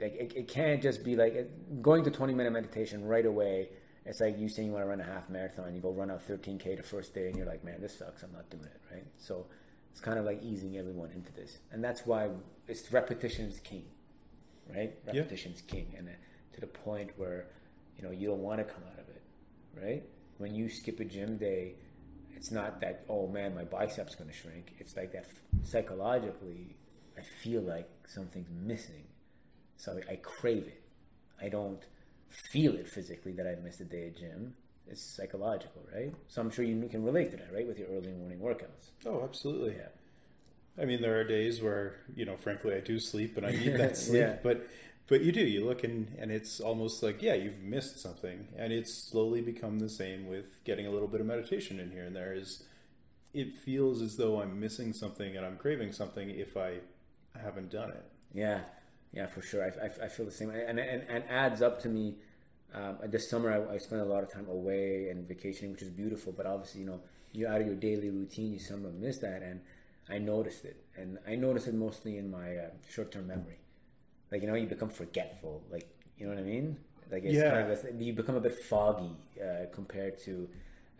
like 0.00 0.14
it, 0.14 0.32
it 0.36 0.48
can't 0.48 0.80
just 0.82 1.04
be 1.04 1.16
like 1.16 1.50
going 1.82 2.02
to 2.04 2.10
twenty 2.10 2.34
minute 2.34 2.52
meditation 2.52 3.04
right 3.04 3.26
away. 3.26 3.68
It's 4.06 4.20
like 4.20 4.38
you 4.38 4.48
saying 4.48 4.68
you 4.68 4.74
want 4.74 4.84
to 4.84 4.88
run 4.88 5.00
a 5.00 5.04
half 5.04 5.30
marathon, 5.30 5.74
you 5.74 5.80
go 5.80 5.90
run 5.90 6.10
out 6.10 6.26
13k 6.28 6.76
the 6.76 6.82
first 6.82 7.14
day, 7.14 7.28
and 7.28 7.36
you're 7.36 7.46
like, 7.46 7.64
man, 7.64 7.80
this 7.80 7.98
sucks. 7.98 8.22
I'm 8.22 8.32
not 8.32 8.50
doing 8.50 8.64
it, 8.64 8.80
right? 8.92 9.06
So 9.16 9.46
it's 9.90 10.00
kind 10.00 10.18
of 10.18 10.24
like 10.24 10.42
easing 10.42 10.76
everyone 10.76 11.10
into 11.12 11.32
this, 11.32 11.58
and 11.72 11.82
that's 11.82 12.04
why 12.04 12.28
it's 12.68 12.92
repetition 12.92 13.46
is 13.46 13.60
king 13.60 13.84
right? 14.72 14.94
Yeah. 15.06 15.20
Repetition's 15.20 15.62
king, 15.62 15.94
and 15.96 16.08
to 16.54 16.60
the 16.60 16.66
point 16.66 17.10
where 17.16 17.46
you 17.96 18.02
know 18.02 18.10
you 18.10 18.28
don't 18.28 18.40
want 18.40 18.58
to 18.58 18.64
come 18.64 18.82
out 18.92 18.98
of 18.98 19.08
it, 19.08 19.22
right? 19.80 20.02
When 20.38 20.54
you 20.54 20.68
skip 20.68 21.00
a 21.00 21.04
gym 21.04 21.36
day, 21.36 21.74
it's 22.34 22.50
not 22.50 22.80
that 22.80 23.04
oh 23.08 23.26
man, 23.26 23.54
my 23.54 23.64
biceps 23.64 24.14
going 24.14 24.30
to 24.30 24.36
shrink. 24.36 24.74
It's 24.78 24.96
like 24.96 25.12
that 25.12 25.26
psychologically, 25.62 26.76
I 27.18 27.22
feel 27.42 27.62
like 27.62 27.88
something's 28.06 28.50
missing, 28.50 29.04
so 29.76 29.98
I 30.08 30.16
crave 30.16 30.66
it. 30.66 30.82
I 31.40 31.48
don't 31.48 31.82
feel 32.34 32.74
it 32.74 32.88
physically 32.88 33.32
that 33.32 33.46
I 33.46 33.54
missed 33.62 33.80
a 33.80 33.84
day 33.84 34.08
of 34.08 34.16
gym. 34.16 34.54
It's 34.86 35.00
psychological, 35.00 35.82
right? 35.94 36.12
So 36.28 36.42
I'm 36.42 36.50
sure 36.50 36.64
you 36.64 36.88
can 36.88 37.04
relate 37.04 37.30
to 37.30 37.36
that, 37.38 37.52
right, 37.54 37.66
with 37.66 37.78
your 37.78 37.88
early 37.88 38.12
morning 38.12 38.38
workouts. 38.38 38.90
oh, 39.06 39.22
absolutely. 39.24 39.76
Yeah. 39.76 39.88
I 40.80 40.84
mean, 40.84 41.00
there 41.00 41.18
are 41.20 41.24
days 41.24 41.62
where 41.62 41.96
you 42.14 42.24
know, 42.24 42.36
frankly, 42.36 42.74
I 42.74 42.80
do 42.80 42.98
sleep 42.98 43.36
and 43.36 43.46
I 43.46 43.52
need 43.52 43.76
that 43.76 43.96
sleep. 43.96 44.20
Yeah. 44.20 44.36
But 44.42 44.66
but 45.06 45.22
you 45.22 45.32
do. 45.32 45.40
You 45.40 45.64
look 45.64 45.84
and 45.84 46.14
and 46.18 46.30
it's 46.30 46.60
almost 46.60 47.02
like 47.02 47.22
yeah, 47.22 47.34
you've 47.34 47.60
missed 47.60 47.98
something, 47.98 48.48
and 48.56 48.72
it's 48.72 48.92
slowly 48.92 49.40
become 49.40 49.78
the 49.78 49.88
same 49.88 50.26
with 50.26 50.62
getting 50.64 50.86
a 50.86 50.90
little 50.90 51.08
bit 51.08 51.20
of 51.20 51.26
meditation 51.26 51.78
in 51.80 51.90
here 51.92 52.04
and 52.04 52.14
there. 52.14 52.34
Is 52.34 52.64
it 53.32 53.54
feels 53.54 54.00
as 54.00 54.16
though 54.16 54.40
I'm 54.40 54.60
missing 54.60 54.92
something 54.92 55.36
and 55.36 55.44
I'm 55.44 55.56
craving 55.56 55.92
something 55.92 56.30
if 56.30 56.56
I 56.56 56.78
haven't 57.40 57.70
done 57.70 57.90
it. 57.90 58.04
Yeah, 58.32 58.60
yeah, 59.14 59.26
for 59.26 59.42
sure. 59.42 59.62
I, 59.64 59.86
I, 59.86 60.06
I 60.06 60.08
feel 60.08 60.26
the 60.26 60.32
same, 60.32 60.50
and 60.50 60.78
and 60.78 61.02
and 61.08 61.24
adds 61.30 61.62
up 61.62 61.80
to 61.82 61.88
me. 61.88 62.16
Um, 62.74 62.98
this 63.04 63.30
summer, 63.30 63.48
I, 63.70 63.74
I 63.74 63.78
spent 63.78 64.02
a 64.02 64.04
lot 64.04 64.22
of 64.24 64.32
time 64.32 64.48
away 64.48 65.08
and 65.10 65.28
vacationing, 65.28 65.70
which 65.72 65.82
is 65.82 65.90
beautiful. 65.90 66.32
But 66.36 66.46
obviously, 66.46 66.80
you 66.80 66.86
know, 66.86 67.00
you're 67.32 67.48
out 67.48 67.60
of 67.60 67.66
your 67.68 67.76
daily 67.76 68.10
routine. 68.10 68.52
You 68.52 68.58
somewhat 68.58 68.94
miss 68.94 69.18
that, 69.18 69.42
and 69.42 69.60
I 70.08 70.18
noticed 70.18 70.64
it, 70.64 70.76
and 70.96 71.18
I 71.26 71.36
noticed 71.36 71.68
it 71.68 71.74
mostly 71.74 72.18
in 72.18 72.30
my 72.30 72.48
uh, 72.56 72.70
short-term 72.90 73.26
memory. 73.28 73.58
Like 74.32 74.42
you 74.42 74.48
know, 74.48 74.54
you 74.54 74.66
become 74.66 74.90
forgetful. 74.90 75.62
Like 75.70 75.88
you 76.18 76.26
know 76.26 76.34
what 76.34 76.40
I 76.40 76.46
mean? 76.46 76.76
Like 77.12 77.22
it's 77.24 77.34
Yeah. 77.34 77.50
kind 77.50 77.70
of 77.70 77.82
this- 77.82 77.92
you 78.06 78.12
become 78.12 78.34
a 78.34 78.40
bit 78.40 78.56
foggy 78.58 79.14
uh, 79.40 79.66
compared 79.72 80.18
to, 80.26 80.48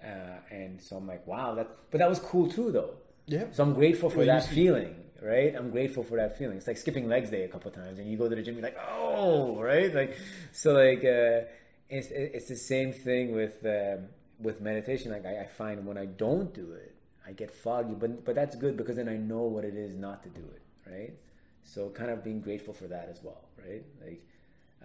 uh, 0.03 0.07
and 0.50 0.81
so 0.81 0.96
I'm 0.96 1.07
like, 1.09 1.27
wow, 1.27 1.55
that. 1.57 1.68
But 1.90 1.98
that 1.98 2.09
was 2.09 2.20
cool 2.20 2.48
too, 2.48 2.70
though. 2.70 2.94
Yeah. 3.27 3.47
So 3.53 3.63
I'm 3.63 3.75
grateful 3.75 4.11
for 4.11 4.19
Well, 4.19 4.27
that 4.27 4.47
feeling, 4.47 4.95
right? 5.23 5.55
I'm 5.55 5.71
grateful 5.71 6.05
for 6.05 6.17
that 6.19 6.37
feeling. 6.39 6.57
It's 6.57 6.67
like 6.67 6.77
skipping 6.77 7.09
legs 7.09 7.31
day 7.31 7.45
a 7.45 7.49
couple 7.49 7.71
times, 7.71 7.99
and 7.99 8.11
you 8.11 8.19
go 8.19 8.29
to 8.29 8.35
the 8.35 8.43
gym, 8.43 8.55
you're 8.55 8.63
like, 8.63 8.79
oh, 8.89 9.61
right? 9.61 9.95
Like, 9.95 10.17
so 10.53 10.75
like, 10.75 11.05
uh, 11.05 11.47
it's 11.89 12.09
it's 12.11 12.49
the 12.49 12.57
same 12.57 12.93
thing 12.93 13.33
with 13.33 13.65
um, 13.65 14.09
with 14.39 14.61
meditation. 14.61 15.13
Like, 15.13 15.25
I, 15.27 15.41
I 15.43 15.47
find 15.47 15.87
when 15.87 15.97
I 15.97 16.07
don't 16.07 16.53
do 16.55 16.73
it, 16.73 16.95
I 17.27 17.33
get 17.33 17.51
foggy, 17.51 17.95
but 17.95 18.25
but 18.25 18.35
that's 18.35 18.57
good 18.57 18.77
because 18.77 18.97
then 18.97 19.09
I 19.09 19.17
know 19.17 19.43
what 19.43 19.65
it 19.65 19.75
is 19.75 19.95
not 19.95 20.23
to 20.25 20.29
do 20.29 20.43
it, 20.55 20.63
right? 20.91 21.15
So 21.63 21.89
kind 21.89 22.11
of 22.11 22.23
being 22.23 22.41
grateful 22.41 22.75
for 22.75 22.87
that 22.89 23.09
as 23.11 23.23
well, 23.23 23.49
right? 23.67 23.83
Like 24.05 24.23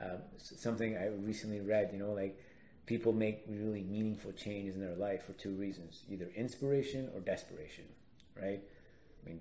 um, 0.01 0.19
something 0.37 0.95
I 0.95 1.07
recently 1.07 1.59
read, 1.59 1.89
you 1.91 1.99
know, 1.99 2.13
like 2.13 2.39
people 2.85 3.11
make 3.11 3.43
really 3.49 3.83
meaningful 3.83 4.31
changes 4.31 4.75
in 4.75 4.81
their 4.81 4.95
life 4.95 5.25
for 5.25 5.33
two 5.33 5.51
reasons: 5.51 6.03
either 6.09 6.29
inspiration 6.35 7.09
or 7.13 7.19
desperation, 7.19 7.83
right? 8.41 8.61
I 9.23 9.29
mean, 9.29 9.39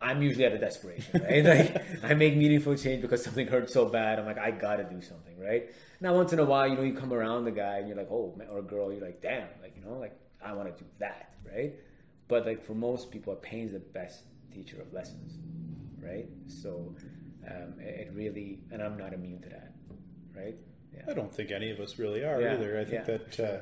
I'm 0.00 0.22
usually 0.22 0.46
out 0.46 0.52
of 0.52 0.60
desperation, 0.60 1.22
right? 1.22 1.44
like 1.72 2.04
I 2.04 2.14
make 2.14 2.36
meaningful 2.36 2.76
change 2.76 3.02
because 3.02 3.24
something 3.24 3.46
hurts 3.46 3.72
so 3.72 3.86
bad. 3.86 4.18
I'm 4.18 4.26
like, 4.26 4.38
I 4.38 4.50
gotta 4.50 4.84
do 4.84 5.00
something, 5.00 5.38
right? 5.38 5.70
Now, 6.00 6.14
once 6.14 6.32
in 6.32 6.38
a 6.38 6.44
while, 6.44 6.68
you 6.68 6.76
know, 6.76 6.82
you 6.82 6.94
come 6.94 7.12
around 7.12 7.44
the 7.44 7.52
guy 7.52 7.78
and 7.78 7.88
you're 7.88 7.96
like, 7.96 8.10
oh, 8.10 8.34
man, 8.36 8.48
or 8.50 8.58
a 8.58 8.62
girl, 8.62 8.92
you're 8.92 9.04
like, 9.04 9.22
damn, 9.22 9.48
like 9.62 9.74
you 9.76 9.84
know, 9.84 9.98
like 9.98 10.18
I 10.44 10.52
want 10.52 10.76
to 10.76 10.82
do 10.84 10.88
that, 10.98 11.34
right? 11.50 11.74
But 12.28 12.46
like 12.46 12.64
for 12.64 12.74
most 12.74 13.10
people, 13.10 13.34
pain's 13.36 13.72
the 13.72 13.78
best 13.78 14.24
teacher 14.52 14.80
of 14.80 14.92
lessons, 14.92 15.38
right? 16.00 16.26
So 16.48 16.94
um, 17.46 17.74
it, 17.78 18.08
it 18.08 18.12
really, 18.14 18.60
and 18.70 18.82
I'm 18.82 18.96
not 18.96 19.12
immune 19.12 19.40
to 19.42 19.48
that, 19.50 19.72
right? 20.34 20.56
Yeah. 20.94 21.02
I 21.08 21.14
don't 21.14 21.34
think 21.34 21.50
any 21.50 21.70
of 21.70 21.80
us 21.80 21.98
really 21.98 22.22
are 22.22 22.40
Yeah, 22.40 22.54
either. 22.54 22.78
I 22.78 22.84
think 22.84 23.06
yeah, 23.06 23.16
that 23.16 23.40
uh, 23.40 23.58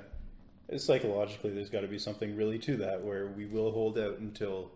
psychologically, 0.76 1.50
there's 1.50 1.70
got 1.70 1.80
to 1.80 1.88
be 1.88 1.98
something 1.98 2.37
really 2.37 2.59
to 2.61 2.76
that 2.78 3.02
where 3.02 3.26
we 3.28 3.46
will 3.46 3.72
hold 3.72 3.98
out 3.98 4.18
until 4.18 4.70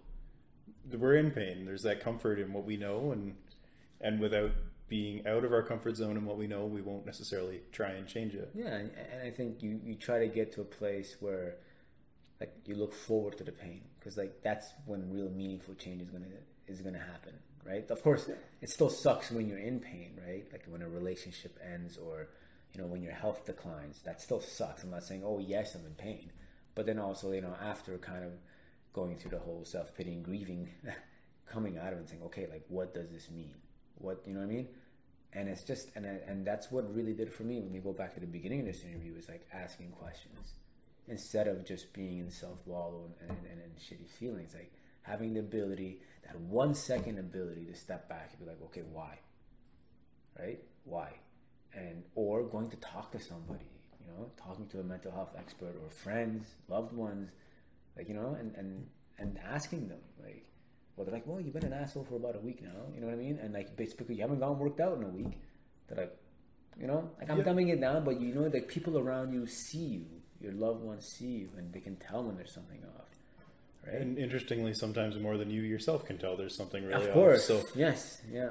we're 0.92 1.16
in 1.16 1.30
pain. 1.30 1.64
There's 1.64 1.82
that 1.82 2.00
comfort 2.00 2.38
in 2.38 2.52
what 2.52 2.64
we 2.64 2.76
know, 2.76 3.12
and 3.12 3.36
and 4.00 4.20
without 4.20 4.52
being 4.88 5.26
out 5.26 5.44
of 5.44 5.52
our 5.52 5.62
comfort 5.62 5.96
zone 5.96 6.16
and 6.16 6.26
what 6.26 6.36
we 6.36 6.46
know, 6.46 6.66
we 6.66 6.82
won't 6.82 7.06
necessarily 7.06 7.60
try 7.72 7.90
and 7.90 8.06
change 8.06 8.34
it. 8.34 8.50
Yeah, 8.54 8.74
and, 8.74 8.90
I 9.24 9.30
think 9.30 9.62
you, 9.62 9.80
you 9.82 9.94
try 9.94 10.18
to 10.18 10.28
get 10.28 10.52
to 10.52 10.60
a 10.60 10.64
place 10.64 11.16
where 11.20 11.56
like 12.40 12.54
you 12.66 12.74
look 12.74 12.92
forward 12.92 13.38
to 13.38 13.44
the 13.44 13.52
pain 13.52 13.82
because 13.98 14.16
like 14.16 14.42
that's 14.42 14.68
when 14.86 15.10
real 15.10 15.30
meaningful 15.30 15.74
change 15.74 16.02
is 16.02 16.10
gonna 16.10 16.26
is 16.66 16.80
gonna 16.80 16.98
happen, 16.98 17.34
right? 17.64 17.88
Of 17.90 18.02
course, 18.02 18.28
it 18.60 18.70
still 18.70 18.90
sucks 18.90 19.30
when 19.30 19.48
you're 19.48 19.58
in 19.58 19.80
pain, 19.80 20.18
right? 20.26 20.44
Like 20.52 20.64
when 20.68 20.82
a 20.82 20.88
relationship 20.88 21.58
ends 21.64 21.96
or 21.96 22.28
you 22.74 22.80
know 22.80 22.86
when 22.86 23.02
your 23.02 23.12
health 23.12 23.46
declines, 23.46 24.00
that 24.04 24.20
still 24.20 24.40
sucks. 24.40 24.82
I'm 24.82 24.90
not 24.90 25.04
saying 25.04 25.22
oh 25.24 25.38
yes 25.38 25.74
I'm 25.74 25.86
in 25.86 25.94
pain, 25.94 26.32
but 26.74 26.86
then 26.86 26.98
also 26.98 27.32
you 27.32 27.40
know 27.40 27.54
after 27.62 27.96
kind 27.98 28.24
of 28.24 28.32
going 28.92 29.16
through 29.16 29.32
the 29.32 29.38
whole 29.38 29.64
self 29.64 29.94
pity 29.94 30.12
and 30.12 30.24
grieving, 30.24 30.68
coming 31.46 31.78
out 31.78 31.88
of 31.88 31.94
it 31.94 32.00
and 32.00 32.08
saying 32.08 32.22
okay 32.24 32.46
like 32.50 32.64
what 32.68 32.94
does 32.94 33.10
this 33.10 33.30
mean? 33.30 33.54
What 33.96 34.22
you 34.26 34.34
know 34.34 34.40
what 34.40 34.46
I 34.46 34.52
mean? 34.52 34.68
and 35.34 35.48
it's 35.48 35.62
just 35.62 35.90
and 35.96 36.06
and 36.06 36.46
that's 36.46 36.70
what 36.70 36.92
really 36.94 37.12
did 37.12 37.28
it 37.28 37.34
for 37.34 37.42
me 37.42 37.60
when 37.60 37.72
we 37.72 37.80
go 37.80 37.92
back 37.92 38.14
to 38.14 38.20
the 38.20 38.26
beginning 38.26 38.60
of 38.60 38.66
this 38.66 38.84
interview 38.84 39.14
is 39.16 39.28
like 39.28 39.46
asking 39.52 39.90
questions 39.90 40.54
instead 41.08 41.48
of 41.48 41.64
just 41.66 41.92
being 41.92 42.18
in 42.18 42.30
self 42.30 42.58
wallow 42.66 43.10
and, 43.20 43.30
and, 43.30 43.38
and, 43.50 43.60
and 43.60 43.76
shitty 43.76 44.08
feelings 44.08 44.54
like 44.54 44.72
having 45.02 45.34
the 45.34 45.40
ability 45.40 46.00
that 46.24 46.38
one 46.40 46.74
second 46.74 47.18
ability 47.18 47.64
to 47.64 47.74
step 47.74 48.08
back 48.08 48.30
and 48.30 48.40
be 48.40 48.46
like 48.46 48.62
okay 48.62 48.82
why 48.92 49.18
right 50.38 50.60
why 50.84 51.10
and 51.76 52.02
or 52.14 52.42
going 52.44 52.68
to 52.70 52.76
talk 52.76 53.10
to 53.12 53.18
somebody 53.20 53.66
you 54.00 54.06
know 54.12 54.30
talking 54.36 54.66
to 54.68 54.80
a 54.80 54.82
mental 54.84 55.10
health 55.12 55.34
expert 55.38 55.74
or 55.82 55.90
friends 55.90 56.46
loved 56.68 56.92
ones 56.92 57.30
like 57.96 58.08
you 58.08 58.14
know 58.14 58.36
and 58.38 58.54
and 58.56 58.86
and 59.18 59.38
asking 59.44 59.88
them 59.88 60.00
like 60.22 60.44
well, 60.96 61.04
they're 61.04 61.14
like, 61.14 61.26
well, 61.26 61.40
you've 61.40 61.54
been 61.54 61.64
an 61.64 61.72
asshole 61.72 62.04
for 62.04 62.14
about 62.14 62.36
a 62.36 62.38
week 62.38 62.62
now. 62.62 62.70
You 62.94 63.00
know 63.00 63.08
what 63.08 63.14
I 63.14 63.18
mean? 63.18 63.40
And 63.42 63.52
like, 63.52 63.76
basically, 63.76 64.14
you 64.14 64.20
haven't 64.20 64.38
gone 64.38 64.60
worked 64.60 64.78
out 64.78 64.96
in 64.96 65.02
a 65.02 65.08
week. 65.08 65.32
They're 65.88 65.98
like, 66.04 66.16
you 66.78 66.86
know, 66.86 67.10
like 67.18 67.28
I'm 67.30 67.38
Yeah. 67.38 67.42
dumbing 67.42 67.70
it 67.72 67.80
down, 67.80 68.04
but 68.04 68.20
you 68.20 68.32
know, 68.32 68.42
like 68.42 68.68
people 68.68 68.96
around 68.96 69.32
you 69.32 69.44
see 69.44 69.78
you, 69.78 70.06
your 70.40 70.52
loved 70.52 70.84
ones 70.84 71.04
see 71.18 71.26
you, 71.40 71.48
and 71.58 71.72
they 71.72 71.80
can 71.80 71.96
tell 71.96 72.22
when 72.22 72.36
there's 72.36 72.54
something 72.54 72.78
off, 72.96 73.08
right? 73.84 74.02
And 74.02 74.16
interestingly, 74.18 74.72
sometimes 74.72 75.18
more 75.18 75.36
than 75.36 75.50
you 75.50 75.62
yourself 75.62 76.04
can 76.06 76.16
tell, 76.16 76.36
there's 76.36 76.56
something 76.56 76.84
really 76.84 76.94
of 76.94 77.08
off. 77.08 77.14
course, 77.14 77.44
So 77.44 77.64
yes, 77.74 78.22
yeah, 78.30 78.50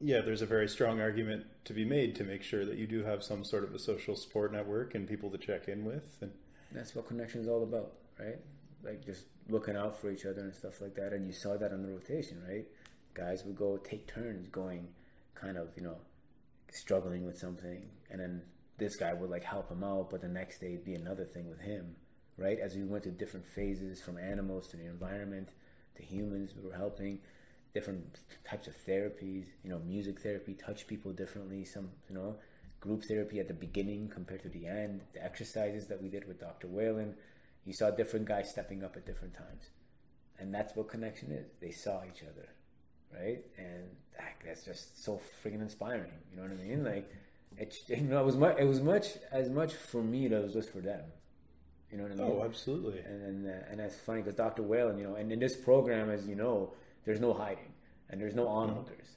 yeah, 0.00 0.20
there's 0.20 0.42
a 0.42 0.46
very 0.46 0.68
strong 0.68 1.00
argument 1.00 1.46
to 1.64 1.72
be 1.72 1.84
made 1.84 2.14
to 2.16 2.24
make 2.24 2.42
sure 2.42 2.64
that 2.64 2.76
you 2.76 2.86
do 2.86 3.04
have 3.04 3.22
some 3.22 3.44
sort 3.44 3.64
of 3.64 3.74
a 3.74 3.78
social 3.78 4.16
support 4.16 4.52
network 4.52 4.94
and 4.94 5.08
people 5.08 5.30
to 5.30 5.38
check 5.38 5.68
in 5.68 5.84
with. 5.84 6.16
And 6.20 6.32
that's 6.72 6.94
what 6.94 7.06
connection 7.06 7.40
is 7.40 7.48
all 7.48 7.62
about, 7.62 7.92
right? 8.18 8.38
Like 8.82 9.04
just 9.04 9.24
looking 9.48 9.76
out 9.76 10.00
for 10.00 10.10
each 10.10 10.24
other 10.24 10.40
and 10.40 10.54
stuff 10.54 10.80
like 10.80 10.94
that. 10.94 11.12
And 11.12 11.26
you 11.26 11.32
saw 11.32 11.56
that 11.56 11.72
on 11.72 11.82
the 11.82 11.88
rotation, 11.88 12.42
right? 12.48 12.66
Guys 13.14 13.44
would 13.44 13.56
go 13.56 13.76
take 13.76 14.06
turns 14.06 14.48
going, 14.48 14.88
kind 15.34 15.56
of, 15.56 15.68
you 15.76 15.82
know, 15.82 15.96
struggling 16.72 17.26
with 17.26 17.38
something, 17.38 17.88
and 18.10 18.20
then 18.20 18.42
this 18.78 18.96
guy 18.96 19.12
would 19.12 19.30
like 19.30 19.44
help 19.44 19.70
him 19.70 19.84
out, 19.84 20.08
but 20.10 20.20
the 20.20 20.28
next 20.28 20.60
day 20.60 20.68
it'd 20.68 20.84
be 20.84 20.94
another 20.94 21.24
thing 21.24 21.48
with 21.48 21.60
him, 21.60 21.96
right? 22.38 22.58
As 22.58 22.74
we 22.74 22.84
went 22.84 23.04
to 23.04 23.10
different 23.10 23.46
phases 23.46 24.00
from 24.00 24.18
animals 24.18 24.68
to 24.68 24.76
the 24.76 24.86
environment 24.86 25.50
to 25.96 26.02
humans, 26.02 26.52
we 26.56 26.66
were 26.66 26.76
helping, 26.76 27.18
different 27.74 28.20
types 28.48 28.66
of 28.66 28.74
therapies. 28.86 29.46
You 29.62 29.70
know, 29.70 29.80
music 29.80 30.20
therapy 30.20 30.54
touch 30.54 30.86
people 30.86 31.12
differently. 31.12 31.64
Some, 31.64 31.90
you 32.08 32.14
know, 32.14 32.36
group 32.80 33.04
therapy 33.04 33.38
at 33.38 33.48
the 33.48 33.54
beginning 33.54 34.08
compared 34.08 34.42
to 34.42 34.48
the 34.48 34.66
end. 34.66 35.02
The 35.12 35.24
exercises 35.24 35.86
that 35.88 36.02
we 36.02 36.08
did 36.08 36.26
with 36.26 36.40
Dr. 36.40 36.66
Whalen, 36.66 37.14
you 37.64 37.72
saw 37.72 37.90
different 37.90 38.26
guys 38.26 38.50
stepping 38.50 38.82
up 38.82 38.96
at 38.96 39.06
different 39.06 39.34
times, 39.34 39.70
and 40.38 40.52
that's 40.52 40.74
what 40.74 40.88
connection 40.88 41.30
is. 41.30 41.46
They 41.60 41.70
saw 41.70 42.02
each 42.04 42.22
other, 42.22 42.48
right? 43.14 43.44
And 43.58 43.84
that's 44.44 44.64
just 44.64 45.04
so 45.04 45.20
freaking 45.44 45.60
inspiring. 45.60 46.12
You 46.30 46.36
know 46.36 46.42
what 46.42 46.52
I 46.52 46.62
mean? 46.62 46.84
Like, 46.84 47.10
it, 47.58 47.74
you 47.88 48.02
know, 48.02 48.20
it 48.20 48.26
was 48.26 48.36
much. 48.36 48.56
It 48.58 48.66
was 48.66 48.80
much 48.80 49.06
as 49.30 49.48
much 49.50 49.74
for 49.74 50.02
me 50.02 50.28
that 50.28 50.36
it 50.36 50.42
was 50.42 50.54
just 50.54 50.70
for 50.70 50.80
them. 50.80 51.02
You 51.90 51.98
know 51.98 52.04
what 52.04 52.12
I 52.12 52.14
mean? 52.14 52.38
Oh, 52.40 52.44
absolutely. 52.44 53.00
And 53.00 53.22
and, 53.22 53.46
uh, 53.46 53.70
and 53.70 53.80
that's 53.80 53.98
funny 53.98 54.22
because 54.22 54.36
Dr. 54.36 54.62
Whalen, 54.62 54.98
you 54.98 55.04
know, 55.04 55.16
and 55.16 55.30
in 55.30 55.38
this 55.38 55.56
program, 55.56 56.08
as 56.08 56.26
you 56.26 56.36
know, 56.36 56.72
there's 57.04 57.20
no 57.20 57.32
hiding 57.32 57.72
and 58.08 58.20
there's 58.20 58.34
no 58.34 58.48
onlookers. 58.48 59.16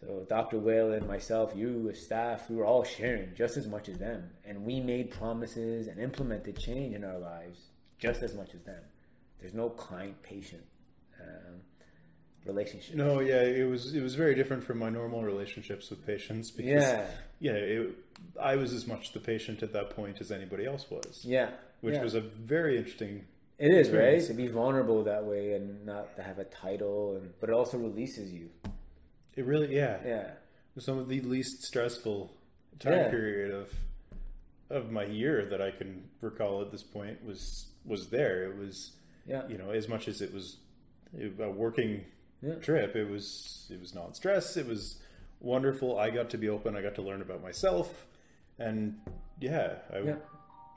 So 0.00 0.26
Dr. 0.28 0.58
Whale 0.58 0.92
and 0.92 1.06
myself, 1.06 1.52
you, 1.54 1.88
as 1.90 2.00
staff, 2.00 2.50
we 2.50 2.56
were 2.56 2.64
all 2.64 2.82
sharing 2.82 3.34
just 3.36 3.56
as 3.56 3.68
much 3.68 3.88
as 3.88 3.98
them, 3.98 4.30
and 4.44 4.64
we 4.64 4.80
made 4.80 5.12
promises 5.12 5.86
and 5.86 6.00
implemented 6.00 6.58
change 6.58 6.94
in 6.94 7.04
our 7.04 7.18
lives 7.18 7.58
just 7.98 8.22
as 8.22 8.34
much 8.34 8.52
as 8.52 8.62
them. 8.62 8.82
There's 9.40 9.54
no 9.54 9.70
client-patient 9.70 10.64
um, 11.20 11.60
relationship. 12.44 12.96
No, 12.96 13.20
yeah, 13.20 13.42
it 13.42 13.68
was 13.68 13.94
it 13.94 14.02
was 14.02 14.14
very 14.14 14.34
different 14.34 14.64
from 14.64 14.78
my 14.78 14.90
normal 14.90 15.22
relationships 15.22 15.90
with 15.90 16.04
patients 16.04 16.50
because 16.50 16.82
Yeah. 16.82 17.06
yeah, 17.38 17.52
it, 17.52 17.90
I 18.40 18.56
was 18.56 18.72
as 18.72 18.86
much 18.86 19.12
the 19.12 19.20
patient 19.20 19.62
at 19.62 19.72
that 19.72 19.90
point 19.90 20.20
as 20.20 20.32
anybody 20.32 20.66
else 20.66 20.86
was. 20.90 21.24
Yeah, 21.24 21.50
which 21.80 21.94
yeah. 21.94 22.02
was 22.02 22.14
a 22.14 22.20
very 22.20 22.76
interesting. 22.76 23.26
It 23.58 23.70
is 23.72 23.90
right 23.90 24.22
to 24.26 24.34
be 24.34 24.48
vulnerable 24.48 25.04
that 25.04 25.24
way 25.24 25.54
and 25.54 25.84
not 25.86 26.16
to 26.16 26.22
have 26.22 26.38
a 26.38 26.44
title, 26.44 27.16
and 27.16 27.32
but 27.40 27.48
it 27.48 27.52
also 27.54 27.78
releases 27.78 28.32
you. 28.32 28.50
It 29.36 29.44
really, 29.46 29.74
yeah, 29.74 29.98
Yeah, 30.04 30.30
some 30.78 30.98
of 30.98 31.08
the 31.08 31.20
least 31.20 31.62
stressful 31.62 32.32
time 32.78 32.92
Yeah. 32.92 33.10
period 33.10 33.52
of 33.52 33.72
of 34.70 34.90
my 34.90 35.04
year 35.04 35.44
that 35.46 35.60
I 35.60 35.70
can 35.70 36.08
recall 36.22 36.62
at 36.62 36.70
this 36.70 36.82
point 36.82 37.24
was 37.24 37.66
was 37.84 38.08
there. 38.08 38.44
It 38.44 38.56
was 38.56 38.92
yeah, 39.26 39.46
you 39.48 39.58
know 39.58 39.70
as 39.70 39.88
much 39.88 40.08
as 40.08 40.20
it 40.20 40.32
was 40.32 40.56
a 41.38 41.50
working 41.50 42.04
Yeah. 42.42 42.54
trip. 42.56 42.96
It 42.96 43.08
was 43.08 43.68
it 43.70 43.80
was 43.80 43.94
non 43.94 44.14
stress. 44.14 44.56
It 44.56 44.66
was 44.66 44.98
wonderful. 45.40 45.98
I 45.98 46.10
got 46.10 46.30
to 46.30 46.38
be 46.38 46.48
open. 46.48 46.76
I 46.76 46.82
got 46.82 46.94
to 46.96 47.02
learn 47.02 47.20
about 47.22 47.42
myself, 47.42 48.06
and 48.58 48.98
yeah, 49.40 49.76
I 49.92 49.98
yeah, 49.98 50.16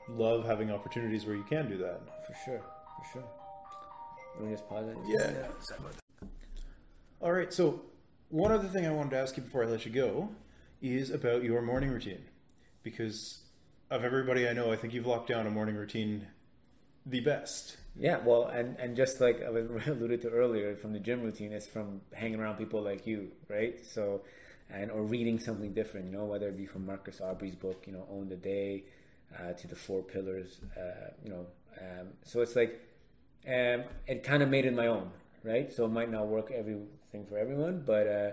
love 0.08 0.44
having 0.44 0.70
opportunities 0.70 1.26
where 1.26 1.36
you 1.36 1.44
can 1.44 1.68
do 1.68 1.78
that. 1.78 2.00
for 2.26 2.34
sure, 2.44 2.60
for 2.60 3.12
sure. 3.12 3.24
Let 4.38 4.44
me 4.44 4.52
just 4.52 4.68
pause 4.68 4.88
it. 4.88 4.96
Yeah. 5.06 6.28
All 7.20 7.32
right. 7.32 7.52
So 7.52 7.82
one 8.28 8.52
other 8.52 8.68
thing 8.68 8.86
I 8.86 8.90
wanted 8.90 9.10
to 9.10 9.18
ask 9.18 9.36
you 9.36 9.42
before 9.42 9.64
I 9.64 9.66
let 9.66 9.86
you 9.86 9.92
go 9.92 10.30
is 10.82 11.10
about 11.10 11.42
your 11.42 11.62
morning 11.62 11.90
routine, 11.90 12.24
because 12.82 13.42
of 13.90 14.04
everybody 14.04 14.48
I 14.48 14.52
know, 14.52 14.70
I 14.70 14.76
think 14.76 14.92
you've 14.92 15.06
locked 15.06 15.28
down 15.28 15.46
a 15.46 15.50
morning 15.50 15.76
routine 15.76 16.26
the 17.06 17.20
best. 17.20 17.76
Yeah, 17.98 18.18
well, 18.18 18.48
and 18.48 18.78
and 18.78 18.96
just 18.96 19.20
like 19.20 19.40
I 19.42 19.46
alluded 19.90 20.22
to 20.22 20.28
earlier, 20.28 20.76
from 20.76 20.92
the 20.92 20.98
gym 20.98 21.22
routine, 21.22 21.52
it's 21.52 21.66
from 21.66 22.02
hanging 22.12 22.40
around 22.40 22.56
people 22.56 22.82
like 22.82 23.06
you, 23.06 23.30
right? 23.48 23.78
So, 23.86 24.22
and 24.70 24.90
or 24.90 25.02
reading 25.02 25.38
something 25.38 25.72
different, 25.72 26.06
you 26.06 26.12
know, 26.12 26.24
whether 26.26 26.48
it 26.48 26.56
be 26.58 26.66
from 26.66 26.84
Marcus 26.84 27.20
Aubrey's 27.20 27.54
book, 27.54 27.84
you 27.86 27.92
know, 27.92 28.06
Own 28.10 28.28
the 28.28 28.36
Day, 28.36 28.84
uh, 29.34 29.52
to 29.52 29.68
the 29.68 29.76
Four 29.76 30.02
Pillars, 30.02 30.60
uh, 30.76 31.10
you 31.24 31.30
know. 31.30 31.46
Um, 31.80 32.08
so 32.24 32.40
it's 32.40 32.56
like, 32.56 32.80
um, 33.46 33.84
it 34.06 34.22
kind 34.22 34.42
of 34.42 34.48
made 34.48 34.64
it 34.64 34.74
my 34.74 34.86
own, 34.86 35.10
right? 35.44 35.72
So 35.72 35.84
it 35.84 35.90
might 35.90 36.10
not 36.10 36.26
work 36.26 36.50
everything 36.50 37.26
for 37.28 37.38
everyone, 37.38 37.82
but 37.86 38.06
uh, 38.06 38.30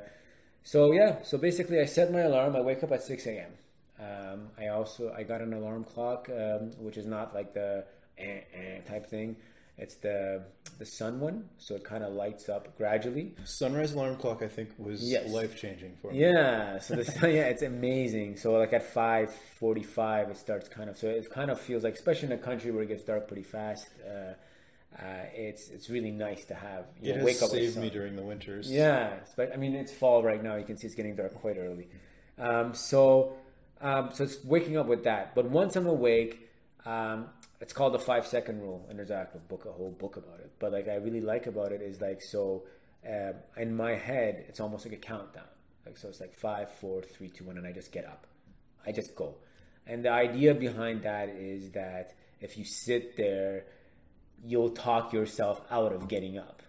so 0.64 0.92
yeah. 0.92 1.22
So 1.24 1.38
basically, 1.38 1.80
I 1.80 1.86
set 1.86 2.12
my 2.12 2.22
alarm. 2.22 2.56
I 2.56 2.62
wake 2.62 2.84
up 2.84 2.92
at 2.92 3.04
six 3.04 3.26
a.m. 3.28 3.52
Um, 4.00 4.48
I 4.58 4.68
also 4.68 5.14
I 5.16 5.24
got 5.24 5.42
an 5.42 5.54
alarm 5.54 5.84
clock, 5.84 6.30
um, 6.30 6.72
which 6.80 6.98
is 6.98 7.06
not 7.06 7.34
like 7.34 7.54
the 7.54 7.86
eh, 8.18 8.42
eh 8.54 8.80
type 8.88 9.08
thing. 9.08 9.36
It's 9.78 9.96
the 9.96 10.44
the 10.80 10.86
sun 10.86 11.20
one, 11.20 11.50
so 11.58 11.76
it 11.76 11.84
kind 11.84 12.04
of 12.04 12.14
lights 12.14 12.48
up 12.48 12.78
gradually. 12.78 13.36
Sunrise 13.44 13.94
alarm 13.94 14.18
clock, 14.18 14.42
I 14.44 14.48
think, 14.48 14.70
was 14.78 15.02
Yes. 15.04 15.30
life 15.32 15.58
changing 15.60 15.96
for 16.02 16.12
me. 16.12 16.20
Yeah, 16.22 16.80
so 16.80 16.96
the 16.96 17.06
sun, 17.06 17.32
yeah, 17.34 17.46
it's 17.54 17.64
amazing. 17.64 18.38
So 18.38 18.54
like 18.54 18.72
at 18.74 18.84
five 18.84 19.34
forty 19.60 19.84
five, 19.84 20.30
it 20.30 20.38
starts 20.38 20.70
kind 20.70 20.90
of. 20.90 20.98
So 20.98 21.08
it 21.08 21.30
kind 21.32 21.50
of 21.50 21.60
feels 21.60 21.84
like, 21.84 21.96
especially 21.96 22.28
in 22.28 22.34
a 22.34 22.38
country 22.38 22.70
where 22.72 22.84
it 22.84 22.88
gets 22.88 23.04
dark 23.04 23.28
pretty 23.28 23.44
fast. 23.44 23.88
Uh, 24.08 24.34
uh, 24.96 25.26
it's 25.34 25.70
it's 25.70 25.90
really 25.90 26.12
nice 26.12 26.46
to 26.46 26.54
have. 26.54 26.86
You 27.02 27.10
It 27.10 27.14
know, 27.14 27.16
has 27.18 27.26
wake 27.26 27.42
up 27.42 27.50
saved 27.50 27.78
me 27.78 27.90
during 27.90 28.16
the 28.16 28.22
winters. 28.24 28.72
Yeah, 28.72 29.12
but 29.36 29.52
I 29.54 29.58
mean 29.58 29.74
it's 29.74 29.92
fall 29.92 30.22
right 30.22 30.42
now. 30.44 30.56
You 30.56 30.66
can 30.66 30.78
see 30.78 30.86
it's 30.86 30.96
getting 30.96 31.16
dark 31.16 31.34
quite 31.34 31.58
early. 31.58 31.88
Um, 32.38 32.76
so 32.76 33.36
um, 33.82 34.12
so 34.14 34.24
it's 34.24 34.44
waking 34.46 34.78
up 34.78 34.86
with 34.86 35.04
that. 35.06 35.34
But 35.34 35.46
once 35.50 35.76
I'm 35.76 35.88
awake, 35.88 36.48
um, 36.86 37.26
it's 37.64 37.72
called 37.72 37.94
the 37.94 38.00
five 38.00 38.28
second 38.28 38.62
rule, 38.62 38.86
and 38.90 39.00
there's 39.00 39.10
actually 39.10 39.40
a 39.40 39.48
book, 39.48 39.66
a 39.66 39.72
whole 39.72 39.92
book 39.92 40.18
about 40.18 40.42
it. 40.42 40.52
But 40.60 40.74
like 40.74 40.90
I 40.90 40.96
really 40.96 41.22
like 41.22 41.48
about 41.48 41.72
it 41.72 41.82
is 41.82 42.02
like 42.02 42.22
so 42.22 42.66
uh, 43.10 43.32
in 43.56 43.74
my 43.74 43.96
head, 43.96 44.44
it's 44.50 44.60
almost 44.60 44.86
like 44.86 44.94
a 44.94 44.98
countdown. 44.98 45.46
Like 45.86 45.98
so, 45.98 46.10
it's 46.10 46.20
like 46.20 46.34
five, 46.34 46.70
four, 46.82 47.02
three, 47.02 47.30
two, 47.30 47.46
one, 47.46 47.58
and 47.58 47.66
I 47.66 47.72
just 47.72 47.94
get 47.94 48.04
up. 48.04 48.28
I 48.86 48.92
just 48.92 49.16
go. 49.16 49.36
And 49.88 50.04
the 50.04 50.12
idea 50.12 50.54
behind 50.54 51.04
that 51.04 51.30
is 51.30 51.72
that 51.72 52.14
if 52.42 52.58
you 52.58 52.66
sit 52.66 53.16
there, 53.16 53.64
you'll 54.44 54.72
talk 54.72 55.14
yourself 55.14 55.62
out 55.72 55.94
of 55.94 56.10
getting 56.10 56.38
up, 56.38 56.64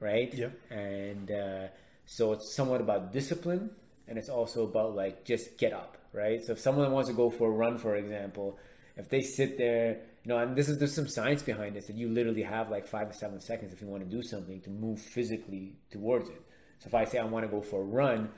right? 0.00 0.32
Yeah. 0.32 0.48
And 0.70 1.30
uh, 1.30 1.66
so 2.06 2.32
it's 2.32 2.54
somewhat 2.54 2.80
about 2.80 3.12
discipline, 3.12 3.68
and 4.06 4.16
it's 4.16 4.30
also 4.30 4.64
about 4.64 4.96
like 4.96 5.26
just 5.26 5.58
get 5.58 5.74
up, 5.74 5.98
right? 6.14 6.42
So 6.42 6.52
if 6.52 6.58
someone 6.58 6.90
wants 6.90 7.10
to 7.10 7.14
go 7.14 7.28
for 7.28 7.48
a 7.48 7.52
run, 7.52 7.76
for 7.76 7.96
example, 7.96 8.58
if 8.96 9.10
they 9.10 9.20
sit 9.20 9.58
there, 9.58 10.00
you 10.24 10.28
know, 10.28 10.38
and 10.38 10.56
this 10.56 10.68
is 10.68 10.78
there's 10.78 10.94
some 10.94 11.08
science 11.08 11.42
behind 11.42 11.76
this 11.76 11.86
that 11.86 11.96
you 11.96 12.08
literally 12.08 12.42
have 12.42 12.70
like 12.70 12.86
five 12.86 13.10
to 13.10 13.16
seven 13.16 13.40
seconds 13.40 13.72
if 13.72 13.80
you 13.80 13.86
want 13.86 14.02
to 14.02 14.08
do 14.08 14.22
something 14.22 14.60
to 14.62 14.70
move 14.70 15.00
physically 15.00 15.76
towards 15.90 16.28
it. 16.28 16.42
So 16.80 16.88
if 16.88 16.94
I 16.94 17.04
say 17.04 17.18
I 17.18 17.24
want 17.24 17.44
to 17.44 17.50
go 17.50 17.60
for 17.60 17.80
a 17.80 17.84
run, 17.84 18.30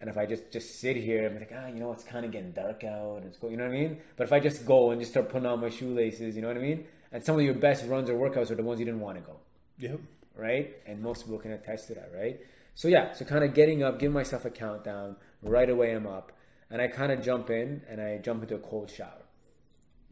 and 0.00 0.10
if 0.10 0.16
I 0.18 0.26
just 0.26 0.50
just 0.52 0.80
sit 0.80 0.96
here, 0.96 1.26
I'm 1.26 1.38
like, 1.38 1.52
ah, 1.54 1.66
you 1.68 1.80
know, 1.80 1.92
it's 1.92 2.04
kind 2.04 2.24
of 2.24 2.32
getting 2.32 2.52
dark 2.52 2.82
out. 2.84 3.22
It's 3.26 3.36
cool, 3.38 3.50
you 3.50 3.56
know 3.56 3.66
what 3.66 3.74
I 3.74 3.80
mean? 3.80 3.98
But 4.16 4.24
if 4.24 4.32
I 4.32 4.40
just 4.40 4.66
go 4.66 4.90
and 4.90 5.00
just 5.00 5.12
start 5.12 5.28
putting 5.28 5.46
on 5.46 5.60
my 5.60 5.68
shoelaces, 5.68 6.34
you 6.34 6.42
know 6.42 6.48
what 6.48 6.56
I 6.56 6.60
mean? 6.60 6.86
And 7.12 7.24
some 7.24 7.36
of 7.36 7.42
your 7.42 7.54
best 7.54 7.84
runs 7.86 8.08
or 8.10 8.14
workouts 8.14 8.50
are 8.50 8.54
the 8.54 8.62
ones 8.62 8.80
you 8.80 8.86
didn't 8.86 9.00
want 9.00 9.18
to 9.18 9.22
go, 9.22 9.36
Yep. 9.78 10.00
right? 10.34 10.74
And 10.86 11.00
most 11.02 11.24
people 11.24 11.38
can 11.38 11.52
attest 11.52 11.88
to 11.88 11.94
that, 11.94 12.10
right? 12.14 12.40
So 12.74 12.88
yeah, 12.88 13.12
so 13.12 13.24
kind 13.24 13.44
of 13.44 13.52
getting 13.54 13.82
up, 13.82 13.98
giving 13.98 14.14
myself 14.14 14.44
a 14.44 14.50
countdown. 14.50 15.16
Right 15.42 15.68
away, 15.68 15.92
I'm 15.92 16.06
up, 16.06 16.32
and 16.70 16.80
I 16.80 16.86
kind 16.88 17.12
of 17.12 17.20
jump 17.22 17.50
in 17.50 17.82
and 17.88 18.00
I 18.00 18.18
jump 18.18 18.42
into 18.42 18.54
a 18.54 18.58
cold 18.60 18.90
shower. 18.90 19.21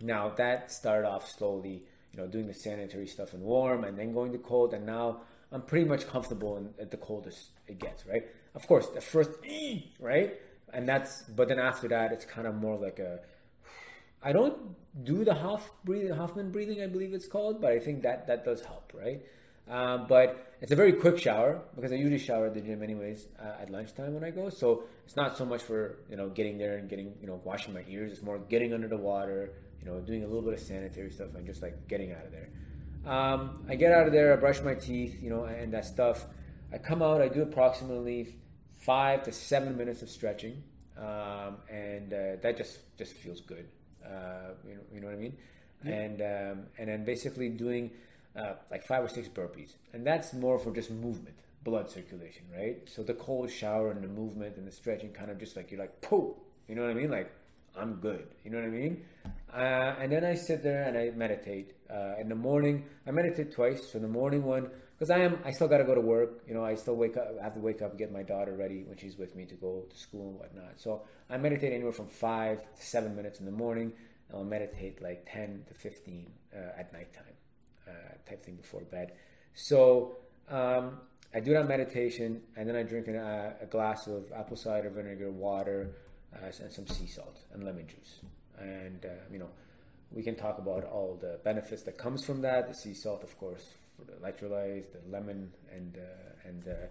Now 0.01 0.31
that 0.37 0.73
started 0.73 1.07
off 1.07 1.31
slowly, 1.31 1.83
you 2.13 2.21
know, 2.21 2.27
doing 2.27 2.47
the 2.47 2.55
sanitary 2.55 3.07
stuff 3.07 3.35
in 3.35 3.41
warm 3.41 3.85
and 3.85 3.99
then 3.99 4.13
going 4.13 4.33
to 4.33 4.39
cold, 4.39 4.75
and 4.75 4.87
now 4.87 5.21
I'm 5.53 5.63
pretty 5.63 5.87
much 5.87 6.09
comfortable 6.09 6.57
in, 6.57 6.71
at 6.81 6.91
the 6.91 6.97
coldest 6.97 7.51
it 7.67 7.79
gets, 7.79 8.07
right? 8.07 8.25
Of 8.55 8.67
course, 8.67 8.87
the 8.89 9.01
first, 9.01 9.31
right? 10.01 10.35
And 10.73 10.89
that's, 10.89 11.23
but 11.25 11.49
then 11.49 11.59
after 11.59 11.89
that, 11.89 12.13
it's 12.13 12.25
kind 12.25 12.47
of 12.47 12.55
more 12.55 12.77
like 12.77 12.99
a, 12.99 13.21
I 14.23 14.33
don't 14.33 14.57
do 15.05 15.25
the 15.25 15.35
Hof 15.35 15.71
breathing, 15.85 16.13
Hoffman 16.13 16.51
breathing, 16.51 16.83
I 16.83 16.87
believe 16.87 17.15
it's 17.15 17.27
called, 17.27 17.61
but 17.61 17.73
I 17.73 17.79
think 17.79 18.03
that 18.03 18.27
that 18.27 18.45
does 18.45 18.63
help, 18.63 18.93
right? 18.95 19.23
Um, 19.71 20.07
but 20.09 20.55
it's 20.61 20.73
a 20.73 20.77
very 20.77 20.93
quick 20.93 21.17
shower 21.19 21.63
because 21.77 21.93
I 21.93 21.95
usually 21.95 22.19
shower 22.19 22.47
at 22.47 22.55
the 22.55 22.61
gym 22.61 22.83
anyways 22.83 23.29
uh, 23.39 23.63
at 23.63 23.71
lunchtime 23.71 24.15
when 24.15 24.25
I 24.25 24.31
go. 24.31 24.51
So 24.51 24.85
it's 25.07 25.15
not 25.15 25.39
so 25.39 25.45
much 25.45 25.63
for 25.63 25.99
you 26.11 26.17
know 26.17 26.29
getting 26.29 26.59
there 26.59 26.77
and 26.77 26.89
getting 26.89 27.15
you 27.21 27.29
know 27.29 27.41
washing 27.45 27.73
my 27.73 27.85
ears. 27.89 28.11
It's 28.11 28.23
more 28.23 28.39
getting 28.39 28.75
under 28.75 28.89
the 28.89 28.97
water, 28.97 29.53
you 29.81 29.91
know, 29.91 30.01
doing 30.01 30.25
a 30.25 30.27
little 30.27 30.43
bit 30.43 30.55
of 30.55 30.61
sanitary 30.61 31.11
stuff 31.11 31.35
and 31.35 31.47
just 31.47 31.63
like 31.63 31.89
getting 31.89 32.13
out 32.13 32.25
of 32.25 32.33
there. 32.33 32.49
Um, 33.07 33.65
I 33.69 33.77
get 33.77 33.93
out 33.93 34.07
of 34.07 34.13
there, 34.13 34.33
I 34.33 34.37
brush 34.37 34.61
my 34.61 34.75
teeth, 34.75 35.23
you 35.23 35.31
know, 35.31 35.45
and 35.45 35.73
that 35.73 35.87
stuff. 35.87 36.27
I 36.73 36.79
come 36.79 37.03
out, 37.03 37.23
I 37.23 37.29
do 37.29 37.43
approximately 37.43 38.37
five 38.79 39.23
to 39.25 39.33
seven 39.33 39.77
minutes 39.77 40.03
of 40.03 40.11
stretching, 40.11 40.63
um, 40.99 41.57
and 41.71 42.13
uh, 42.13 42.37
that 42.43 42.57
just 42.57 42.97
just 42.99 43.15
feels 43.15 43.41
good. 43.41 43.67
Uh, 44.05 44.53
you 44.67 44.75
know, 44.75 44.81
you 44.93 45.01
know 45.01 45.07
what 45.07 45.17
I 45.17 45.19
mean? 45.19 45.37
And 45.85 46.21
um, 46.21 46.67
and 46.79 46.89
then 46.89 47.05
basically 47.05 47.49
doing 47.49 47.91
uh, 48.37 48.55
like 48.71 48.85
five 48.87 49.03
or 49.03 49.09
six 49.09 49.29
burpees, 49.29 49.75
and 49.93 50.07
that's 50.07 50.35
more 50.35 50.59
for 50.59 50.71
just 50.71 50.91
movement, 50.91 51.37
blood 51.65 51.91
circulation, 51.91 52.45
right? 52.55 52.87
So 52.87 53.03
the 53.03 53.15
cold 53.15 53.51
shower 53.51 53.91
and 53.91 54.05
the 54.05 54.09
movement 54.09 54.57
and 54.57 54.67
the 54.67 54.73
stretching, 54.73 55.13
kind 55.13 55.31
of 55.31 55.39
just 55.39 55.57
like 55.57 55.71
you're 55.71 55.81
like, 55.81 56.01
poof, 56.03 56.37
you 56.69 56.75
know 56.75 56.83
what 56.83 56.91
I 56.91 56.95
mean? 56.95 57.11
Like 57.11 57.33
I'm 57.77 57.95
good, 57.95 58.27
you 58.45 58.51
know 58.51 58.59
what 58.59 58.67
I 58.67 58.71
mean? 58.71 59.05
Uh, 59.53 59.95
and 60.01 60.13
then 60.13 60.25
I 60.25 60.35
sit 60.35 60.63
there 60.63 60.85
and 60.85 60.97
I 60.97 61.11
meditate. 61.17 61.75
Uh, 61.89 62.15
in 62.21 62.29
the 62.29 62.35
morning, 62.35 62.85
I 63.07 63.11
meditate 63.11 63.53
twice. 63.53 63.91
So 63.91 63.99
the 63.99 64.09
morning 64.09 64.45
one, 64.45 64.71
because 64.97 65.11
I 65.11 65.19
am, 65.19 65.39
I 65.45 65.51
still 65.51 65.67
got 65.67 65.79
to 65.79 65.85
go 65.85 65.95
to 65.95 66.01
work. 66.01 66.43
You 66.47 66.55
know, 66.55 66.65
I 66.65 66.75
still 66.77 66.95
wake 66.95 67.17
up. 67.17 67.29
I 67.41 67.45
have 67.45 67.55
to 67.55 67.61
wake 67.61 67.83
up 67.83 67.91
and 67.91 67.99
get 67.99 68.13
my 68.13 68.23
daughter 68.23 68.55
ready 68.55 68.85
when 68.85 68.97
she's 68.97 69.17
with 69.17 69.35
me 69.35 69.47
to 69.47 69.55
go 69.55 69.87
to 69.91 69.97
school 69.97 70.29
and 70.29 70.39
whatnot. 70.39 70.75
So 70.81 71.03
I 71.29 71.37
meditate 71.37 71.73
anywhere 71.73 71.93
from 71.93 72.07
five 72.07 72.61
to 72.61 72.87
seven 72.87 73.17
minutes 73.17 73.41
in 73.41 73.47
the 73.47 73.53
morning. 73.53 73.93
And 74.29 74.39
I'll 74.39 74.45
meditate 74.45 75.03
like 75.03 75.27
ten 75.29 75.65
to 75.67 75.75
fifteen 75.75 76.31
uh, 76.55 76.79
at 76.79 76.93
nighttime, 76.93 77.35
uh, 77.89 77.93
type 78.29 78.43
thing 78.43 78.57
before 78.57 78.83
bed. 78.83 79.13
So 79.55 80.19
um, 80.49 80.99
I 81.35 81.41
do 81.41 81.55
that 81.55 81.67
meditation, 81.67 82.43
and 82.57 82.69
then 82.69 82.77
I 82.77 82.85
drink 82.85 83.09
a, 83.09 83.19
uh, 83.19 83.65
a 83.65 83.67
glass 83.67 84.07
of 84.07 84.31
apple 84.33 84.57
cider 84.57 84.91
vinegar, 84.91 85.31
water, 85.33 85.91
and 86.33 86.73
some 86.73 86.87
sea 86.87 87.07
salt 87.07 87.39
and 87.53 87.65
lemon 87.65 87.87
juice. 87.87 88.21
And 88.59 89.05
uh, 89.05 89.09
you 89.33 89.39
know, 89.39 89.51
we 90.11 90.23
can 90.23 90.35
talk 90.35 90.59
about 90.59 90.85
all 90.85 91.19
the 91.21 91.39
benefits 91.45 91.83
that 91.83 91.99
comes 91.99 92.25
from 92.25 92.43
that. 92.43 92.69
The 92.69 92.75
sea 92.75 92.95
salt, 92.95 93.23
of 93.23 93.39
course, 93.39 93.65
for 93.97 94.05
the 94.05 94.13
electrolytes, 94.13 94.87
the 94.93 95.01
lemon, 95.11 95.53
and 95.75 95.97
uh, 95.97 96.49
and 96.49 96.69
uh, 96.69 96.87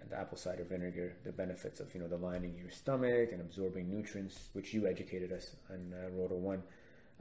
and 0.00 0.10
the 0.10 0.18
apple 0.18 0.38
cider 0.38 0.64
vinegar. 0.64 1.14
The 1.24 1.32
benefits 1.32 1.80
of 1.80 1.94
you 1.94 2.00
know 2.00 2.08
the 2.08 2.16
lining 2.16 2.56
your 2.58 2.70
stomach 2.70 3.30
and 3.32 3.40
absorbing 3.40 3.90
nutrients, 3.90 4.48
which 4.52 4.72
you 4.74 4.86
educated 4.86 5.32
us 5.32 5.56
on 5.70 5.94
uh, 5.94 6.10
Roto 6.10 6.34
One. 6.34 6.62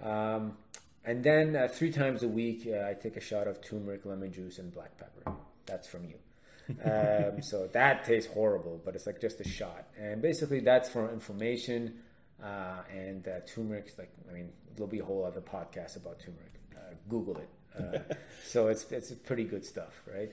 Um, 0.04 0.58
and 1.06 1.24
then 1.24 1.56
uh, 1.56 1.68
three 1.68 1.92
times 1.92 2.24
a 2.24 2.28
week, 2.28 2.68
uh, 2.68 2.88
I 2.88 2.94
take 2.94 3.16
a 3.16 3.22
shot 3.22 3.48
of 3.48 3.62
turmeric, 3.62 4.06
lemon 4.06 4.34
juice, 4.34 4.58
and 4.58 4.74
black 4.74 4.98
pepper. 4.98 5.38
That's 5.68 5.88
from 5.88 6.06
you. 6.06 6.16
Um, 6.84 7.42
so 7.42 7.68
that 7.74 8.06
tastes 8.06 8.32
horrible, 8.32 8.82
but 8.84 8.96
it's 8.96 9.06
like 9.06 9.22
just 9.22 9.40
a 9.40 9.48
shot. 9.48 9.88
And 10.00 10.22
basically, 10.22 10.60
that's 10.60 10.90
for 10.90 11.12
inflammation. 11.12 12.00
Uh, 12.44 12.82
and 12.92 13.28
uh, 13.28 13.40
turmeric's 13.48 13.98
like, 13.98 14.12
I 14.30 14.34
mean, 14.34 14.50
there'll 14.76 14.92
be 14.92 15.00
a 15.00 15.06
whole 15.06 15.24
other 15.26 15.42
podcast 15.42 15.96
about 15.96 16.20
turmeric. 16.20 16.54
Uh, 16.76 16.96
Google 17.10 17.38
it. 17.38 17.50
Uh, 17.78 18.14
so 18.46 18.68
it's 18.68 18.86
it's 18.92 19.12
pretty 19.12 19.44
good 19.44 19.66
stuff, 19.66 20.02
right? 20.12 20.32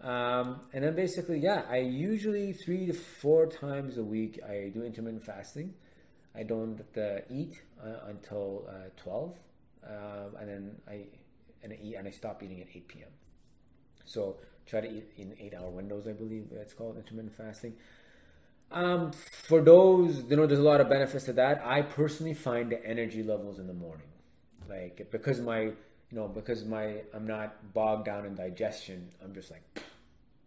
Um, 0.00 0.60
and 0.72 0.84
then 0.84 0.94
basically, 0.94 1.38
yeah, 1.38 1.62
I 1.68 1.78
usually 1.78 2.52
three 2.52 2.86
to 2.86 2.92
four 2.92 3.46
times 3.46 3.96
a 3.96 4.02
week 4.02 4.40
I 4.44 4.70
do 4.74 4.82
intermittent 4.82 5.24
fasting. 5.24 5.74
I 6.36 6.42
don't 6.42 6.80
uh, 6.96 7.20
eat 7.30 7.62
uh, 7.82 8.08
until 8.08 8.68
twelve, 8.96 9.36
um, 9.86 10.36
and 10.40 10.48
then 10.48 10.76
I 10.88 11.06
and 11.62 11.72
I 11.72 11.78
eat 11.82 11.94
and 11.94 12.08
I 12.08 12.10
stop 12.10 12.42
eating 12.42 12.60
at 12.60 12.68
eight 12.74 12.88
p.m. 12.88 13.08
So 14.04 14.36
try 14.66 14.80
to 14.80 14.88
eat 14.88 15.12
in 15.16 15.34
eight 15.40 15.54
hour 15.54 15.70
windows, 15.70 16.06
I 16.06 16.12
believe 16.12 16.48
that's 16.50 16.72
called 16.72 16.96
intermittent 16.96 17.36
fasting. 17.36 17.74
Um, 18.70 19.12
for 19.12 19.60
those, 19.60 20.24
you 20.28 20.36
know, 20.36 20.46
there's 20.46 20.58
a 20.58 20.62
lot 20.62 20.80
of 20.80 20.88
benefits 20.88 21.24
to 21.26 21.32
that. 21.34 21.64
I 21.64 21.82
personally 21.82 22.34
find 22.34 22.70
the 22.70 22.84
energy 22.84 23.22
levels 23.22 23.58
in 23.58 23.66
the 23.66 23.74
morning, 23.74 24.08
like 24.68 25.08
because 25.10 25.40
my, 25.40 25.60
you 25.60 25.74
know, 26.10 26.28
because 26.28 26.64
my, 26.64 27.02
I'm 27.12 27.26
not 27.26 27.72
bogged 27.72 28.06
down 28.06 28.26
in 28.26 28.34
digestion. 28.34 29.10
I'm 29.22 29.34
just 29.34 29.50
like, 29.50 29.62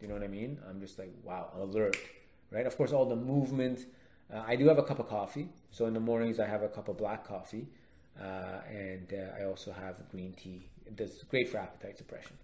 you 0.01 0.07
know 0.07 0.13
what 0.13 0.23
I 0.23 0.27
mean? 0.27 0.59
I'm 0.69 0.81
just 0.81 0.99
like, 0.99 1.11
wow, 1.23 1.51
alert, 1.55 1.97
right? 2.51 2.65
Of 2.65 2.75
course, 2.75 2.91
all 2.91 3.05
the 3.05 3.15
movement. 3.15 3.85
Uh, 4.33 4.43
I 4.45 4.57
do 4.57 4.67
have 4.67 4.77
a 4.77 4.83
cup 4.83 4.99
of 4.99 5.07
coffee, 5.07 5.47
so 5.71 5.85
in 5.85 5.93
the 5.93 6.01
mornings 6.01 6.39
I 6.39 6.47
have 6.47 6.63
a 6.63 6.67
cup 6.67 6.89
of 6.89 6.97
black 6.97 7.25
coffee, 7.25 7.67
uh, 8.19 8.59
and 8.69 9.13
uh, 9.13 9.39
I 9.41 9.45
also 9.45 9.71
have 9.71 9.95
green 10.11 10.33
tea. 10.33 10.67
It's 10.85 11.23
great 11.23 11.49
for 11.49 11.59
appetite 11.59 11.97
suppression. 11.97 12.35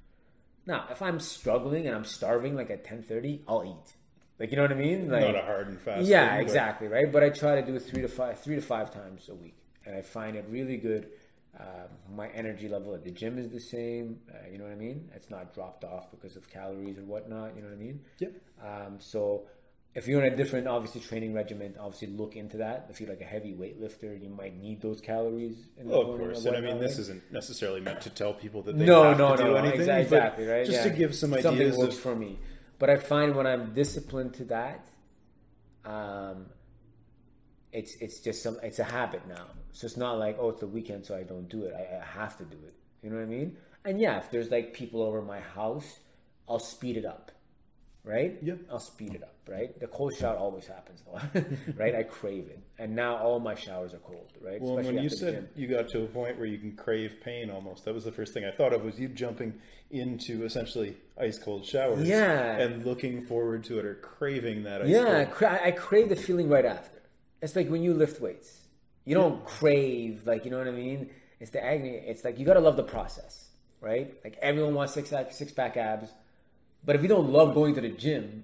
Now, 0.66 0.86
if 0.90 1.02
I'm 1.02 1.20
struggling 1.20 1.88
and 1.88 1.96
I'm 1.96 2.06
starving, 2.06 2.56
like 2.56 2.70
at 2.70 2.84
10:30, 2.86 3.42
I'll 3.48 3.66
eat 3.66 3.96
like 4.40 4.52
you 4.52 4.58
know 4.58 4.64
what 4.64 4.72
I 4.72 4.76
mean? 4.76 5.10
Like 5.10 5.26
not 5.26 5.36
a 5.36 5.42
hard 5.46 5.68
and 5.68 5.80
fast. 5.80 6.06
Yeah, 6.06 6.32
thing, 6.32 6.42
exactly, 6.42 6.88
right. 6.88 7.12
But 7.12 7.24
I 7.24 7.30
try 7.30 7.56
to 7.56 7.66
do 7.66 7.76
it 7.76 7.82
three 7.82 8.02
to 8.02 8.08
five, 8.08 8.40
three 8.40 8.56
to 8.56 8.62
five 8.62 8.92
times 8.92 9.30
a 9.30 9.36
week, 9.36 9.56
and 9.86 9.96
I 9.96 10.02
find 10.02 10.36
it 10.36 10.46
really 10.50 10.78
good. 10.78 11.10
Uh, 11.58 11.88
my 12.16 12.30
energy 12.30 12.68
level 12.68 12.96
at 12.96 13.04
the 13.04 13.12
gym 13.12 13.38
is 13.38 13.52
the 13.52 13.60
same. 13.60 14.20
Uh, 14.30 14.50
you 14.52 14.58
know 14.58 14.64
what 14.64 14.74
I 14.74 14.76
mean? 14.76 15.10
It's 15.14 15.30
not 15.30 15.54
dropped 15.54 15.84
off 15.84 16.10
because 16.10 16.36
of 16.36 16.50
calories 16.50 16.98
or 16.98 17.04
whatnot. 17.04 17.56
You 17.56 17.62
know 17.62 17.68
what 17.68 17.76
I 17.76 17.80
mean? 17.80 18.02
Yep. 18.20 18.34
Um, 18.62 18.96
so 19.00 19.44
if 19.96 20.08
you're 20.08 20.24
in 20.24 20.34
a 20.34 20.36
different, 20.36 20.68
obviously, 20.68 21.02
training 21.02 21.34
regimen, 21.34 21.76
obviously 21.80 22.08
look 22.08 22.36
into 22.36 22.58
that. 22.58 22.88
If 22.90 23.00
you're 23.00 23.10
like 23.10 23.22
a 23.22 23.26
heavy 23.26 23.54
weightlifter, 23.54 24.20
you 24.20 24.30
might 24.30 24.60
need 24.60 24.82
those 24.82 25.00
calories. 25.00 25.56
In 25.78 25.88
the 25.88 25.94
oh, 25.94 26.02
of 26.02 26.20
course. 26.20 26.46
And 26.46 26.58
I 26.58 26.62
mean, 26.62 26.80
this 26.80 26.98
isn't 26.98 27.32
necessarily 27.32 27.80
meant 27.80 28.02
to 28.02 28.10
tell 28.10 28.34
people 28.34 28.64
that 28.64 28.78
they 28.78 28.86
no, 28.86 29.04
have 29.04 29.18
no, 29.20 29.36
to 29.36 29.44
do 29.44 29.50
no, 29.50 29.56
anything. 29.56 29.88
Exactly, 29.90 30.46
right? 30.46 30.66
Just 30.66 30.80
yeah. 30.80 30.92
to 30.92 30.98
give 30.98 31.14
some 31.14 31.32
Something 31.34 31.54
ideas. 31.54 31.78
works 31.78 31.96
of, 31.96 32.02
for 32.02 32.16
me. 32.16 32.40
But 32.80 32.90
I 32.90 32.98
find 32.98 33.36
when 33.36 33.46
I'm 33.46 33.74
disciplined 33.74 34.34
to 34.36 34.46
that, 34.46 34.88
um, 35.86 36.48
it's 37.72 37.96
it's 37.96 38.20
just 38.20 38.42
some 38.42 38.58
it's 38.64 38.80
a 38.80 38.84
habit 38.84 39.28
now. 39.28 39.46
So 39.74 39.86
it's 39.86 39.98
not 39.98 40.18
like 40.18 40.38
oh 40.40 40.50
it's 40.50 40.60
the 40.60 40.68
weekend 40.68 41.06
so 41.06 41.16
I 41.16 41.24
don't 41.24 41.48
do 41.50 41.66
it. 41.66 41.74
I, 41.76 42.00
I 42.02 42.06
have 42.20 42.36
to 42.38 42.46
do 42.46 42.58
it. 42.58 42.74
You 43.04 43.10
know 43.10 43.18
what 43.18 43.24
I 43.24 43.28
mean? 43.28 43.58
And 43.86 44.00
yeah, 44.00 44.18
if 44.18 44.32
there's 44.32 44.50
like 44.50 44.74
people 44.74 45.04
over 45.04 45.22
my 45.22 45.40
house, 45.40 46.00
I'll 46.48 46.60
speed 46.60 46.98
it 46.98 47.06
up. 47.06 47.32
Right? 48.06 48.38
Yep. 48.42 48.60
I'll 48.70 48.80
speed 48.80 49.16
it 49.16 49.24
up. 49.24 49.36
Right? 49.48 49.78
The 49.80 49.88
cold 49.88 50.16
shower 50.16 50.38
always 50.38 50.68
happens 50.68 51.04
though. 51.06 51.42
right? 51.78 51.96
I 51.96 52.04
crave 52.04 52.48
it, 52.50 52.60
and 52.80 52.96
now 52.96 53.18
all 53.18 53.40
my 53.40 53.56
showers 53.56 53.94
are 53.94 54.00
cold. 54.00 54.32
Right? 54.42 54.62
Well, 54.62 54.78
Especially 54.78 54.96
when 54.96 55.04
you 55.04 55.10
said 55.10 55.50
you 55.56 55.68
got 55.68 55.90
to 55.90 56.04
a 56.04 56.08
point 56.08 56.38
where 56.38 56.46
you 56.48 56.58
can 56.58 56.76
crave 56.76 57.18
pain 57.24 57.50
almost, 57.50 57.86
that 57.86 57.94
was 57.94 58.04
the 58.06 58.12
first 58.12 58.34
thing 58.34 58.46
I 58.46 58.52
thought 58.52 58.74
of 58.74 58.84
was 58.84 59.00
you 59.00 59.10
jumping 59.10 59.54
into 59.94 60.44
essentially 60.44 60.98
ice 61.20 61.38
cold 61.38 61.66
showers. 61.66 62.08
Yeah. 62.08 62.58
And 62.58 62.86
looking 62.86 63.26
forward 63.26 63.64
to 63.66 63.80
it 63.80 63.86
or 63.86 63.96
craving 63.96 64.64
that 64.64 64.82
ice 64.82 64.90
Yeah, 64.90 65.26
cra- 65.26 65.62
I 65.64 65.72
crave 65.72 66.10
the 66.10 66.16
feeling 66.16 66.50
right 66.50 66.66
after. 66.66 67.02
It's 67.42 67.56
like 67.56 67.70
when 67.70 67.84
you 67.84 67.94
lift 67.94 68.20
weights. 68.20 68.62
You 69.06 69.16
don't 69.16 69.40
yeah. 69.40 69.46
crave, 69.46 70.26
like, 70.26 70.46
you 70.46 70.52
know 70.52 70.58
what 70.58 70.68
I 70.68 70.72
mean? 70.72 71.10
It's 71.40 71.52
the 71.52 71.64
agony. 71.64 71.90
It's 71.90 72.24
like 72.24 72.40
you 72.40 72.46
got 72.46 72.54
to 72.54 72.62
love 72.62 72.78
the 72.78 72.84
process, 72.84 73.50
right? 73.82 74.14
Like 74.24 74.38
everyone 74.42 74.74
wants 74.74 74.94
six, 74.94 75.14
six 75.32 75.52
pack 75.52 75.78
abs. 75.78 76.10
But 76.86 76.96
if 76.96 77.02
you 77.02 77.08
don't 77.08 77.32
love 77.32 77.54
going 77.54 77.76
to 77.76 77.82
the 77.82 77.90
gym, 77.90 78.44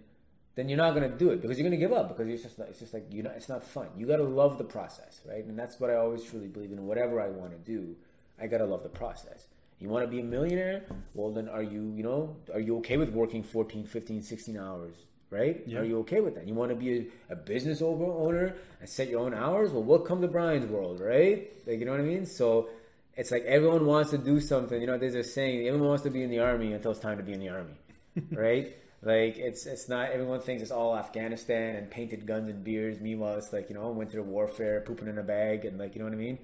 then 0.55 0.69
you're 0.69 0.77
not 0.77 0.93
going 0.93 1.09
to 1.09 1.17
do 1.17 1.29
it 1.31 1.41
because 1.41 1.57
you're 1.57 1.67
going 1.67 1.79
to 1.79 1.85
give 1.85 1.93
up 1.93 2.09
because 2.09 2.27
it's 2.27 2.43
just 2.43 2.59
it's 2.59 2.79
just 2.79 2.93
like 2.93 3.05
you 3.11 3.23
know 3.23 3.31
it's 3.35 3.49
not 3.49 3.63
fun. 3.63 3.87
You 3.97 4.05
got 4.05 4.17
to 4.17 4.23
love 4.23 4.57
the 4.57 4.63
process, 4.63 5.21
right? 5.27 5.43
And 5.45 5.57
that's 5.57 5.79
what 5.79 5.89
I 5.89 5.95
always 5.95 6.23
truly 6.23 6.47
believe 6.47 6.71
in. 6.71 6.85
Whatever 6.85 7.21
I 7.21 7.29
want 7.29 7.51
to 7.51 7.57
do, 7.57 7.95
I 8.41 8.47
got 8.47 8.59
to 8.59 8.65
love 8.65 8.83
the 8.83 8.89
process. 8.89 9.47
You 9.79 9.87
want 9.87 10.03
to 10.03 10.11
be 10.11 10.19
a 10.19 10.23
millionaire? 10.23 10.83
Well, 11.13 11.31
then 11.31 11.47
are 11.47 11.63
you, 11.63 11.93
you 11.95 12.03
know, 12.03 12.35
are 12.53 12.59
you 12.59 12.77
okay 12.79 12.97
with 12.97 13.09
working 13.09 13.43
14, 13.43 13.85
15, 13.85 14.21
16 14.21 14.57
hours? 14.57 14.93
Right? 15.31 15.61
Yeah. 15.65 15.79
Are 15.79 15.83
you 15.85 15.99
okay 15.99 16.21
with 16.21 16.35
that? 16.35 16.47
You 16.47 16.55
want 16.55 16.71
to 16.71 16.75
be 16.75 16.97
a, 17.29 17.33
a 17.33 17.35
business 17.35 17.81
owner 17.81 18.55
and 18.79 18.89
set 18.89 19.09
your 19.09 19.21
own 19.21 19.33
hours? 19.33 19.71
Well, 19.71 19.83
welcome 19.83 20.21
to 20.21 20.27
Brian's 20.27 20.69
world, 20.69 20.99
right? 20.99 21.53
Like, 21.67 21.79
you 21.79 21.85
know 21.85 21.91
what 21.91 22.01
I 22.01 22.03
mean? 22.03 22.25
So 22.25 22.69
it's 23.15 23.31
like 23.31 23.43
everyone 23.43 23.85
wants 23.85 24.09
to 24.09 24.17
do 24.17 24.41
something. 24.41 24.81
You 24.81 24.87
know, 24.87 24.97
there's 24.97 25.15
a 25.15 25.23
saying, 25.23 25.67
everyone 25.67 25.89
wants 25.89 26.03
to 26.03 26.09
be 26.09 26.23
in 26.23 26.31
the 26.31 26.39
army 26.39 26.73
until 26.73 26.91
it's 26.91 26.99
time 26.99 27.17
to 27.17 27.23
be 27.23 27.33
in 27.33 27.39
the 27.39 27.49
army, 27.49 27.75
right? 28.31 28.75
Like 29.01 29.37
it's 29.37 29.65
it's 29.65 29.87
not 29.87 30.11
everyone 30.11 30.41
thinks 30.41 30.61
it's 30.61 30.71
all 30.71 30.97
Afghanistan 30.97 31.75
and 31.75 31.89
painted 31.89 32.25
guns 32.25 32.49
and 32.49 32.63
beers. 32.63 32.99
Meanwhile, 32.99 33.37
it's 33.37 33.53
like 33.53 33.69
you 33.69 33.75
know 33.75 33.89
winter 33.89 34.21
warfare, 34.21 34.81
pooping 34.81 35.07
in 35.07 35.17
a 35.17 35.23
bag, 35.23 35.65
and 35.65 35.77
like 35.77 35.95
you 35.95 35.99
know 35.99 36.05
what 36.05 36.13
I 36.13 36.17
mean 36.17 36.39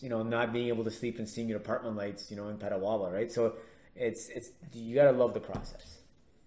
you 0.00 0.08
know, 0.08 0.22
not 0.22 0.52
being 0.52 0.68
able 0.68 0.84
to 0.84 0.90
sleep 0.90 1.18
and 1.18 1.28
seeing 1.28 1.48
your 1.48 1.58
apartment 1.58 1.96
lights, 1.96 2.30
you 2.30 2.36
know, 2.36 2.48
in 2.48 2.56
Petawawa, 2.56 3.12
right? 3.12 3.30
So 3.30 3.54
it's 3.94 4.28
it's 4.28 4.50
you 4.72 4.94
gotta 4.94 5.12
love 5.12 5.34
the 5.34 5.40
process 5.40 5.98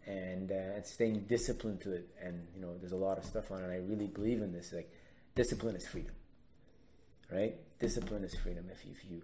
and 0.05 0.51
uh, 0.51 0.75
and 0.75 0.85
staying 0.85 1.25
disciplined 1.27 1.81
to 1.81 1.93
it. 1.93 2.09
And 2.21 2.47
you 2.55 2.61
know, 2.61 2.77
there's 2.77 2.93
a 2.93 2.97
lot 2.97 3.17
of 3.17 3.25
stuff 3.25 3.51
on 3.51 3.63
it. 3.63 3.71
I 3.71 3.77
really 3.77 4.07
believe 4.07 4.41
in 4.41 4.51
this. 4.51 4.73
Like, 4.73 4.91
discipline 5.35 5.75
is 5.75 5.87
freedom, 5.87 6.13
right? 7.31 7.55
Discipline 7.79 8.23
is 8.23 8.33
freedom. 8.35 8.65
If 8.71 8.85
you, 8.85 8.91
if 8.91 9.11
you 9.11 9.21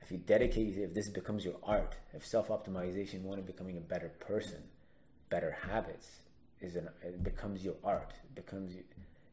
if 0.00 0.12
you 0.12 0.18
dedicate, 0.18 0.76
if 0.76 0.94
this 0.94 1.08
becomes 1.08 1.44
your 1.44 1.56
art, 1.64 1.96
if 2.14 2.24
self 2.24 2.48
optimization, 2.48 3.26
of 3.36 3.46
becoming 3.46 3.76
a 3.76 3.80
better 3.80 4.10
person, 4.20 4.62
better 5.28 5.56
habits 5.68 6.20
is 6.60 6.76
an 6.76 6.88
it 7.02 7.22
becomes 7.22 7.64
your 7.64 7.74
art. 7.84 8.12
It 8.24 8.34
becomes 8.34 8.74
you. 8.74 8.82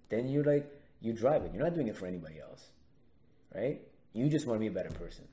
Then 0.10 0.28
you're 0.28 0.44
like 0.44 0.70
you 1.02 1.14
drive 1.14 1.44
it. 1.44 1.52
You're 1.54 1.64
not 1.64 1.76
doing 1.76 1.88
it 1.88 1.98
for 1.98 2.08
anybody 2.08 2.40
else, 2.40 2.68
right? 3.54 3.82
You 4.14 4.30
just 4.30 4.48
want 4.48 4.58
to 4.58 4.60
be 4.60 4.68
a 4.68 4.72
better 4.72 4.92
person. 4.92 5.26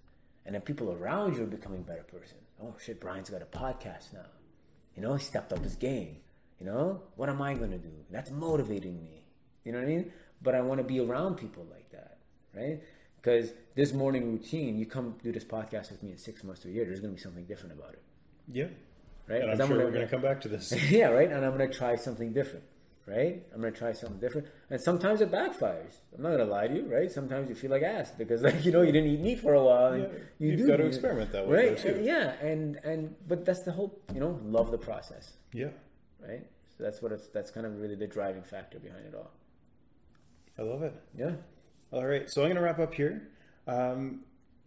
And 0.47 0.55
then 0.55 0.63
people 0.63 0.93
around 0.93 1.37
you 1.37 1.43
are 1.45 1.47
becoming 1.47 1.83
better 1.83 2.03
person. 2.03 2.39
Oh 2.63 2.75
shit, 2.83 3.01
Brian's 3.01 3.31
got 3.31 3.43
a 3.43 3.47
podcast 3.47 4.13
now. 4.13 4.27
You 4.97 5.03
know, 5.03 5.15
he 5.15 5.23
stepped 5.23 5.53
up 5.53 5.63
his 5.63 5.77
game. 5.77 6.17
You 6.59 6.67
know, 6.67 7.03
what 7.17 7.29
am 7.29 7.41
I 7.41 7.55
going 7.55 7.71
to 7.71 7.79
do? 7.79 7.93
That's 8.11 8.31
motivating 8.31 9.03
me. 9.03 9.25
You 9.65 9.73
know 9.73 9.79
what 9.79 9.85
I 9.85 9.89
mean? 9.89 10.13
But 10.43 10.55
I 10.55 10.61
want 10.61 10.79
to 10.79 10.85
be 10.85 11.01
around 11.01 11.37
people 11.37 11.67
like 11.71 11.91
that, 11.91 12.19
right? 12.55 12.83
Because 13.17 13.53
this 13.75 13.93
morning 13.93 14.33
routine, 14.33 14.79
you 14.79 14.87
come 14.87 15.15
do 15.23 15.33
this 15.33 15.45
podcast 15.45 15.91
with 15.91 16.03
me 16.03 16.13
in 16.13 16.19
six 16.19 16.43
months 16.43 16.63
to 16.63 16.69
a 16.69 16.71
year, 16.71 16.85
there's 16.85 17.01
going 17.01 17.13
to 17.13 17.17
be 17.17 17.23
something 17.23 17.45
different 17.45 17.79
about 17.79 17.93
it. 17.93 18.03
Yeah. 18.49 18.69
Right? 19.29 19.43
And 19.43 19.51
I'm, 19.51 19.61
I'm 19.61 19.69
sure 19.69 19.77
gonna, 19.77 19.85
we're 19.85 19.93
going 19.93 20.07
to 20.07 20.11
come 20.11 20.23
back 20.23 20.41
to 20.43 20.49
this. 20.49 20.73
yeah, 20.91 21.07
right? 21.07 21.31
And 21.31 21.45
I'm 21.45 21.57
going 21.57 21.71
to 21.71 21.77
try 21.77 21.97
something 21.97 22.33
different 22.33 22.65
right? 23.11 23.43
I'm 23.53 23.61
gonna 23.61 23.73
try 23.73 23.93
something 23.93 24.19
different, 24.19 24.49
and 24.71 24.81
sometimes 24.81 25.21
it 25.21 25.31
backfires. 25.31 25.97
I'm 26.15 26.23
not 26.23 26.31
gonna 26.31 26.45
lie 26.45 26.69
to 26.69 26.75
you, 26.75 26.83
right? 26.87 27.11
Sometimes 27.11 27.49
you 27.49 27.55
feel 27.55 27.71
like 27.71 27.83
ass 27.83 28.13
because, 28.17 28.43
like, 28.49 28.65
you 28.65 28.73
know, 28.73 28.83
you 28.83 28.93
didn't 28.93 29.11
eat 29.11 29.21
meat 29.21 29.41
for 29.41 29.55
a 29.55 29.63
while, 29.63 29.93
and 29.93 30.03
yeah, 30.05 30.09
you 30.39 30.59
have 30.59 30.67
got 30.67 30.77
to 30.77 30.87
experiment 30.87 31.33
that 31.33 31.47
way, 31.47 31.71
right? 31.71 31.85
And, 31.85 32.05
yeah, 32.05 32.33
and 32.41 32.77
and 32.85 33.15
but 33.27 33.45
that's 33.45 33.63
the 33.63 33.73
whole, 33.73 33.99
you 34.15 34.21
know, 34.21 34.39
love 34.45 34.71
the 34.71 34.79
process. 34.79 35.35
Yeah. 35.53 35.71
Right. 36.21 36.47
So 36.77 36.85
that's 36.85 37.03
what 37.03 37.13
it's. 37.13 37.29
That's 37.29 37.51
kind 37.51 37.67
of 37.67 37.81
really 37.81 37.97
the 37.97 38.07
driving 38.07 38.43
factor 38.43 38.79
behind 38.79 39.07
it 39.07 39.15
all. 39.15 39.31
I 40.59 40.63
love 40.63 40.83
it. 40.83 40.95
Yeah. 41.17 41.33
All 41.93 42.07
right, 42.07 42.31
so 42.31 42.43
I'm 42.43 42.49
gonna 42.49 42.63
wrap 42.63 42.79
up 42.79 42.95
here. 42.95 43.29
Um, 43.67 44.21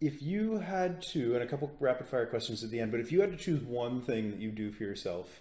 if 0.04 0.22
you 0.22 0.58
had 0.58 1.00
to, 1.00 1.34
and 1.34 1.42
a 1.42 1.46
couple 1.46 1.72
rapid 1.80 2.06
fire 2.06 2.26
questions 2.26 2.62
at 2.62 2.70
the 2.70 2.78
end, 2.78 2.90
but 2.90 3.00
if 3.00 3.10
you 3.10 3.22
had 3.22 3.30
to 3.30 3.38
choose 3.38 3.62
one 3.62 4.02
thing 4.02 4.30
that 4.30 4.38
you 4.38 4.50
do 4.50 4.70
for 4.70 4.82
yourself 4.82 5.40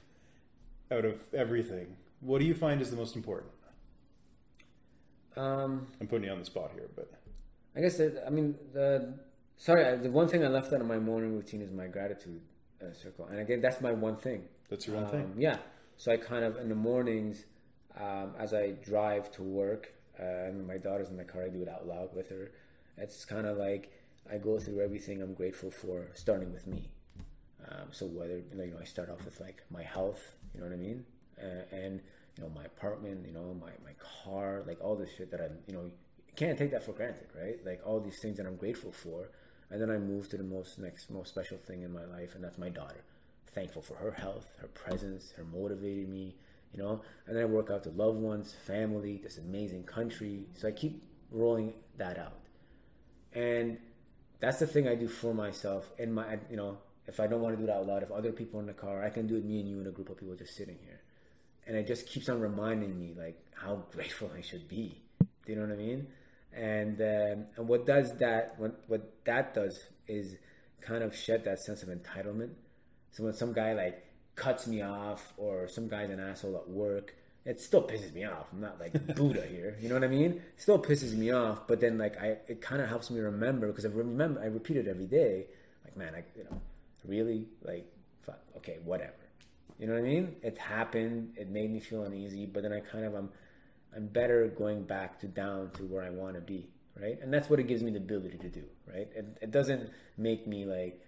out 0.89 1.03
of 1.03 1.21
everything, 1.33 1.97
what 2.21 2.39
do 2.39 2.45
you 2.45 2.53
find 2.53 2.81
is 2.81 2.89
the 2.89 2.95
most 2.95 3.15
important? 3.15 3.51
Um, 5.35 5.87
I'm 5.99 6.07
putting 6.07 6.25
you 6.25 6.31
on 6.31 6.39
the 6.39 6.45
spot 6.45 6.71
here, 6.73 6.89
but 6.95 7.11
I 7.75 7.81
guess 7.81 7.97
that, 7.97 8.23
I 8.25 8.29
mean 8.29 8.55
the 8.71 9.15
sorry 9.57 9.97
the 9.97 10.11
one 10.11 10.27
thing 10.29 10.45
I 10.45 10.47
left 10.47 10.71
out 10.71 10.79
of 10.79 10.87
my 10.87 10.99
morning 10.99 11.35
routine 11.35 11.61
is 11.61 11.71
my 11.71 11.87
gratitude 11.87 12.41
uh, 12.81 12.93
circle, 12.93 13.25
and 13.25 13.39
again 13.39 13.59
that's 13.59 13.81
my 13.81 13.91
one 13.91 14.15
thing. 14.15 14.43
That's 14.69 14.87
your 14.87 14.95
one 14.95 15.05
um, 15.05 15.11
thing. 15.11 15.33
Yeah. 15.37 15.57
So 15.97 16.11
I 16.11 16.17
kind 16.17 16.45
of 16.45 16.57
in 16.57 16.69
the 16.69 16.75
mornings, 16.75 17.45
um, 17.99 18.33
as 18.37 18.53
I 18.53 18.71
drive 18.71 19.31
to 19.31 19.43
work, 19.43 19.93
uh, 20.19 20.23
and 20.23 20.67
my 20.67 20.77
daughter's 20.77 21.09
in 21.09 21.17
the 21.17 21.23
car, 21.23 21.43
I 21.43 21.49
do 21.49 21.63
it 21.63 21.67
out 21.67 21.87
loud 21.87 22.15
with 22.15 22.29
her. 22.29 22.51
It's 22.97 23.25
kind 23.25 23.47
of 23.47 23.57
like 23.57 23.91
I 24.31 24.37
go 24.37 24.59
through 24.59 24.81
everything 24.81 25.21
I'm 25.21 25.33
grateful 25.33 25.71
for, 25.71 26.07
starting 26.13 26.51
with 26.53 26.65
me. 26.67 26.89
Um, 27.69 27.87
so 27.91 28.05
whether 28.05 28.37
you 28.37 28.45
know, 28.55 28.77
I 28.79 28.83
start 28.83 29.09
off 29.09 29.23
with 29.25 29.39
like 29.39 29.63
my 29.69 29.83
health, 29.83 30.33
you 30.53 30.59
know 30.59 30.67
what 30.67 30.73
I 30.73 30.77
mean, 30.77 31.05
uh, 31.41 31.75
and 31.75 32.01
you 32.37 32.43
know 32.43 32.49
my 32.49 32.63
apartment, 32.65 33.25
you 33.25 33.33
know 33.33 33.55
my 33.59 33.71
my 33.83 33.93
car, 33.99 34.63
like 34.67 34.79
all 34.81 34.95
this 34.95 35.09
shit 35.15 35.31
that 35.31 35.41
I'm, 35.41 35.57
you 35.67 35.73
know, 35.73 35.91
can't 36.35 36.57
take 36.57 36.71
that 36.71 36.83
for 36.83 36.93
granted, 36.93 37.27
right? 37.39 37.57
Like 37.65 37.81
all 37.85 37.99
these 37.99 38.19
things 38.19 38.37
that 38.37 38.45
I'm 38.45 38.55
grateful 38.55 38.91
for, 38.91 39.29
and 39.69 39.81
then 39.81 39.89
I 39.89 39.97
move 39.97 40.29
to 40.29 40.37
the 40.37 40.43
most 40.43 40.79
next 40.79 41.09
most 41.09 41.29
special 41.29 41.57
thing 41.57 41.83
in 41.83 41.93
my 41.93 42.05
life, 42.05 42.35
and 42.35 42.43
that's 42.43 42.57
my 42.57 42.69
daughter. 42.69 43.03
Thankful 43.47 43.81
for 43.81 43.95
her 43.95 44.11
health, 44.11 44.47
her 44.59 44.67
presence, 44.67 45.31
her 45.37 45.43
motivating 45.45 46.11
me, 46.11 46.35
you 46.73 46.81
know. 46.81 47.01
And 47.27 47.35
then 47.35 47.43
I 47.43 47.45
work 47.45 47.69
out 47.69 47.83
to 47.83 47.91
loved 47.91 48.19
ones, 48.19 48.53
family, 48.65 49.21
this 49.23 49.37
amazing 49.37 49.83
country. 49.83 50.47
So 50.55 50.67
I 50.67 50.71
keep 50.71 51.03
rolling 51.31 51.73
that 51.97 52.17
out, 52.17 52.39
and 53.33 53.77
that's 54.43 54.59
the 54.59 54.67
thing 54.67 54.89
I 54.89 54.95
do 54.95 55.07
for 55.07 55.33
myself. 55.33 55.89
And 55.97 56.13
my, 56.13 56.37
you 56.51 56.57
know, 56.57 56.77
if 57.07 57.21
I 57.21 57.27
don't 57.27 57.39
want 57.39 57.55
to 57.55 57.63
do 57.63 57.71
it 57.71 57.73
out 57.73 57.87
loud, 57.87 58.03
if 58.03 58.11
other 58.11 58.33
people 58.33 58.59
in 58.59 58.65
the 58.65 58.73
car, 58.73 59.01
I 59.01 59.09
can 59.09 59.25
do 59.25 59.37
it 59.37 59.45
me 59.45 59.61
and 59.61 59.69
you 59.69 59.77
and 59.77 59.87
a 59.87 59.91
group 59.91 60.09
of 60.09 60.17
people 60.17 60.35
just 60.35 60.57
sitting 60.57 60.77
here, 60.83 60.99
and 61.65 61.77
it 61.77 61.87
just 61.87 62.07
keeps 62.07 62.27
on 62.27 62.41
reminding 62.41 62.99
me 62.99 63.13
like 63.17 63.41
how 63.55 63.85
grateful 63.93 64.29
I 64.37 64.41
should 64.41 64.67
be. 64.67 65.01
Do 65.21 65.53
you 65.53 65.55
know 65.55 65.61
what 65.65 65.71
I 65.71 65.77
mean? 65.77 66.07
And 66.53 66.99
um, 66.99 67.45
and 67.55 67.69
what 67.69 67.85
does 67.85 68.17
that 68.17 68.55
what 68.57 68.83
what 68.87 69.13
that 69.23 69.53
does 69.53 69.79
is 70.07 70.35
kind 70.81 71.03
of 71.03 71.15
shed 71.15 71.45
that 71.45 71.59
sense 71.59 71.81
of 71.81 71.87
entitlement. 71.87 72.51
So 73.11 73.23
when 73.23 73.33
some 73.33 73.53
guy 73.53 73.71
like 73.71 74.03
cuts 74.35 74.67
me 74.67 74.81
off 74.81 75.33
or 75.37 75.69
some 75.69 75.87
guy's 75.87 76.09
an 76.09 76.19
asshole 76.19 76.57
at 76.57 76.69
work, 76.69 77.15
it 77.45 77.59
still 77.59 77.83
pisses 77.83 78.13
me 78.13 78.23
off. 78.25 78.47
I'm 78.53 78.61
not 78.61 78.79
like 78.79 78.93
Buddha 79.15 79.45
here, 79.45 79.77
you 79.81 79.89
know 79.89 79.95
what 79.95 80.03
I 80.03 80.07
mean? 80.07 80.31
It 80.31 80.61
still 80.61 80.79
pisses 80.79 81.13
me 81.13 81.31
off, 81.31 81.67
but 81.67 81.79
then 81.81 81.97
like 81.97 82.21
I 82.21 82.37
it 82.47 82.61
kind 82.61 82.81
of 82.81 82.89
helps 82.89 83.09
me 83.09 83.19
remember 83.19 83.67
because 83.67 83.85
I 83.85 83.89
remember 83.89 84.41
I 84.41 84.45
repeat 84.45 84.77
it 84.77 84.87
every 84.87 85.07
day. 85.07 85.47
Like 85.83 85.97
man, 85.97 86.13
I 86.15 86.23
you 86.37 86.45
know 86.45 86.61
really 87.05 87.47
like 87.63 87.85
fuck 88.25 88.39
okay 88.57 88.79
whatever. 88.83 89.13
You 89.79 89.87
know 89.87 89.93
what 89.93 89.99
I 89.99 90.03
mean? 90.03 90.35
It 90.41 90.57
happened. 90.57 91.33
It 91.35 91.49
made 91.49 91.71
me 91.71 91.79
feel 91.79 92.03
uneasy, 92.03 92.45
but 92.45 92.63
then 92.63 92.71
I 92.71 92.79
kind 92.79 93.05
of 93.05 93.13
I'm 93.15 93.29
I'm 93.95 94.07
better 94.07 94.47
going 94.47 94.83
back 94.83 95.19
to 95.19 95.27
down 95.27 95.71
to 95.71 95.83
where 95.83 96.03
I 96.03 96.09
want 96.09 96.35
to 96.35 96.41
be, 96.41 96.69
right? 96.99 97.19
And 97.21 97.33
that's 97.33 97.49
what 97.49 97.59
it 97.59 97.67
gives 97.67 97.83
me 97.83 97.91
the 97.91 97.97
ability 97.97 98.37
to 98.39 98.49
do, 98.49 98.63
right? 98.87 99.07
It, 99.15 99.37
it 99.41 99.51
doesn't 99.51 99.89
make 100.17 100.47
me 100.47 100.65
like 100.65 101.01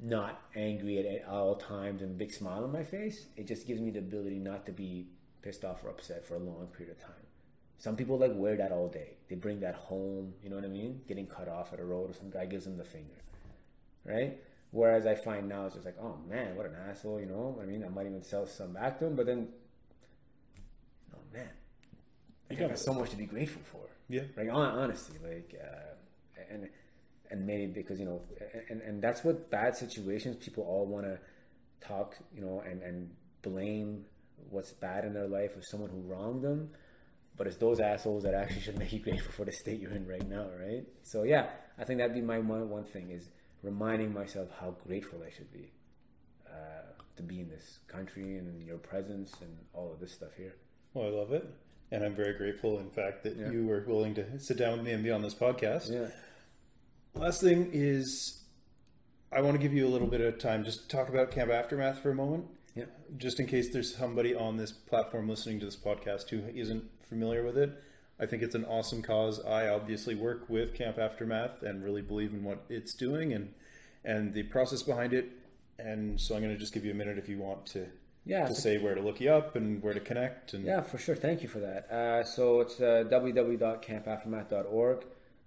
not 0.00 0.42
angry 0.54 0.98
at, 0.98 1.06
at 1.06 1.28
all 1.28 1.56
times 1.56 2.02
and 2.02 2.16
big 2.16 2.32
smile 2.32 2.64
on 2.64 2.72
my 2.72 2.84
face. 2.84 3.26
It 3.36 3.46
just 3.46 3.66
gives 3.66 3.80
me 3.80 3.90
the 3.90 3.98
ability 3.98 4.38
not 4.38 4.66
to 4.66 4.72
be 4.72 5.08
pissed 5.46 5.64
off 5.64 5.84
or 5.84 5.90
upset 5.90 6.26
for 6.26 6.34
a 6.34 6.38
long 6.38 6.66
period 6.76 6.96
of 6.96 7.00
time. 7.00 7.24
Some 7.78 7.94
people 7.94 8.18
like 8.18 8.32
wear 8.34 8.56
that 8.56 8.72
all 8.72 8.88
day. 8.88 9.16
They 9.28 9.36
bring 9.36 9.60
that 9.60 9.76
home, 9.76 10.34
you 10.42 10.50
know 10.50 10.56
what 10.56 10.64
I 10.64 10.68
mean? 10.68 11.02
Getting 11.06 11.26
cut 11.26 11.48
off 11.48 11.72
at 11.72 11.78
a 11.78 11.84
road 11.84 12.10
or 12.10 12.14
some 12.14 12.30
guy 12.30 12.46
gives 12.46 12.64
them 12.64 12.76
the 12.76 12.84
finger, 12.84 13.20
right? 14.04 14.38
Whereas 14.72 15.06
I 15.06 15.14
find 15.14 15.48
now 15.48 15.66
it's 15.66 15.74
just 15.74 15.86
like, 15.86 15.98
oh 16.00 16.18
man, 16.28 16.56
what 16.56 16.66
an 16.66 16.74
asshole, 16.90 17.20
you 17.20 17.26
know? 17.26 17.58
I 17.62 17.64
mean, 17.64 17.84
I 17.84 17.88
might 17.88 18.06
even 18.06 18.22
sell 18.22 18.46
some 18.46 18.72
back 18.72 18.98
to 18.98 19.06
him, 19.06 19.14
but 19.14 19.26
then, 19.26 19.48
oh 21.14 21.18
man, 21.32 21.50
I 22.50 22.54
You 22.54 22.68
got 22.68 22.78
so 22.78 22.92
much 22.92 23.10
to 23.10 23.16
be 23.16 23.26
grateful 23.26 23.62
for. 23.70 23.86
Yeah. 24.08 24.22
Like 24.36 24.48
honestly, 24.50 25.18
like, 25.22 25.54
uh, 25.62 26.42
and 26.50 26.68
and 27.30 27.46
maybe 27.46 27.66
because 27.66 28.00
you 28.00 28.06
know, 28.06 28.22
and 28.68 28.80
and 28.82 29.02
that's 29.02 29.22
what 29.22 29.50
bad 29.50 29.76
situations 29.76 30.36
people 30.36 30.64
all 30.64 30.86
want 30.86 31.04
to 31.04 31.18
talk, 31.80 32.16
you 32.34 32.40
know, 32.40 32.62
and 32.68 32.82
and 32.82 33.10
blame 33.42 34.04
what's 34.50 34.72
bad 34.72 35.04
in 35.04 35.12
their 35.14 35.26
life 35.28 35.56
with 35.56 35.64
someone 35.66 35.90
who 35.90 36.00
wronged 36.00 36.42
them. 36.42 36.70
But 37.36 37.46
it's 37.46 37.56
those 37.56 37.80
assholes 37.80 38.22
that 38.22 38.34
actually 38.34 38.62
should 38.62 38.78
make 38.82 38.92
you 38.92 39.00
grateful 39.00 39.32
for 39.32 39.44
the 39.44 39.52
state 39.52 39.80
you're 39.80 39.92
in 39.92 40.06
right 40.06 40.26
now, 40.28 40.46
right? 40.58 40.84
So 41.02 41.22
yeah, 41.24 41.50
I 41.78 41.84
think 41.84 41.98
that'd 41.98 42.14
be 42.14 42.22
my 42.22 42.38
one, 42.38 42.68
one 42.70 42.84
thing 42.84 43.10
is 43.10 43.28
reminding 43.62 44.12
myself 44.14 44.48
how 44.60 44.76
grateful 44.86 45.20
I 45.26 45.30
should 45.30 45.52
be 45.52 45.70
uh, 46.48 46.82
to 47.16 47.22
be 47.22 47.40
in 47.40 47.48
this 47.48 47.80
country 47.88 48.38
and 48.38 48.62
your 48.66 48.78
presence 48.78 49.32
and 49.40 49.50
all 49.74 49.92
of 49.92 50.00
this 50.00 50.12
stuff 50.14 50.30
here. 50.36 50.54
Well, 50.94 51.06
I 51.06 51.10
love 51.10 51.32
it. 51.32 51.46
And 51.92 52.02
I'm 52.04 52.14
very 52.16 52.36
grateful, 52.36 52.78
in 52.80 52.90
fact, 52.90 53.22
that 53.24 53.36
Yeah. 53.36 53.50
you 53.50 53.66
were 53.66 53.84
willing 53.86 54.14
to 54.14 54.38
sit 54.40 54.56
down 54.58 54.72
with 54.78 54.86
me 54.86 54.92
and 54.92 55.04
be 55.04 55.10
on 55.10 55.22
this 55.22 55.34
podcast. 55.34 55.90
Yeah. 55.92 56.08
Last 57.14 57.40
thing 57.42 57.70
is, 57.72 58.44
I 59.32 59.40
want 59.40 59.54
to 59.56 59.62
give 59.62 59.72
you 59.72 59.86
a 59.86 59.90
little 59.90 60.08
bit 60.08 60.20
of 60.20 60.38
time 60.38 60.64
just 60.64 60.82
to 60.82 60.88
talk 60.96 61.08
about 61.08 61.30
Camp 61.30 61.50
Aftermath 61.50 62.00
for 62.00 62.10
a 62.10 62.14
moment, 62.14 62.46
Yeah. 62.76 62.84
just 63.16 63.40
in 63.40 63.46
case 63.46 63.72
there's 63.72 63.94
somebody 63.96 64.34
on 64.34 64.56
this 64.58 64.70
platform 64.70 65.28
listening 65.28 65.58
to 65.60 65.64
this 65.66 65.76
podcast 65.76 66.28
who 66.30 66.42
isn't 66.54 66.84
familiar 67.08 67.42
with 67.42 67.56
it. 67.58 67.72
I 68.20 68.26
think 68.26 68.42
it's 68.42 68.54
an 68.54 68.64
awesome 68.66 69.02
cause. 69.02 69.44
I 69.44 69.68
obviously 69.68 70.14
work 70.14 70.48
with 70.48 70.74
Camp 70.74 70.98
Aftermath 70.98 71.62
and 71.62 71.82
really 71.84 72.02
believe 72.02 72.32
in 72.32 72.44
what 72.44 72.64
it's 72.68 72.94
doing 72.94 73.32
and 73.32 73.52
and 74.04 74.34
the 74.34 74.44
process 74.44 74.82
behind 74.82 75.12
it. 75.12 75.26
And 75.78 76.20
so 76.20 76.34
I'm 76.36 76.42
going 76.42 76.54
to 76.54 76.58
just 76.60 76.72
give 76.72 76.84
you 76.84 76.90
a 76.92 76.94
minute 76.94 77.18
if 77.18 77.28
you 77.28 77.38
want 77.38 77.66
to 77.66 77.86
Yeah. 78.24 78.46
to 78.46 78.54
say 78.54 78.78
where 78.78 78.94
to 78.94 79.00
look 79.02 79.20
you 79.20 79.30
up 79.32 79.56
and 79.56 79.82
where 79.82 79.92
to 79.94 80.00
connect. 80.00 80.54
And 80.54 80.64
Yeah, 80.64 80.80
for 80.80 80.96
sure. 80.98 81.14
Thank 81.16 81.42
you 81.42 81.48
for 81.48 81.58
that. 81.60 81.90
Uh, 81.90 82.24
so 82.24 82.60
it's 82.60 82.80
uh, 82.80 83.04
www.campaftermath.org. 83.10 85.04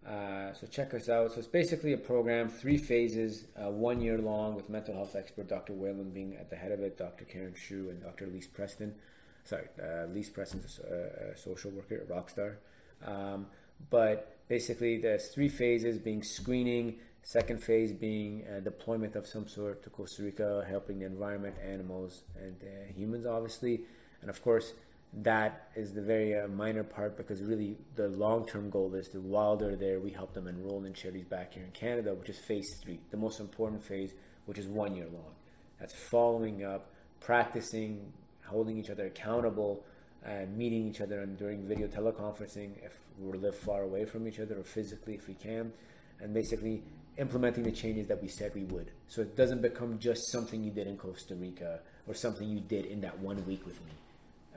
Uh, 0.09 0.51
so 0.53 0.65
check 0.65 0.93
us 0.95 1.07
out. 1.07 1.31
So 1.31 1.37
it's 1.37 1.47
basically 1.47 1.93
a 1.93 1.97
program, 1.97 2.49
three 2.49 2.77
phases, 2.77 3.45
uh, 3.55 3.69
one 3.69 4.01
year 4.01 4.17
long, 4.17 4.55
with 4.55 4.67
mental 4.67 4.95
health 4.95 5.15
expert 5.15 5.47
Dr. 5.47 5.73
Whalen 5.73 6.09
being 6.09 6.35
at 6.35 6.49
the 6.49 6.55
head 6.55 6.71
of 6.71 6.79
it, 6.79 6.97
Dr. 6.97 7.25
Karen 7.25 7.53
Shu, 7.55 7.89
and 7.89 8.01
Dr. 8.01 8.25
Lise 8.25 8.47
Preston. 8.47 8.95
Sorry, 9.43 9.67
uh, 9.81 10.07
Lise 10.07 10.29
Preston's 10.29 10.79
a, 10.79 11.33
a 11.33 11.37
social 11.37 11.69
worker, 11.71 12.03
a 12.09 12.11
rock 12.11 12.31
star. 12.31 12.57
Um, 13.05 13.45
but 13.91 14.39
basically, 14.47 14.97
there's 14.97 15.27
three 15.27 15.47
phases 15.47 15.99
being 15.99 16.23
screening, 16.23 16.95
second 17.21 17.61
phase 17.61 17.91
being 17.91 18.45
uh, 18.47 18.61
deployment 18.61 19.15
of 19.15 19.27
some 19.27 19.47
sort 19.47 19.83
to 19.83 19.91
Costa 19.91 20.23
Rica, 20.23 20.65
helping 20.67 20.99
the 20.99 21.05
environment, 21.05 21.55
animals, 21.63 22.23
and 22.35 22.55
uh, 22.63 22.93
humans, 22.95 23.27
obviously. 23.27 23.81
And 24.21 24.29
of 24.29 24.41
course, 24.41 24.73
that 25.13 25.69
is 25.75 25.93
the 25.93 26.01
very 26.01 26.39
uh, 26.39 26.47
minor 26.47 26.83
part 26.83 27.17
because 27.17 27.41
really 27.41 27.77
the 27.95 28.09
long-term 28.09 28.69
goal 28.69 28.93
is 28.93 29.09
that 29.09 29.21
while 29.21 29.57
they're 29.57 29.75
there, 29.75 29.99
we 29.99 30.11
help 30.11 30.33
them 30.33 30.47
enroll 30.47 30.85
in 30.85 30.93
charities 30.93 31.25
back 31.25 31.53
here 31.53 31.63
in 31.63 31.71
Canada, 31.71 32.13
which 32.13 32.29
is 32.29 32.37
phase 32.37 32.77
three, 32.83 32.99
the 33.09 33.17
most 33.17 33.39
important 33.39 33.83
phase, 33.83 34.13
which 34.45 34.59
is 34.59 34.67
one 34.67 34.95
year 34.95 35.07
long. 35.11 35.33
That's 35.79 35.93
following 35.93 36.63
up, 36.63 36.91
practicing, 37.21 38.13
holding 38.45 38.77
each 38.77 38.89
other 38.89 39.07
accountable, 39.07 39.83
and 40.23 40.55
meeting 40.57 40.87
each 40.87 41.01
other 41.01 41.21
and 41.21 41.37
during 41.37 41.65
video 41.65 41.87
teleconferencing 41.87 42.71
if 42.83 42.99
we 43.17 43.37
live 43.37 43.55
far 43.55 43.83
away 43.83 44.05
from 44.05 44.27
each 44.27 44.39
other 44.39 44.59
or 44.59 44.63
physically 44.63 45.15
if 45.15 45.27
we 45.27 45.33
can, 45.33 45.71
and 46.19 46.33
basically 46.33 46.83
implementing 47.17 47.63
the 47.63 47.71
changes 47.71 48.07
that 48.07 48.21
we 48.21 48.27
said 48.27 48.53
we 48.53 48.65
would. 48.65 48.91
So 49.07 49.21
it 49.21 49.35
doesn't 49.35 49.61
become 49.61 49.97
just 49.97 50.31
something 50.31 50.63
you 50.63 50.71
did 50.71 50.87
in 50.87 50.97
Costa 50.97 51.35
Rica 51.35 51.79
or 52.07 52.13
something 52.13 52.47
you 52.47 52.59
did 52.59 52.85
in 52.85 53.01
that 53.01 53.17
one 53.19 53.45
week 53.45 53.65
with 53.65 53.83
me. 53.85 53.91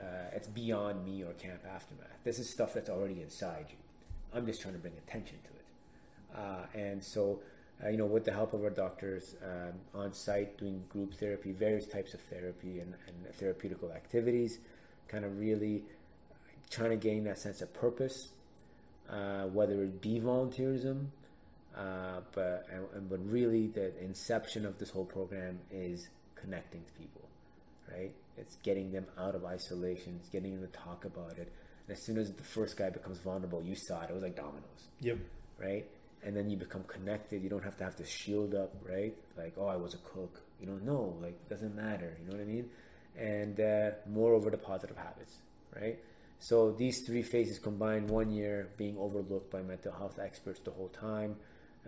Uh, 0.03 0.07
it's 0.35 0.49
beyond 0.49 1.05
me 1.05 1.23
or 1.23 1.33
Camp 1.35 1.61
Aftermath. 1.65 2.19
This 2.25 2.39
is 2.39 2.51
stuff 2.51 2.75
that's 2.75 2.91
already 2.91 3.23
inside 3.23 3.67
you. 3.69 3.77
I'm 4.35 4.47
just 4.47 4.61
trying 4.61 4.75
to 4.75 4.81
bring 4.81 4.95
attention 5.07 5.37
to 5.45 5.51
it. 5.51 6.39
Uh, 6.39 6.79
and 6.79 7.05
so, 7.05 7.41
uh, 7.85 7.89
you 7.89 7.97
know, 7.97 8.07
with 8.07 8.25
the 8.25 8.33
help 8.33 8.53
of 8.53 8.65
our 8.65 8.71
doctors 8.71 9.37
um, 9.45 9.75
on 9.95 10.13
site 10.13 10.59
doing 10.59 10.83
group 10.89 11.15
therapy, 11.15 11.53
various 11.53 11.87
types 11.87 12.15
of 12.15 12.21
therapy 12.23 12.81
and, 12.81 12.95
and 13.07 13.35
therapeutical 13.41 13.95
activities, 13.95 14.59
kind 15.09 15.25
of 15.25 15.39
really 15.39 15.83
trying 16.71 16.91
to 16.91 16.97
gain 16.97 17.25
that 17.25 17.39
sense 17.39 17.61
of 17.61 17.73
purpose, 17.75 18.31
uh, 19.11 19.43
whether 19.45 19.83
it 19.83 20.01
be 20.01 20.19
volunteerism, 20.19 21.07
uh, 21.77 22.21
but 22.33 22.67
and, 22.73 22.85
and, 22.95 23.11
but 23.11 23.21
really 23.31 23.67
the 23.67 23.93
inception 24.03 24.65
of 24.65 24.79
this 24.79 24.91
whole 24.91 25.05
program 25.05 25.59
is 25.71 26.09
connecting 26.35 26.83
to 26.85 26.93
people, 26.95 27.23
right? 27.91 28.13
It's 28.37 28.57
getting 28.63 28.93
them 28.93 29.07
out 29.19 29.35
of 29.35 29.45
isolation. 29.45 30.17
It's 30.21 30.29
getting 30.31 30.59
them 30.61 30.69
to 30.71 30.79
talk 30.79 31.05
about 31.05 31.39
it. 31.39 31.53
And 31.89 31.97
as 31.97 32.03
soon 32.03 32.19
as 32.19 32.33
the 32.33 32.43
first 32.43 32.77
guy 32.77 32.91
becomes 32.91 33.19
vulnerable, 33.19 33.63
you 33.63 33.75
saw 33.75 34.03
it. 34.03 34.11
It 34.11 34.15
was 34.15 34.23
like 34.23 34.37
dominoes, 34.37 34.89
Yep. 35.01 35.19
right? 35.59 35.87
And 36.25 36.37
then 36.37 36.49
you 36.51 36.57
become 36.57 36.85
connected. 36.85 37.43
You 37.43 37.51
don't 37.51 37.65
have 37.65 37.77
to 37.79 37.85
have 37.85 37.97
to 37.97 38.05
shield 38.07 38.55
up, 38.55 38.73
right? 38.89 39.15
Like, 39.37 39.55
oh, 39.59 39.67
I 39.67 39.77
was 39.77 39.95
a 39.95 39.99
cook. 39.99 40.41
You 40.61 40.67
don't 40.67 40.85
know. 40.85 41.17
Like, 41.21 41.33
it 41.33 41.49
doesn't 41.49 41.75
matter. 41.75 42.17
You 42.21 42.27
know 42.31 42.37
what 42.39 42.43
I 42.43 42.45
mean? 42.45 42.71
And 43.19 43.61
uh, 43.61 43.91
moreover, 44.09 44.49
the 44.51 44.57
positive 44.59 44.97
habits, 44.97 45.35
right? 45.75 45.99
So 46.39 46.73
these 46.73 47.01
three 47.07 47.23
phases 47.23 47.59
combined, 47.59 48.09
one 48.09 48.31
year 48.31 48.69
being 48.77 48.97
overlooked 48.99 49.51
by 49.51 49.63
mental 49.63 49.93
health 49.93 50.19
experts 50.23 50.61
the 50.61 50.71
whole 50.71 50.89
time, 50.89 51.37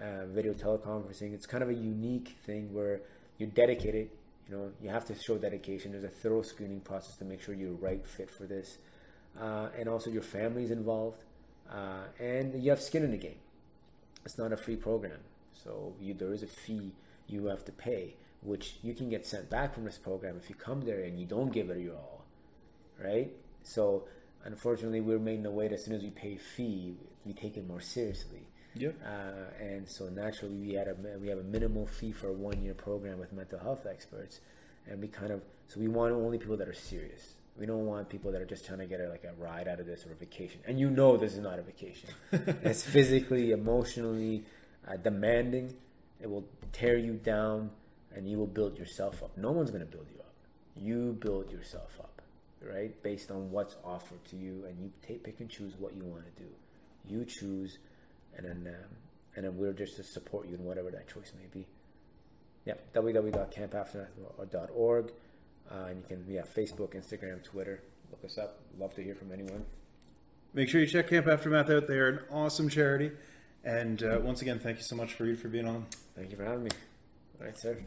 uh, 0.00 0.26
video 0.26 0.52
teleconferencing. 0.52 1.32
It's 1.32 1.46
kind 1.46 1.62
of 1.62 1.70
a 1.70 1.74
unique 1.74 2.36
thing 2.44 2.72
where 2.74 3.00
you're 3.38 3.48
dedicated. 3.50 4.10
You 4.48 4.56
know, 4.56 4.72
you 4.82 4.90
have 4.90 5.06
to 5.06 5.14
show 5.14 5.38
dedication. 5.38 5.92
There's 5.92 6.04
a 6.04 6.08
thorough 6.08 6.42
screening 6.42 6.80
process 6.80 7.16
to 7.16 7.24
make 7.24 7.40
sure 7.42 7.54
you're 7.54 7.72
right 7.72 8.06
fit 8.06 8.30
for 8.30 8.44
this, 8.44 8.78
uh, 9.40 9.68
and 9.78 9.88
also 9.88 10.10
your 10.10 10.22
family's 10.22 10.70
involved, 10.70 11.22
uh, 11.70 12.04
and 12.20 12.62
you 12.62 12.70
have 12.70 12.80
skin 12.80 13.04
in 13.04 13.10
the 13.10 13.16
game. 13.16 13.38
It's 14.24 14.38
not 14.38 14.52
a 14.52 14.56
free 14.56 14.76
program, 14.76 15.20
so 15.52 15.94
you, 16.00 16.14
there 16.14 16.32
is 16.32 16.42
a 16.42 16.46
fee 16.46 16.92
you 17.26 17.46
have 17.46 17.64
to 17.64 17.72
pay, 17.72 18.16
which 18.42 18.76
you 18.82 18.94
can 18.94 19.08
get 19.08 19.26
sent 19.26 19.48
back 19.48 19.74
from 19.74 19.84
this 19.84 19.96
program 19.96 20.36
if 20.36 20.50
you 20.50 20.56
come 20.56 20.82
there 20.82 21.00
and 21.00 21.18
you 21.18 21.26
don't 21.26 21.52
give 21.52 21.70
it 21.70 21.78
your 21.78 21.94
all, 21.94 22.24
right? 23.02 23.32
So 23.62 24.04
unfortunately, 24.44 25.00
we're 25.00 25.18
made 25.18 25.38
in 25.40 25.46
a 25.46 25.50
way 25.50 25.68
that 25.68 25.74
as 25.74 25.84
soon 25.84 25.94
as 25.94 26.02
we 26.02 26.10
pay 26.10 26.36
fee, 26.36 26.96
we 27.24 27.32
take 27.32 27.56
it 27.56 27.66
more 27.66 27.80
seriously. 27.80 28.46
Yep. 28.76 28.94
Uh, 29.04 29.62
and 29.64 29.88
so 29.88 30.08
naturally, 30.08 30.56
we 30.56 30.72
had 30.74 30.88
a 30.88 30.96
we 31.20 31.28
have 31.28 31.38
a 31.38 31.44
minimal 31.44 31.86
fee 31.86 32.12
for 32.12 32.28
a 32.28 32.32
one 32.32 32.62
year 32.62 32.74
program 32.74 33.18
with 33.18 33.32
mental 33.32 33.58
health 33.58 33.86
experts, 33.88 34.40
and 34.88 35.00
we 35.00 35.08
kind 35.08 35.32
of 35.32 35.42
so 35.68 35.80
we 35.80 35.88
want 35.88 36.12
only 36.12 36.38
people 36.38 36.56
that 36.56 36.68
are 36.68 36.74
serious. 36.74 37.34
We 37.58 37.66
don't 37.66 37.86
want 37.86 38.08
people 38.08 38.32
that 38.32 38.42
are 38.42 38.46
just 38.46 38.66
trying 38.66 38.80
to 38.80 38.86
get 38.86 39.00
a, 39.00 39.08
like 39.08 39.24
a 39.24 39.32
ride 39.40 39.68
out 39.68 39.78
of 39.78 39.86
this 39.86 40.04
or 40.06 40.12
a 40.12 40.16
vacation. 40.16 40.60
And 40.66 40.78
you 40.78 40.90
know 40.90 41.16
this 41.16 41.34
is 41.34 41.38
not 41.38 41.58
a 41.58 41.62
vacation. 41.62 42.10
it's 42.32 42.82
physically, 42.82 43.52
emotionally 43.52 44.44
uh, 44.88 44.96
demanding. 44.96 45.74
It 46.20 46.28
will 46.28 46.44
tear 46.72 46.96
you 46.96 47.14
down, 47.14 47.70
and 48.14 48.28
you 48.28 48.38
will 48.38 48.46
build 48.46 48.76
yourself 48.76 49.22
up. 49.22 49.36
No 49.36 49.52
one's 49.52 49.70
going 49.70 49.84
to 49.84 49.90
build 49.90 50.06
you 50.12 50.20
up. 50.20 50.32
You 50.76 51.16
build 51.20 51.52
yourself 51.52 51.96
up, 52.00 52.22
right? 52.60 53.00
Based 53.02 53.30
on 53.30 53.50
what's 53.50 53.76
offered 53.84 54.24
to 54.30 54.36
you, 54.36 54.64
and 54.66 54.78
you 54.80 54.90
take 55.06 55.22
pick 55.22 55.40
and 55.40 55.48
choose 55.48 55.74
what 55.78 55.94
you 55.94 56.02
want 56.02 56.24
to 56.24 56.42
do. 56.42 56.48
You 57.06 57.24
choose, 57.24 57.78
and 58.36 58.46
then 58.46 58.74
um, 58.74 58.96
and 59.36 59.44
then 59.44 59.56
we're 59.56 59.72
just 59.72 59.94
to 59.96 60.02
support 60.02 60.48
you 60.48 60.54
in 60.54 60.64
whatever 60.64 60.90
that 60.90 61.08
choice 61.08 61.32
may 61.36 61.46
be. 61.52 61.66
Yeah, 62.64 62.74
www.campaftermath.org. 62.94 65.12
Uh, 65.70 65.86
and 65.88 65.98
you 65.98 66.04
can, 66.06 66.24
yeah, 66.28 66.42
Facebook, 66.42 66.94
Instagram, 66.94 67.42
Twitter. 67.42 67.82
Look 68.10 68.22
us 68.24 68.36
up. 68.38 68.60
Love 68.78 68.94
to 68.94 69.02
hear 69.02 69.14
from 69.14 69.32
anyone. 69.32 69.64
Make 70.52 70.68
sure 70.68 70.80
you 70.80 70.86
check 70.86 71.08
Camp 71.08 71.26
Aftermath 71.26 71.70
out. 71.70 71.88
They 71.88 71.98
are 71.98 72.08
an 72.08 72.20
awesome 72.30 72.68
charity. 72.68 73.10
And 73.64 74.02
uh, 74.02 74.20
once 74.22 74.42
again, 74.42 74.58
thank 74.58 74.76
you 74.76 74.84
so 74.84 74.94
much, 74.94 75.14
Farid, 75.14 75.40
for 75.40 75.48
being 75.48 75.66
on. 75.66 75.86
Thank 76.14 76.30
you 76.30 76.36
for 76.36 76.44
having 76.44 76.64
me. 76.64 76.70
All 77.40 77.46
right, 77.46 77.58
sir. 77.58 77.78